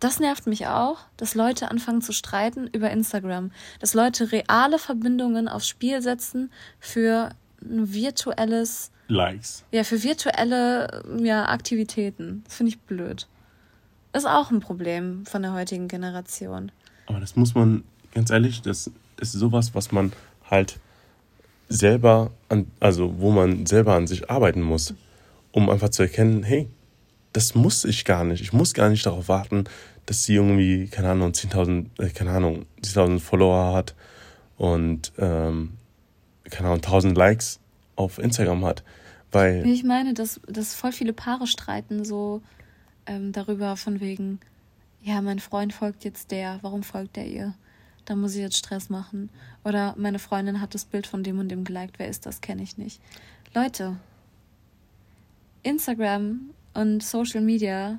das 0.00 0.20
nervt 0.20 0.46
mich 0.46 0.66
auch, 0.66 0.98
dass 1.16 1.34
Leute 1.34 1.70
anfangen 1.70 2.02
zu 2.02 2.12
streiten 2.12 2.68
über 2.68 2.90
Instagram. 2.90 3.50
Dass 3.80 3.94
Leute 3.94 4.30
reale 4.30 4.78
Verbindungen 4.78 5.48
aufs 5.48 5.68
Spiel 5.68 6.00
setzen 6.02 6.50
für 6.78 7.30
ein 7.62 7.92
virtuelles. 7.92 8.92
Likes. 9.08 9.64
Ja, 9.72 9.84
für 9.84 10.02
virtuelle 10.02 11.02
ja, 11.20 11.48
Aktivitäten. 11.48 12.42
Das 12.44 12.56
finde 12.56 12.70
ich 12.70 12.78
blöd. 12.80 13.26
Ist 14.12 14.26
auch 14.26 14.50
ein 14.50 14.60
Problem 14.60 15.26
von 15.26 15.42
der 15.42 15.52
heutigen 15.52 15.88
Generation. 15.88 16.70
Aber 17.06 17.18
das 17.18 17.34
muss 17.34 17.54
man, 17.54 17.84
ganz 18.14 18.30
ehrlich, 18.30 18.62
das 18.62 18.90
ist 19.18 19.32
sowas, 19.32 19.74
was 19.74 19.92
man 19.92 20.12
halt 20.50 20.78
selber, 21.68 22.30
an, 22.48 22.70
also 22.80 23.18
wo 23.18 23.30
man 23.30 23.66
selber 23.66 23.94
an 23.94 24.06
sich 24.06 24.30
arbeiten 24.30 24.62
muss, 24.62 24.94
um 25.52 25.70
einfach 25.70 25.90
zu 25.90 26.02
erkennen, 26.02 26.42
hey, 26.42 26.68
das 27.32 27.54
muss 27.54 27.84
ich 27.84 28.04
gar 28.04 28.24
nicht. 28.24 28.40
Ich 28.40 28.52
muss 28.52 28.74
gar 28.74 28.88
nicht 28.88 29.04
darauf 29.04 29.28
warten, 29.28 29.64
dass 30.06 30.24
sie 30.24 30.34
irgendwie, 30.34 30.88
keine 30.88 31.10
Ahnung, 31.10 31.32
10.000, 31.32 31.86
äh, 31.98 32.08
keine 32.10 32.30
Ahnung, 32.30 32.66
10.000 32.82 33.20
Follower 33.20 33.74
hat 33.74 33.94
und, 34.56 35.12
ähm, 35.18 35.74
keine 36.50 36.68
Ahnung, 36.68 36.80
1.000 36.80 37.14
Likes 37.14 37.60
auf 37.96 38.18
Instagram 38.18 38.64
hat. 38.64 38.82
Weil. 39.30 39.66
Ich 39.66 39.84
meine, 39.84 40.14
dass, 40.14 40.40
dass 40.46 40.74
voll 40.74 40.92
viele 40.92 41.12
Paare 41.12 41.46
streiten 41.46 42.04
so 42.04 42.40
ähm, 43.06 43.32
darüber 43.32 43.76
von 43.76 44.00
wegen, 44.00 44.40
ja, 45.02 45.20
mein 45.20 45.38
Freund 45.38 45.74
folgt 45.74 46.04
jetzt 46.04 46.30
der, 46.30 46.58
warum 46.62 46.82
folgt 46.82 47.18
er 47.18 47.26
ihr? 47.26 47.54
da 48.08 48.16
muss 48.16 48.34
ich 48.34 48.40
jetzt 48.40 48.56
Stress 48.56 48.88
machen. 48.88 49.28
Oder 49.68 49.94
meine 49.98 50.18
Freundin 50.18 50.62
hat 50.62 50.72
das 50.72 50.86
Bild 50.86 51.06
von 51.06 51.22
dem 51.22 51.38
und 51.38 51.50
dem 51.50 51.62
geliked, 51.62 51.98
wer 51.98 52.08
ist 52.08 52.24
das, 52.24 52.40
kenne 52.40 52.62
ich 52.62 52.78
nicht. 52.78 53.02
Leute, 53.54 53.96
Instagram 55.62 56.54
und 56.72 57.02
Social 57.02 57.42
Media 57.42 57.98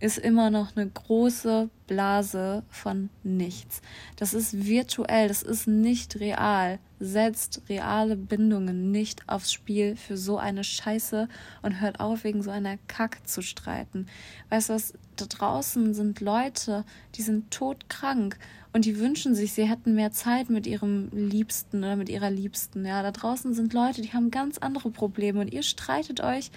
ist 0.00 0.18
immer 0.18 0.50
noch 0.50 0.74
eine 0.74 0.88
große 0.88 1.68
Blase 1.86 2.62
von 2.70 3.10
nichts. 3.22 3.82
Das 4.16 4.32
ist 4.32 4.66
virtuell, 4.66 5.28
das 5.28 5.42
ist 5.42 5.66
nicht 5.66 6.18
real. 6.20 6.78
Setzt 6.98 7.62
reale 7.68 8.16
Bindungen 8.16 8.90
nicht 8.90 9.28
aufs 9.28 9.52
Spiel 9.52 9.96
für 9.96 10.16
so 10.16 10.38
eine 10.38 10.64
Scheiße 10.64 11.28
und 11.62 11.80
hört 11.80 12.00
auf, 12.00 12.24
wegen 12.24 12.42
so 12.42 12.50
einer 12.50 12.78
Kack 12.88 13.18
zu 13.28 13.42
streiten. 13.42 14.06
Weißt 14.48 14.70
du 14.70 14.74
was? 14.74 14.94
Da 15.16 15.26
draußen 15.26 15.92
sind 15.92 16.20
Leute, 16.20 16.84
die 17.16 17.22
sind 17.22 17.50
todkrank 17.50 18.38
und 18.72 18.86
die 18.86 18.98
wünschen 18.98 19.34
sich, 19.34 19.52
sie 19.52 19.68
hätten 19.68 19.94
mehr 19.94 20.12
Zeit 20.12 20.48
mit 20.48 20.66
ihrem 20.66 21.10
Liebsten 21.12 21.78
oder 21.78 21.96
mit 21.96 22.08
ihrer 22.08 22.30
Liebsten. 22.30 22.86
Ja, 22.86 23.02
da 23.02 23.10
draußen 23.10 23.52
sind 23.52 23.74
Leute, 23.74 24.00
die 24.00 24.14
haben 24.14 24.30
ganz 24.30 24.56
andere 24.56 24.90
Probleme 24.90 25.40
und 25.40 25.52
ihr 25.52 25.62
streitet 25.62 26.22
euch 26.22 26.50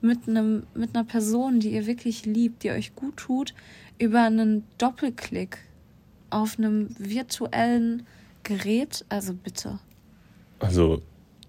mit 0.00 0.28
einem 0.28 0.64
mit 0.74 0.94
einer 0.94 1.04
Person, 1.04 1.60
die 1.60 1.72
ihr 1.72 1.86
wirklich 1.86 2.26
liebt, 2.26 2.62
die 2.62 2.70
euch 2.70 2.94
gut 2.94 3.16
tut, 3.16 3.54
über 3.98 4.22
einen 4.22 4.64
Doppelklick 4.78 5.58
auf 6.30 6.58
einem 6.58 6.88
virtuellen 6.98 8.06
Gerät. 8.42 9.04
Also 9.08 9.34
bitte. 9.34 9.78
Also, 10.58 11.02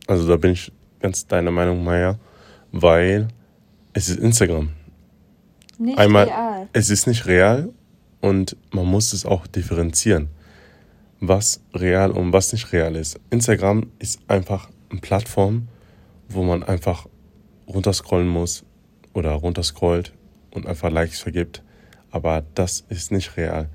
also 0.08 0.28
da 0.28 0.38
bin 0.38 0.52
ich 0.52 0.72
ganz 1.00 1.28
deiner 1.28 1.52
Meinung, 1.52 1.84
Maya, 1.84 2.18
weil 2.72 3.28
es 3.94 4.10
ist 4.10 4.20
Instagram. 4.20 4.70
Nicht 5.78 5.98
Einmal, 5.98 6.26
real. 6.26 6.70
Es 6.74 6.90
ist 6.90 7.08
nicht 7.08 7.26
real 7.28 7.70
und 8.22 8.58
man 8.72 8.86
muss 8.86 9.14
es 9.14 9.26
auch 9.26 9.48
differenzieren, 9.48 10.30
was 11.20 11.62
real 11.74 12.12
und 12.12 12.34
was 12.34 12.52
nicht 12.52 12.72
real 12.72 12.96
ist. 12.96 13.20
Instagram 13.30 13.92
ist 14.00 14.20
einfach 14.28 14.70
eine 14.90 15.02
Plattform, 15.02 15.68
wo 16.30 16.44
man 16.44 16.64
einfach 16.64 17.08
runterscrollen 17.68 18.28
muss 18.28 18.64
oder 19.14 19.32
runterscrollt 19.32 20.14
und 20.52 20.66
einfach 20.66 20.90
Likes 20.90 21.20
vergibt. 21.20 21.64
Aber 22.12 22.44
das 22.56 22.86
ist 22.90 23.12
nicht 23.12 23.38
real. 23.38 23.70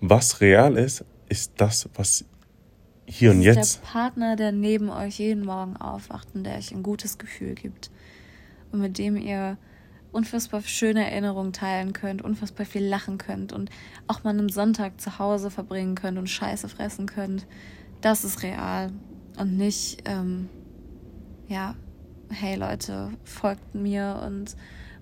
Was 0.00 0.40
real 0.40 0.76
ist, 0.76 1.04
ist 1.28 1.52
das, 1.56 1.88
was 1.94 2.24
hier 3.06 3.30
das 3.30 3.36
und 3.36 3.42
jetzt. 3.42 3.80
Der 3.82 3.88
Partner, 3.88 4.36
der 4.36 4.52
neben 4.52 4.88
euch 4.88 5.18
jeden 5.18 5.44
Morgen 5.44 5.76
aufwacht 5.76 6.28
und 6.34 6.44
der 6.44 6.56
euch 6.56 6.72
ein 6.72 6.82
gutes 6.82 7.18
Gefühl 7.18 7.54
gibt. 7.54 7.90
Und 8.72 8.80
mit 8.80 8.98
dem 8.98 9.16
ihr 9.16 9.58
unfassbar 10.12 10.62
schöne 10.62 11.08
Erinnerungen 11.08 11.52
teilen 11.52 11.92
könnt, 11.92 12.22
unfassbar 12.22 12.66
viel 12.66 12.84
lachen 12.84 13.18
könnt 13.18 13.52
und 13.52 13.70
auch 14.06 14.24
mal 14.24 14.30
einen 14.30 14.48
Sonntag 14.48 15.00
zu 15.00 15.18
Hause 15.18 15.50
verbringen 15.50 15.94
könnt 15.94 16.18
und 16.18 16.28
Scheiße 16.28 16.68
fressen 16.68 17.06
könnt. 17.06 17.46
Das 18.00 18.24
ist 18.24 18.42
real 18.42 18.90
und 19.38 19.56
nicht, 19.56 20.02
ähm, 20.06 20.48
ja, 21.48 21.76
hey 22.30 22.56
Leute, 22.56 23.10
folgt 23.24 23.74
mir 23.74 24.20
und 24.26 24.56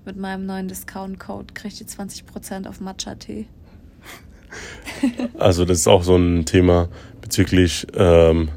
mit 0.05 0.17
meinem 0.17 0.47
neuen 0.47 0.69
Discount-Code 0.69 1.55
kriegt 1.55 1.81
ihr 1.81 1.87
20% 1.87 2.67
auf 2.69 2.81
Matcha-Tee. 2.81 3.47
Also 5.39 5.67
das 5.67 5.81
ist 5.81 5.89
auch 5.89 6.03
so 6.03 6.17
ein 6.17 6.47
Thema 6.47 6.89
bezüglich 7.21 7.87
ähm, 7.95 8.49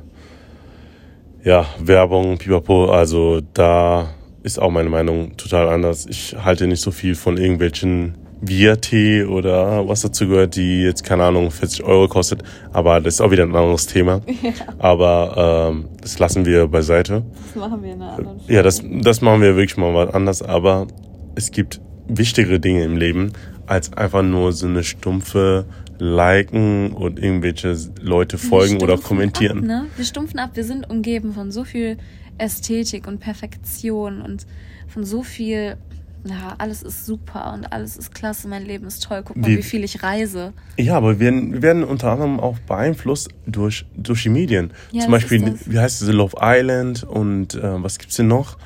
ja, 1.44 1.66
Werbung, 1.80 2.38
pipapo. 2.38 2.86
Also 2.92 3.42
da 3.54 4.14
ist 4.44 4.60
auch 4.60 4.72
meine 4.72 4.90
Meinung 4.90 5.36
total 5.36 5.68
anders. 5.68 6.06
Ich 6.06 6.36
halte 6.36 6.68
nicht 6.68 6.82
so 6.82 6.92
viel 6.92 7.16
von 7.16 7.38
irgendwelchen 7.38 8.16
Via-Tee 8.42 9.26
oder 9.26 9.88
was 9.88 10.02
dazu 10.02 10.28
gehört, 10.28 10.56
die 10.56 10.82
jetzt, 10.84 11.04
keine 11.04 11.26
Ahnung, 11.26 11.52
40 11.52 11.84
Euro 11.84 12.08
kostet. 12.08 12.44
Aber 12.74 13.00
das 13.00 13.16
ist 13.16 13.22
auch 13.22 13.32
wieder 13.32 13.44
ein 13.44 13.56
anderes 13.56 13.88
Thema. 13.88 14.22
Ja. 14.42 14.54
Aber 14.80 15.70
ähm, 15.72 15.90
das 16.02 16.18
lassen 16.18 16.46
wir 16.46 16.68
beiseite. 16.68 17.24
Das 17.46 17.56
machen 17.56 17.84
wir 17.84 17.94
in 17.94 18.02
einer 18.02 18.14
anderen 18.14 18.40
Folge. 18.40 18.54
Ja, 18.54 18.64
das, 18.64 18.82
das 19.02 19.22
machen 19.22 19.42
wir 19.42 19.56
wirklich 19.56 19.78
mal 19.78 19.94
was 19.94 20.14
anders. 20.16 20.42
Aber 20.42 20.88
es 21.36 21.52
gibt 21.52 21.80
wichtigere 22.08 22.60
Dinge 22.60 22.84
im 22.84 22.98
Leben, 22.98 23.34
als 23.68 23.94
einfach 23.94 24.24
nur 24.24 24.52
so 24.54 24.66
eine 24.66 24.84
stumpfe 24.84 25.66
liken 26.00 26.94
und 26.94 27.20
irgendwelche 27.20 27.78
Leute 28.02 28.40
folgen 28.40 28.82
oder 28.82 28.98
kommentieren. 28.98 29.60
Ab, 29.60 29.66
ne? 29.66 29.86
Wir 29.96 30.06
stumpfen 30.06 30.40
ab, 30.40 30.52
wir 30.56 30.64
sind 30.64 30.90
umgeben 30.90 31.34
von 31.34 31.52
so 31.52 31.64
viel 31.64 31.98
Ästhetik 32.40 33.08
und 33.08 33.20
Perfektion 33.20 34.22
und 34.22 34.48
von 34.88 35.06
so 35.06 35.22
viel, 35.22 35.78
ja, 36.24 36.56
alles 36.58 36.84
ist 36.84 37.06
super 37.06 37.54
und 37.54 37.72
alles 37.72 37.98
ist 37.98 38.14
klasse, 38.14 38.48
mein 38.48 38.66
Leben 38.66 38.86
ist 38.86 39.04
toll, 39.04 39.24
guck 39.26 39.38
mal, 39.38 39.48
wie, 39.48 39.58
wie 39.58 39.64
viel 39.64 39.84
ich 39.84 40.04
reise. 40.04 40.54
Ja, 40.78 40.96
aber 40.96 41.20
wir, 41.20 41.32
wir 41.32 41.62
werden 41.62 41.84
unter 41.84 42.12
anderem 42.12 42.40
auch 42.40 42.60
beeinflusst 42.60 43.30
durch, 43.48 43.86
durch 43.96 44.24
die 44.24 44.30
Medien. 44.30 44.72
Ja, 44.92 45.04
Zum 45.04 45.12
Beispiel, 45.12 45.56
wie 45.66 45.80
heißt 45.80 46.02
diese 46.02 46.12
Love 46.12 46.38
Island 46.40 47.04
und 47.04 47.56
äh, 47.56 47.84
was 47.84 47.98
gibt's 47.98 48.18
denn 48.18 48.28
noch? 48.28 48.58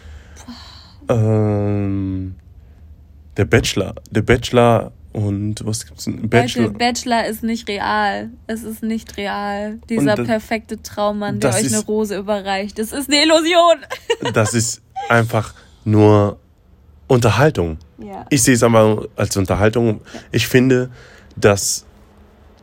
Ähm, 1.07 2.35
der 3.37 3.45
Bachelor. 3.45 3.95
Der 4.11 4.21
Bachelor 4.21 4.91
und 5.13 5.65
was 5.65 5.85
gibt's 5.85 6.05
denn? 6.05 6.27
Bachelor. 6.27 6.65
Leute, 6.65 6.77
Bachelor 6.77 7.25
ist 7.25 7.41
nicht 7.41 7.69
real. 7.69 8.31
Es 8.47 8.63
ist 8.63 8.83
nicht 8.83 9.15
real. 9.15 9.79
Dieser 9.89 10.15
das, 10.15 10.27
perfekte 10.27 10.81
Traummann, 10.81 11.39
der 11.39 11.51
euch 11.51 11.63
ist, 11.63 11.73
eine 11.73 11.85
Rose 11.85 12.17
überreicht. 12.17 12.77
Das 12.79 12.91
ist 12.91 13.09
eine 13.09 13.23
Illusion. 13.23 13.77
Das 14.33 14.53
ist 14.53 14.81
einfach 15.07 15.53
nur 15.85 16.37
Unterhaltung. 17.07 17.77
Ja. 17.97 18.25
Ich 18.29 18.43
sehe 18.43 18.55
es 18.55 18.63
aber 18.63 19.07
als 19.15 19.37
Unterhaltung. 19.37 20.01
Ich 20.31 20.47
finde, 20.47 20.89
dass 21.35 21.85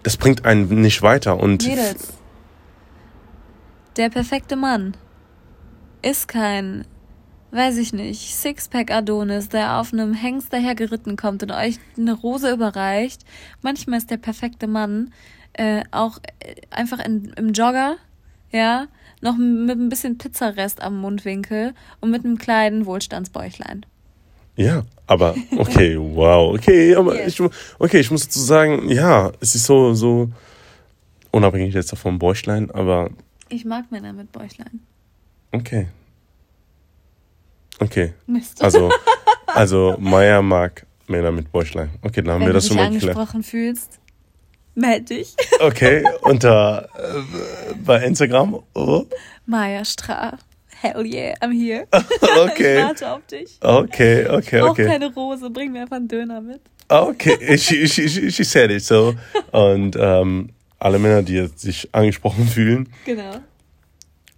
das 0.02 0.16
bringt 0.16 0.44
einen 0.44 0.80
nicht 0.80 1.02
weiter. 1.02 1.38
Und 1.38 1.66
Mädels, 1.66 2.12
der 3.96 4.10
perfekte 4.10 4.56
Mann 4.56 4.96
ist 6.02 6.26
kein 6.26 6.84
weiß 7.52 7.76
ich 7.76 7.92
nicht, 7.92 8.34
Sixpack 8.34 8.90
Adonis, 8.90 9.50
der 9.50 9.78
auf 9.78 9.92
einem 9.92 10.14
Hengst 10.14 10.52
dahergeritten 10.52 11.16
kommt 11.16 11.42
und 11.42 11.52
euch 11.52 11.78
eine 11.96 12.14
Rose 12.14 12.50
überreicht. 12.50 13.24
Manchmal 13.60 13.98
ist 13.98 14.10
der 14.10 14.16
perfekte 14.16 14.66
Mann 14.66 15.12
äh, 15.52 15.82
auch 15.90 16.18
äh, 16.40 16.54
einfach 16.70 16.98
in, 16.98 17.32
im 17.36 17.52
Jogger, 17.52 17.96
ja, 18.50 18.86
noch 19.20 19.36
mit 19.36 19.78
ein 19.78 19.90
bisschen 19.90 20.18
Pizzarest 20.18 20.82
am 20.82 20.98
Mundwinkel 20.98 21.74
und 22.00 22.10
mit 22.10 22.24
einem 22.24 22.38
kleinen 22.38 22.86
Wohlstandsbäuchlein. 22.86 23.84
Ja, 24.56 24.84
aber 25.06 25.34
okay, 25.56 25.96
wow, 25.98 26.54
okay, 26.54 26.94
aber 26.94 27.16
yes. 27.16 27.40
ich, 27.40 27.50
okay, 27.78 28.00
ich 28.00 28.10
muss 28.10 28.26
dazu 28.26 28.40
sagen, 28.40 28.88
ja, 28.90 29.32
es 29.40 29.54
ist 29.54 29.64
so, 29.64 29.94
so 29.94 30.30
unabhängig 31.30 31.74
jetzt 31.74 31.92
davon 31.92 32.18
Bäuchlein, 32.18 32.70
aber. 32.70 33.10
Ich 33.48 33.64
mag 33.64 33.90
Männer 33.90 34.12
mit 34.12 34.30
Bäuchlein. 34.32 34.80
Okay, 35.52 35.88
Okay. 37.82 38.14
Mist. 38.26 38.62
Also, 38.62 38.90
also 39.46 39.96
Maya 39.98 40.40
mag 40.40 40.86
Männer 41.08 41.32
mit 41.32 41.50
Bäuchlein. 41.50 41.90
Okay, 42.02 42.22
dann 42.22 42.34
haben 42.34 42.40
Wenn 42.42 42.48
wir 42.48 42.54
das 42.54 42.68
schon 42.68 42.76
mal 42.76 42.90
geklärt. 42.90 43.02
Wenn 43.02 43.08
du 43.08 43.14
dich 43.14 43.16
angesprochen 43.16 43.42
fühlst, 43.42 43.98
melde 44.74 45.04
dich. 45.16 45.34
Okay, 45.60 46.04
unter 46.22 46.88
äh, 46.96 47.74
bei 47.84 48.04
Instagram. 48.04 48.62
Oh. 48.74 49.04
Maya 49.46 49.84
Stra. 49.84 50.38
Hell 50.82 51.06
yeah, 51.06 51.34
I'm 51.40 51.52
here. 51.52 51.86
okay. 51.92 52.76
Ich 52.78 52.84
warte 52.84 53.10
auf 53.12 53.26
dich. 53.26 53.56
Okay, 53.60 54.26
okay, 54.26 54.28
okay. 54.28 54.56
Ich 54.58 54.60
brauch 54.62 54.76
keine 54.76 55.14
Rose, 55.14 55.48
bring 55.50 55.72
mir 55.72 55.82
einfach 55.82 55.96
einen 55.96 56.08
Döner 56.08 56.40
mit. 56.40 56.60
Okay, 56.88 57.56
she, 57.58 57.86
she, 57.88 58.08
she, 58.08 58.30
she 58.32 58.42
said 58.44 58.70
it 58.70 58.82
so. 58.82 59.14
Und 59.52 59.96
ähm, 59.98 60.50
alle 60.80 60.98
Männer, 60.98 61.22
die 61.22 61.34
jetzt 61.34 61.60
sich 61.60 61.88
angesprochen 61.94 62.46
fühlen, 62.48 62.88
Genau. 63.04 63.36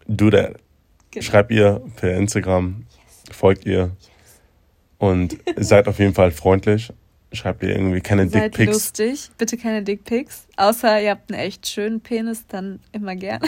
do 0.06 0.30
that. 0.30 0.56
Genau. 1.10 1.24
Schreibt 1.24 1.50
ihr 1.50 1.80
per 1.96 2.14
Instagram, 2.14 2.84
folgt 3.30 3.64
ihr 3.64 3.90
und 4.98 5.38
seid 5.56 5.88
auf 5.88 5.98
jeden 5.98 6.12
Fall 6.14 6.30
freundlich. 6.30 6.92
Schreibt 7.32 7.62
ihr 7.64 7.70
irgendwie 7.70 8.00
keine 8.00 8.28
Seid 8.28 8.56
Dickpics. 8.56 8.72
lustig. 8.72 9.30
Bitte 9.38 9.56
keine 9.56 9.82
Dickpics. 9.82 10.46
Außer 10.56 11.00
ihr 11.00 11.10
habt 11.12 11.32
einen 11.32 11.40
echt 11.40 11.66
schönen 11.66 12.00
Penis, 12.00 12.46
dann 12.46 12.78
immer 12.92 13.16
gern. 13.16 13.40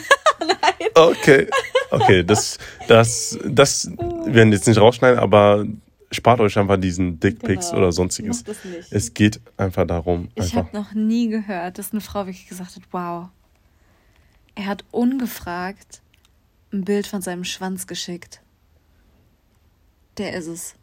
Okay, 0.95 1.47
okay, 1.91 2.25
das, 2.25 2.59
das, 2.89 3.39
das 3.45 3.91
werden 4.27 4.53
jetzt 4.53 4.67
nicht 4.67 4.79
rausschneiden, 4.81 5.19
aber 5.19 5.67
spart 6.13 6.41
euch 6.41 6.59
einfach 6.59 6.77
diesen 6.79 7.19
Dickpics 7.21 7.71
Genau. 7.71 7.83
oder 7.83 7.93
sonstiges. 7.93 8.39
Macht 8.39 8.49
das 8.49 8.65
nicht. 8.65 8.93
Es 8.93 9.15
geht 9.15 9.41
einfach 9.57 9.87
darum, 9.87 10.29
Ich 10.35 10.55
habe 10.55 10.75
noch 10.77 10.93
nie 10.95 11.29
gehört, 11.29 11.79
dass 11.79 11.93
eine 11.93 12.01
Frau 12.01 12.21
wirklich 12.27 12.49
gesagt 12.49 12.77
hat, 12.77 12.83
wow. 12.93 13.29
Er 14.55 14.67
hat 14.67 14.85
ungefragt 14.91 16.01
ein 16.73 16.85
Bild 16.85 17.07
von 17.07 17.21
seinem 17.23 17.45
Schwanz 17.45 17.87
geschickt. 17.87 18.41
Der 20.19 20.33
ist 20.35 20.47
es. 20.47 20.75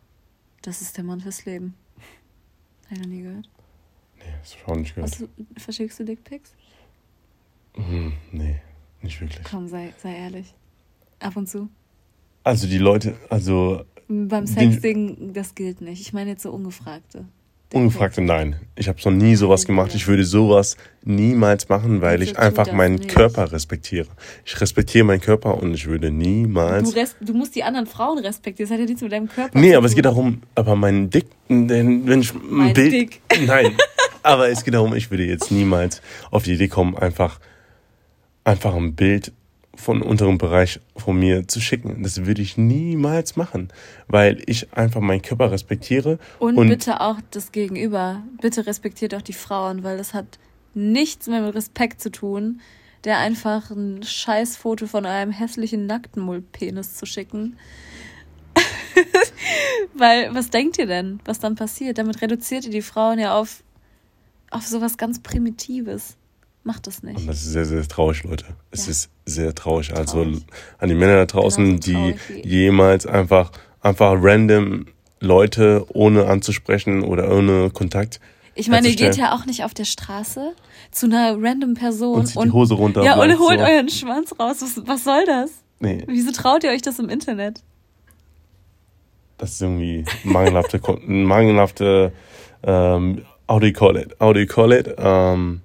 Das 0.62 0.82
ist 0.82 0.96
der 0.98 1.04
Mann 1.04 1.22
fürs 1.22 1.46
Leben. 1.46 1.74
Habe 2.86 2.96
ich 2.96 3.00
noch 3.00 3.08
nie 3.08 3.22
gehört. 3.24 3.50
Nee, 4.18 4.24
das 4.42 4.54
hab 4.54 4.60
ich 4.62 4.68
auch 4.68 4.76
nicht 4.76 4.96
gehört. 4.96 5.20
Du, 5.20 5.28
verschickst 5.58 6.00
du 6.00 6.06
Dickpics? 6.06 6.54
Hm, 7.76 8.14
nee, 8.32 8.62
nicht 9.02 9.20
wirklich. 9.20 9.44
Komm, 9.44 9.68
sei, 9.68 9.92
sei 9.98 10.16
ehrlich. 10.16 10.54
Ab 11.24 11.36
und 11.36 11.48
zu. 11.50 11.70
Also 12.44 12.68
die 12.68 12.78
Leute, 12.78 13.16
also 13.30 13.84
Beim 14.08 14.46
Sexting, 14.48 15.34
das 15.34 15.56
gilt 15.56 15.82
nicht. 15.82 16.02
Ich 16.02 16.14
meine 16.14 16.32
jetzt 16.32 16.44
so 16.44 16.52
ungefragte. 16.52 17.26
ungefragte 17.74 18.22
Nein. 18.22 18.58
Ich 18.76 18.88
habe 18.90 19.00
noch 19.06 19.12
nie 19.12 19.36
sowas 19.36 19.66
gemacht. 19.66 19.96
Ich 19.96 20.08
würde 20.08 20.24
sowas 20.26 20.76
niemals 21.04 21.70
machen, 21.70 22.02
weil 22.02 22.22
ich 22.22 22.38
einfach 22.38 22.72
meinen 22.74 22.96
nicht. 22.96 23.10
Körper 23.10 23.52
respektiere. 23.52 24.08
Ich 24.46 24.60
respektiere 24.62 25.06
meinen 25.06 25.22
Körper 25.22 25.58
und 25.62 25.74
ich 25.74 25.86
würde 25.88 26.08
Du, 26.10 26.14
niemals. 26.14 26.96
res 26.96 27.16
du 27.22 27.34
musst 27.34 27.56
die 27.56 27.64
anderen 27.64 27.88
Frauen 27.88 28.20
respektieren. 28.20 28.68
Das 28.70 28.74
hat 28.74 28.80
ja 28.82 28.86
nichts 28.86 29.02
mit 29.02 29.12
deinem 29.12 29.30
Körper 29.30 29.58
Nee, 29.58 29.72
zu 29.72 29.78
aber 29.78 29.86
es 29.86 29.94
tun. 29.94 29.96
geht 29.96 30.06
darum, 30.06 30.42
aber 30.56 30.76
mein 30.76 31.10
Dick, 31.10 31.26
denn 31.50 32.06
wenn 32.06 32.20
ich 32.22 32.34
ein 32.34 32.42
Mein 32.50 32.74
Bild. 32.74 32.92
Dick. 32.94 33.22
Nein. 33.48 33.72
Aber 34.22 34.50
es 34.50 34.64
geht 34.64 34.74
darum, 34.74 34.94
ich 34.96 35.10
würde 35.12 35.24
jetzt 35.26 35.50
niemals 35.52 36.02
auf 36.32 36.44
die 36.44 36.54
Idee 36.54 36.68
kommen, 36.68 36.96
einfach, 36.98 37.40
einfach 38.44 38.76
ein 38.76 38.96
Bild 38.96 39.32
von 39.76 40.02
unterem 40.02 40.38
Bereich 40.38 40.80
von 40.96 41.18
mir 41.18 41.48
zu 41.48 41.60
schicken. 41.60 42.04
Das 42.04 42.26
würde 42.26 42.42
ich 42.42 42.58
niemals 42.58 43.36
machen, 43.36 43.70
weil 44.08 44.42
ich 44.46 44.72
einfach 44.74 45.02
meinen 45.02 45.22
Körper 45.22 45.52
respektiere. 45.52 46.20
Und, 46.40 46.58
Und- 46.58 46.70
bitte 46.70 47.02
auch 47.02 47.18
das 47.32 47.52
Gegenüber. 47.52 48.22
Bitte 48.42 48.68
respektiert 48.68 49.16
auch 49.16 49.22
die 49.22 49.34
Frauen, 49.34 49.84
weil 49.84 49.98
das 49.98 50.14
hat 50.14 50.38
nichts 50.74 51.28
mehr 51.28 51.42
mit 51.42 51.56
Respekt 51.56 52.02
zu 52.02 52.12
tun, 52.12 52.62
der 53.04 53.18
einfach 53.18 53.72
ein 53.72 54.02
Scheißfoto 54.04 54.88
von 54.88 55.06
einem 55.06 55.32
hässlichen 55.32 55.86
Nacktmullpenis 55.88 56.96
zu 56.96 57.06
schicken. 57.06 57.58
weil, 59.94 60.34
was 60.34 60.50
denkt 60.50 60.78
ihr 60.78 60.86
denn, 60.86 61.20
was 61.26 61.40
dann 61.40 61.56
passiert? 61.56 61.98
Damit 61.98 62.22
reduziert 62.22 62.66
ihr 62.66 62.72
die 62.72 62.82
Frauen 62.82 63.20
ja 63.20 63.38
auf, 63.38 63.64
auf 64.52 64.66
sowas 64.66 64.98
ganz 64.98 65.20
Primitives. 65.20 66.16
Macht 66.64 66.88
das 66.88 67.04
nicht. 67.04 67.18
Und 67.18 67.28
das 67.28 67.38
ist 67.42 67.52
sehr, 67.52 67.66
sehr 67.66 67.86
traurig, 67.88 68.24
Leute. 68.24 68.46
Es 68.72 68.86
Ja. 68.86 68.92
ist 68.92 69.10
sehr 69.26 69.54
traurig. 69.54 69.94
Also 69.96 70.24
Traurig. 70.24 70.46
an 70.78 70.90
die 70.90 70.96
Männer 70.96 71.16
da 71.16 71.26
draußen, 71.26 71.80
Genauso 71.80 71.82
die 71.82 71.94
traurig 71.94 72.20
wie- 72.46 72.48
jemals 72.50 73.06
einfach, 73.06 73.52
einfach 73.82 74.14
random 74.18 74.86
Leute 75.20 75.86
ohne 75.90 76.26
anzusprechen 76.28 77.04
oder 77.04 77.30
ohne 77.36 77.70
Kontakt 77.70 78.20
Ich 78.56 78.70
meine, 78.70 78.88
ihr 78.88 78.96
geht 78.96 79.18
ja 79.18 79.34
auch 79.36 79.46
nicht 79.46 79.64
auf 79.66 79.74
der 79.74 79.86
Straße 79.86 80.54
zu 80.92 81.06
einer 81.08 81.36
random 81.42 81.74
Person 81.74 82.20
und 82.20 82.28
zieht 82.28 82.44
die 82.44 82.52
Hose 82.52 82.76
runter. 82.76 83.04
ja, 83.04 83.16
und 83.22 83.40
holt 83.40 83.60
so. 83.60 83.66
euren 83.66 83.90
Schwanz 83.90 84.32
raus. 84.40 84.58
Was, 84.62 84.82
was 84.88 85.04
soll 85.04 85.26
das? 85.26 85.52
Nee, 85.80 86.04
Wieso 86.08 86.32
traut 86.32 86.64
ihr 86.64 86.70
euch 86.70 86.82
das 86.82 86.98
im 87.00 87.10
Internet? 87.10 87.62
das 89.38 89.52
ist 89.54 89.62
irgendwie 89.62 90.06
mangelhafte, 90.24 90.80
mangelhafte, 91.08 92.14
ähm, 92.64 93.26
how 93.50 93.60
do 93.60 93.66
you 93.68 93.74
call 93.74 93.98
it? 93.98 94.16
How 94.20 94.34
do 94.34 94.40
you 94.40 94.46
call 94.48 94.72
it? 94.72 94.94
Ähm, 94.98 95.62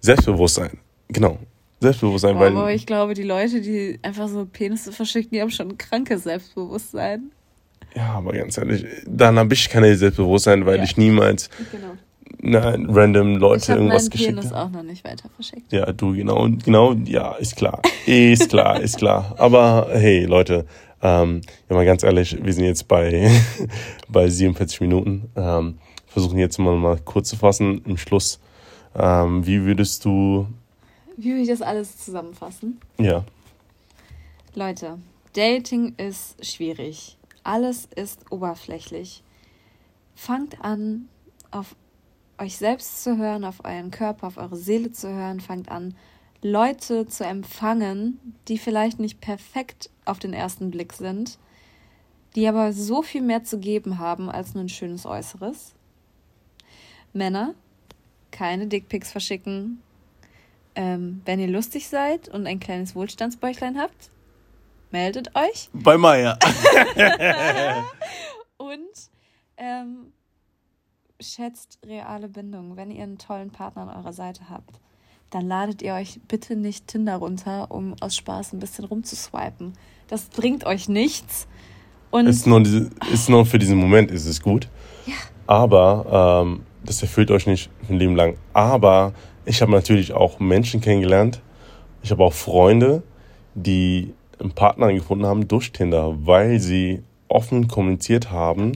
Selbstbewusstsein. 0.00 0.78
Genau. 1.08 1.38
Selbstbewusstsein, 1.80 2.34
Boah, 2.34 2.40
weil, 2.40 2.56
aber 2.56 2.72
ich 2.72 2.84
glaube, 2.86 3.14
die 3.14 3.22
Leute, 3.22 3.60
die 3.60 3.98
einfach 4.02 4.28
so 4.28 4.44
Penisse 4.46 4.92
verschicken, 4.92 5.30
die 5.32 5.40
haben 5.40 5.50
schon 5.50 5.70
ein 5.70 5.78
krankes 5.78 6.24
Selbstbewusstsein. 6.24 7.30
ja, 7.94 8.10
aber 8.12 8.32
ganz 8.32 8.58
ehrlich, 8.58 8.84
dann 9.06 9.38
habe 9.38 9.54
ich 9.54 9.68
keine 9.70 9.94
Selbstbewusstsein, 9.96 10.66
weil 10.66 10.76
Ja. 10.78 10.84
ich 10.84 10.96
niemals 10.98 11.48
Genau. 11.72 11.94
nein, 12.42 12.86
random 12.90 13.32
Ich 13.34 13.38
Leute 13.40 13.68
habe 13.72 13.80
irgendwas 13.80 14.02
meinen 14.04 14.10
geschickt 14.10 14.28
Penis 14.36 14.52
habe. 14.52 14.56
auch 14.66 14.70
noch 14.70 14.82
nicht 14.82 15.04
weiter 15.04 15.28
verschickt. 15.34 15.72
Ja, 15.72 15.90
du, 15.92 16.12
genau, 16.14 16.48
genau, 16.64 16.92
ja, 17.04 17.32
ist 17.36 17.56
klar. 17.56 17.80
Ist 18.06 18.50
klar, 18.50 18.80
ist 18.80 18.98
klar. 18.98 19.34
Aber 19.38 19.88
hey, 19.90 20.26
Leute, 20.26 20.66
ähm, 21.02 21.40
ja 21.70 21.76
mal 21.76 21.86
ganz 21.86 22.02
ehrlich, 22.02 22.36
wir 22.44 22.52
sind 22.52 22.64
jetzt 22.64 22.86
bei, 22.88 23.30
bei 24.08 24.28
47 24.28 24.82
Minuten. 24.82 25.30
Ähm, 25.34 25.78
versuchen 26.06 26.38
jetzt 26.38 26.58
mal, 26.58 26.76
mal 26.76 26.98
kurz 27.04 27.30
zu 27.30 27.36
fassen 27.36 27.80
im 27.86 27.96
Schluss. 27.96 28.38
Ähm, 28.94 29.46
wie 29.46 29.62
würdest 29.64 30.04
du, 30.04 30.46
Wie 31.16 31.34
will 31.34 31.42
ich 31.42 31.48
das 31.48 31.62
alles 31.62 31.98
zusammenfassen? 31.98 32.80
ja, 32.98 33.24
Leute, 34.54 34.98
Dating 35.34 35.94
ist 35.96 36.44
schwierig. 36.44 37.16
Alles 37.44 37.88
ist 37.94 38.30
oberflächlich. 38.32 39.22
Fangt 40.16 40.62
an, 40.64 41.08
auf 41.52 41.76
euch 42.36 42.56
selbst 42.56 43.04
zu 43.04 43.16
hören, 43.16 43.44
auf 43.44 43.64
euren 43.64 43.90
Körper, 43.92 44.26
auf 44.26 44.38
eure 44.38 44.56
Seele 44.56 44.90
zu 44.90 45.08
hören. 45.08 45.40
Fangt 45.40 45.70
an, 45.70 45.94
Leute 46.42 47.06
zu 47.06 47.24
empfangen, 47.24 48.18
die 48.48 48.58
vielleicht 48.58 48.98
nicht 48.98 49.20
perfekt 49.20 49.88
auf 50.04 50.18
den 50.18 50.32
ersten 50.32 50.70
Blick 50.70 50.92
sind, 50.94 51.38
die 52.34 52.48
aber 52.48 52.72
so 52.72 53.02
viel 53.02 53.22
mehr 53.22 53.44
zu 53.44 53.58
geben 53.58 53.98
haben 53.98 54.28
als 54.28 54.54
nur 54.54 54.64
ein 54.64 54.68
schönes 54.68 55.06
Äußeres. 55.06 55.74
Männer, 57.12 57.54
keine 58.40 58.68
Dickpics 58.68 59.12
verschicken. 59.12 59.82
Ähm, 60.74 61.20
wenn 61.26 61.40
ihr 61.40 61.48
lustig 61.48 61.88
seid 61.88 62.26
und 62.30 62.46
ein 62.46 62.58
kleines 62.58 62.94
Wohlstandsbäuchlein 62.94 63.78
habt, 63.78 64.08
meldet 64.90 65.36
euch. 65.36 65.68
bei 65.74 65.98
Maya. 65.98 66.38
Und 68.56 68.78
ähm, 69.58 70.14
schätzt 71.20 71.80
reale 71.84 72.30
Bindungen. 72.30 72.78
Wenn 72.78 72.90
ihr 72.90 73.02
einen 73.02 73.18
tollen 73.18 73.50
Partner 73.50 73.82
an 73.82 73.98
eurer 73.98 74.14
Seite 74.14 74.48
habt, 74.48 74.80
dann 75.28 75.46
ladet 75.46 75.82
ihr 75.82 75.92
euch 75.92 76.18
bitte 76.26 76.56
nicht 76.56 76.86
Tinder 76.86 77.16
runter, 77.16 77.70
um 77.70 77.94
aus 78.00 78.16
Spaß 78.16 78.54
ein 78.54 78.58
bisschen 78.58 78.86
rumzuswipen. 78.86 79.74
Das 80.08 80.30
bringt 80.30 80.64
euch 80.64 80.88
nichts. 80.88 81.46
Und 82.10 82.26
ist 82.26 82.46
nur, 82.46 82.62
diese, 82.62 82.88
ist 83.12 83.28
nur 83.28 83.44
für 83.44 83.58
diesen 83.58 83.76
Moment 83.76 84.10
ist 84.10 84.24
es 84.24 84.40
gut. 84.40 84.70
Ja. 85.04 85.14
Aber 85.46 86.42
ähm, 86.46 86.64
das 86.84 87.02
erfüllt 87.02 87.30
euch 87.30 87.46
nicht 87.46 87.70
ein 87.88 87.98
Leben 87.98 88.16
lang. 88.16 88.36
Aber 88.52 89.12
ich 89.44 89.62
habe 89.62 89.72
natürlich 89.72 90.12
auch 90.12 90.40
Menschen 90.40 90.80
kennengelernt. 90.80 91.40
Ich 92.02 92.10
habe 92.10 92.24
auch 92.24 92.32
Freunde, 92.32 93.02
die 93.54 94.14
einen 94.38 94.52
Partner 94.52 94.92
gefunden 94.92 95.26
haben 95.26 95.48
durch 95.48 95.72
Tinder, 95.72 96.14
weil 96.26 96.60
sie 96.60 97.02
offen 97.28 97.68
kommuniziert 97.68 98.30
haben, 98.30 98.72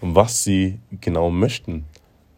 was 0.00 0.44
sie 0.44 0.78
genau 1.00 1.30
möchten. 1.30 1.84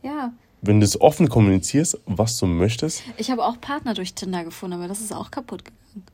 ja, 0.02 0.32
Wenn 0.62 0.80
du 0.80 0.84
es 0.84 1.00
offen 1.00 1.28
kommunizierst, 1.28 1.98
was 2.06 2.38
du 2.38 2.46
möchtest, 2.46 3.02
ich 3.16 3.30
habe 3.30 3.44
auch 3.44 3.60
Partner 3.60 3.94
durch 3.94 4.14
Tinder 4.14 4.44
gefunden, 4.44 4.76
aber 4.76 4.88
das 4.88 5.00
ist 5.00 5.12
auch 5.12 5.30
kaputt 5.30 5.64
gegangen. 5.64 6.06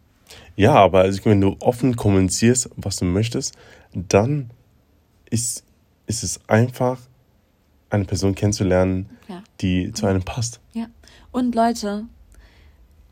ja, 0.57 0.74
aber 0.74 1.00
also 1.00 1.24
wenn 1.26 1.40
du 1.40 1.57
offen 1.61 1.96
kommunizierst, 1.96 2.70
was 2.76 2.96
du 2.96 3.05
möchtest, 3.05 3.55
dann 3.94 4.50
ist, 5.30 5.64
ist 6.07 6.22
es 6.24 6.40
einfach, 6.48 6.98
eine 7.95 8.05
Person 8.05 8.34
kennenzulernen, 8.34 9.09
Ja. 9.28 9.42
die 9.61 9.92
zu 9.92 10.07
einem 10.07 10.22
passt. 10.22 10.61
Ja. 10.72 10.86
Und 11.32 11.55
Leute, 11.55 12.05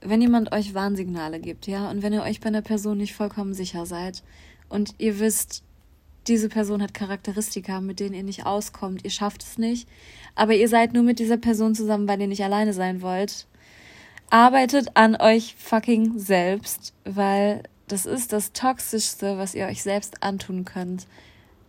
wenn 0.01 0.21
jemand 0.21 0.53
euch 0.53 0.75
Warnsignale 0.75 1.41
gibt, 1.41 1.67
ja, 1.67 1.91
und 1.91 2.03
wenn 2.03 2.13
ihr 2.13 2.23
euch 2.23 2.41
bei 2.41 2.49
einer 2.49 2.63
Person 2.63 2.99
nicht 2.99 3.15
vollkommen 3.15 3.55
sicher 3.55 3.87
seid 3.87 4.23
und 4.69 4.95
ihr 4.99 5.19
wisst, 5.21 5.63
diese 6.29 6.49
Person 6.49 6.83
hat 6.83 6.95
Charakteristika, 6.95 7.81
mit 7.81 7.99
denen 8.01 8.15
ihr 8.15 8.23
nicht 8.23 8.47
auskommt, 8.47 9.05
ihr 9.05 9.11
schafft 9.11 9.43
es 9.43 9.59
nicht, 9.59 9.89
aber 10.35 10.55
ihr 10.55 10.69
seid 10.69 10.93
nur 10.95 11.03
mit 11.03 11.19
dieser 11.19 11.37
Person 11.37 11.75
zusammen, 11.75 12.07
weil 12.09 12.21
ihr 12.21 12.29
nicht 12.29 12.45
alleine 12.45 12.73
sein 12.73 13.03
wollt, 13.03 13.47
arbeitet 14.31 14.97
an 14.97 15.17
euch 15.17 15.55
fucking 15.59 16.19
selbst, 16.19 16.95
weil 17.05 17.63
das 17.89 18.07
ist 18.07 18.33
das 18.33 18.53
Toxischste, 18.53 19.37
was 19.37 19.55
ihr 19.55 19.67
euch 19.67 19.83
selbst 19.83 20.23
antun 20.23 20.65
könnt, 20.65 21.07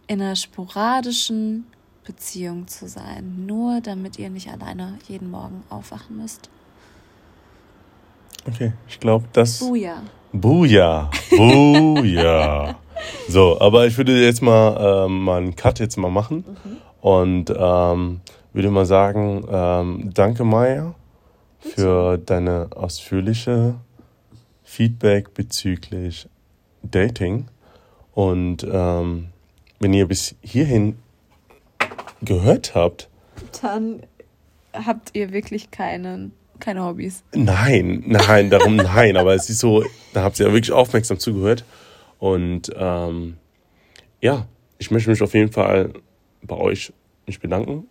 in 0.08 0.22
einer 0.22 0.36
sporadischen 0.36 1.66
Beziehung 2.06 2.68
zu 2.68 2.88
sein, 2.88 3.46
nur 3.46 3.82
damit 3.82 4.20
ihr 4.20 4.30
nicht 4.30 4.50
alleine 4.50 4.98
jeden 5.08 5.32
Morgen 5.32 5.64
aufwachen 5.70 6.18
müsst. 6.18 6.50
Okay, 8.48 8.74
ich 8.88 9.00
glaube, 9.00 9.26
das. 9.34 9.60
Buja. 9.60 10.02
Buja. 10.34 11.10
Buja. 11.30 12.76
so, 13.30 13.60
aber 13.62 13.88
ich 13.88 13.98
würde 13.98 14.22
jetzt 14.22 14.42
mal, 14.42 15.06
ähm, 15.06 15.24
mal 15.24 15.42
einen 15.42 15.56
Cut 15.56 15.80
jetzt 15.80 15.98
mal 15.98 16.12
machen. 16.12 16.44
Und 17.00 17.50
ähm, 17.56 18.22
würde 18.54 18.70
mal 18.70 18.86
sagen, 18.86 19.46
ähm, 19.50 20.12
danke 20.14 20.44
Maya 20.44 20.96
für 21.60 22.18
deine 22.18 22.70
ausführliche 22.76 23.76
Feedback 24.64 25.34
bezüglich 25.34 26.28
Dating. 26.82 27.48
Und 28.14 28.66
ähm, 28.70 29.28
wenn 29.80 29.94
ihr 29.94 30.08
bis 30.08 30.36
hierhin 30.42 30.98
gehört 32.26 32.76
habt, 32.76 33.10
dann 33.62 34.04
habt 34.74 35.10
ihr 35.14 35.32
wirklich 35.32 35.72
keinen, 35.72 36.32
keine 36.60 36.84
Hobbys. 36.86 37.24
Nein, 37.34 38.04
nein, 38.08 38.50
darum 38.50 38.76
nein. 38.78 39.18
Aber 39.18 39.34
es 39.36 39.50
ist 39.50 39.60
so, 39.60 39.84
da 40.14 40.24
habt 40.24 40.40
ihr 40.40 40.48
ja 40.48 40.54
wirklich 40.54 40.72
aufmerksam 40.72 41.20
zugehört. 41.20 41.64
Und 42.20 42.72
ähm, 42.76 43.38
ja, 44.22 44.48
ich 44.78 44.92
möchte 44.92 45.10
mich 45.10 45.22
auf 45.22 45.34
jeden 45.34 45.52
Fall 45.52 45.94
bei 46.42 46.56
euch 46.56 46.94
mich 47.26 47.40
bedanken. 47.40 47.88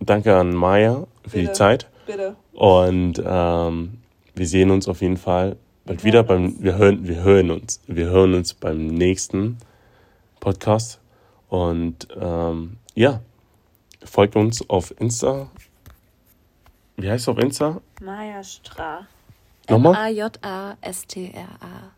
Danke 0.00 0.36
an 0.36 0.54
Maya 0.54 1.06
für 1.24 1.38
Bitte, 1.38 1.46
die 1.46 1.52
Zeit. 1.52 1.88
bitte. 2.06 2.36
Und 2.52 3.22
ähm, 3.24 3.98
wir 4.34 4.46
sehen 4.46 4.70
uns 4.70 4.88
auf 4.88 5.00
jeden 5.00 5.16
Fall 5.16 5.56
bald 5.84 6.04
wieder 6.04 6.22
beim. 6.22 6.56
Wir 6.62 6.76
hören, 6.76 7.06
wir 7.06 7.22
hören 7.22 7.50
uns. 7.50 7.80
Wir 7.86 8.06
hören 8.06 8.34
uns 8.34 8.54
beim 8.54 8.86
nächsten 8.88 9.58
Podcast. 10.40 11.00
Und 11.48 12.08
ähm, 12.20 12.76
ja, 12.94 13.20
folgt 14.04 14.36
uns 14.36 14.68
auf 14.68 14.92
Insta. 15.00 15.50
Wie 16.96 17.10
heißt 17.10 17.22
es 17.24 17.28
auf 17.28 17.38
Insta? 17.38 17.80
Maya 18.00 18.42
Stra. 18.42 19.06
Nochmal? 19.68 19.94
M-A-J-A-S-T-R-A. 19.94 21.90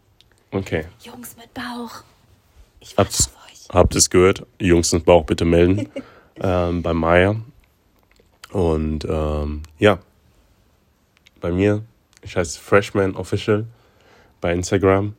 Okay. 0.50 0.86
Jungs 1.00 1.36
mit 1.36 1.52
Bauch. 1.54 2.02
Ich 2.80 2.96
Habt's, 2.96 3.30
habt 3.70 3.94
es 3.94 4.08
gehört? 4.08 4.46
Jungs 4.58 4.92
ins 4.92 5.04
Bauch 5.04 5.24
bitte 5.24 5.44
melden. 5.44 5.88
ähm, 6.40 6.82
bei 6.82 6.94
Maya. 6.94 7.36
Und 8.50 9.04
ähm, 9.04 9.62
ja, 9.78 9.98
bei 11.40 11.52
mir, 11.52 11.84
ich 12.22 12.36
heiße 12.36 12.58
Freshman 12.58 13.14
Official 13.14 13.66
bei 14.40 14.52
Instagram. 14.52 15.14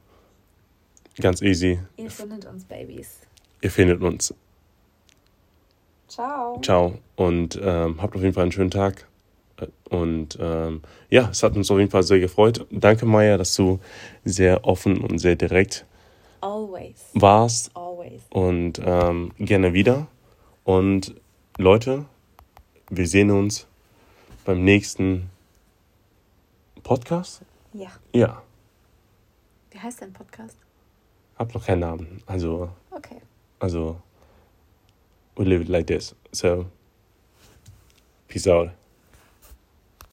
Ganz 1.22 1.42
easy. 1.42 1.80
Ihr 1.98 2.10
findet 2.10 2.46
uns 2.46 2.66
Babys. 2.66 3.20
Ihr 3.62 3.72
findet 3.72 4.02
uns. 4.02 4.34
Ciao. 6.20 6.60
Ciao. 6.62 6.94
Und 7.16 7.58
ähm, 7.64 8.02
habt 8.02 8.14
auf 8.14 8.22
jeden 8.22 8.34
Fall 8.34 8.44
einen 8.44 8.52
schönen 8.52 8.72
Tag. 8.72 9.08
Und 9.90 10.38
ähm, 10.42 10.82
ja, 11.10 11.30
es 11.30 11.44
hat 11.44 11.56
uns 11.56 11.72
auf 11.72 11.78
jeden 11.80 11.90
Fall 11.92 12.04
sehr 12.04 12.20
gefreut. 12.20 12.66
Danke, 12.72 13.06
Maya, 13.06 13.38
dass 13.38 13.56
du 13.56 13.80
sehr 14.26 14.66
offen 14.66 15.00
und 15.00 15.20
sehr 15.20 15.36
direkt 15.38 15.86
Always. 16.42 17.10
warst. 17.14 17.72
Always. 17.74 18.22
Und 18.30 18.82
ähm, 18.84 19.32
gerne 19.40 19.74
wieder. 19.74 20.08
Und 20.66 21.16
Leute, 21.58 22.04
wir 22.90 23.08
sehen 23.08 23.32
uns 23.32 23.66
beim 24.44 24.64
nächsten 24.64 25.30
Podcast. 26.84 27.42
Ja. 27.74 27.90
Ja, 28.14 28.42
Wie 29.72 29.80
heißt 29.80 30.02
dein 30.02 30.12
Podcast? 30.12 30.58
hab 31.38 31.54
noch 31.54 31.66
keinen 31.66 31.80
Namen. 31.80 32.22
Also, 32.26 32.70
Okay. 32.92 33.22
also, 33.60 33.96
we 35.40 35.46
live 35.46 35.62
it 35.62 35.70
like 35.70 35.88
this. 35.88 36.14
So, 36.34 36.70
peace 38.28 38.46
out. 38.46 38.72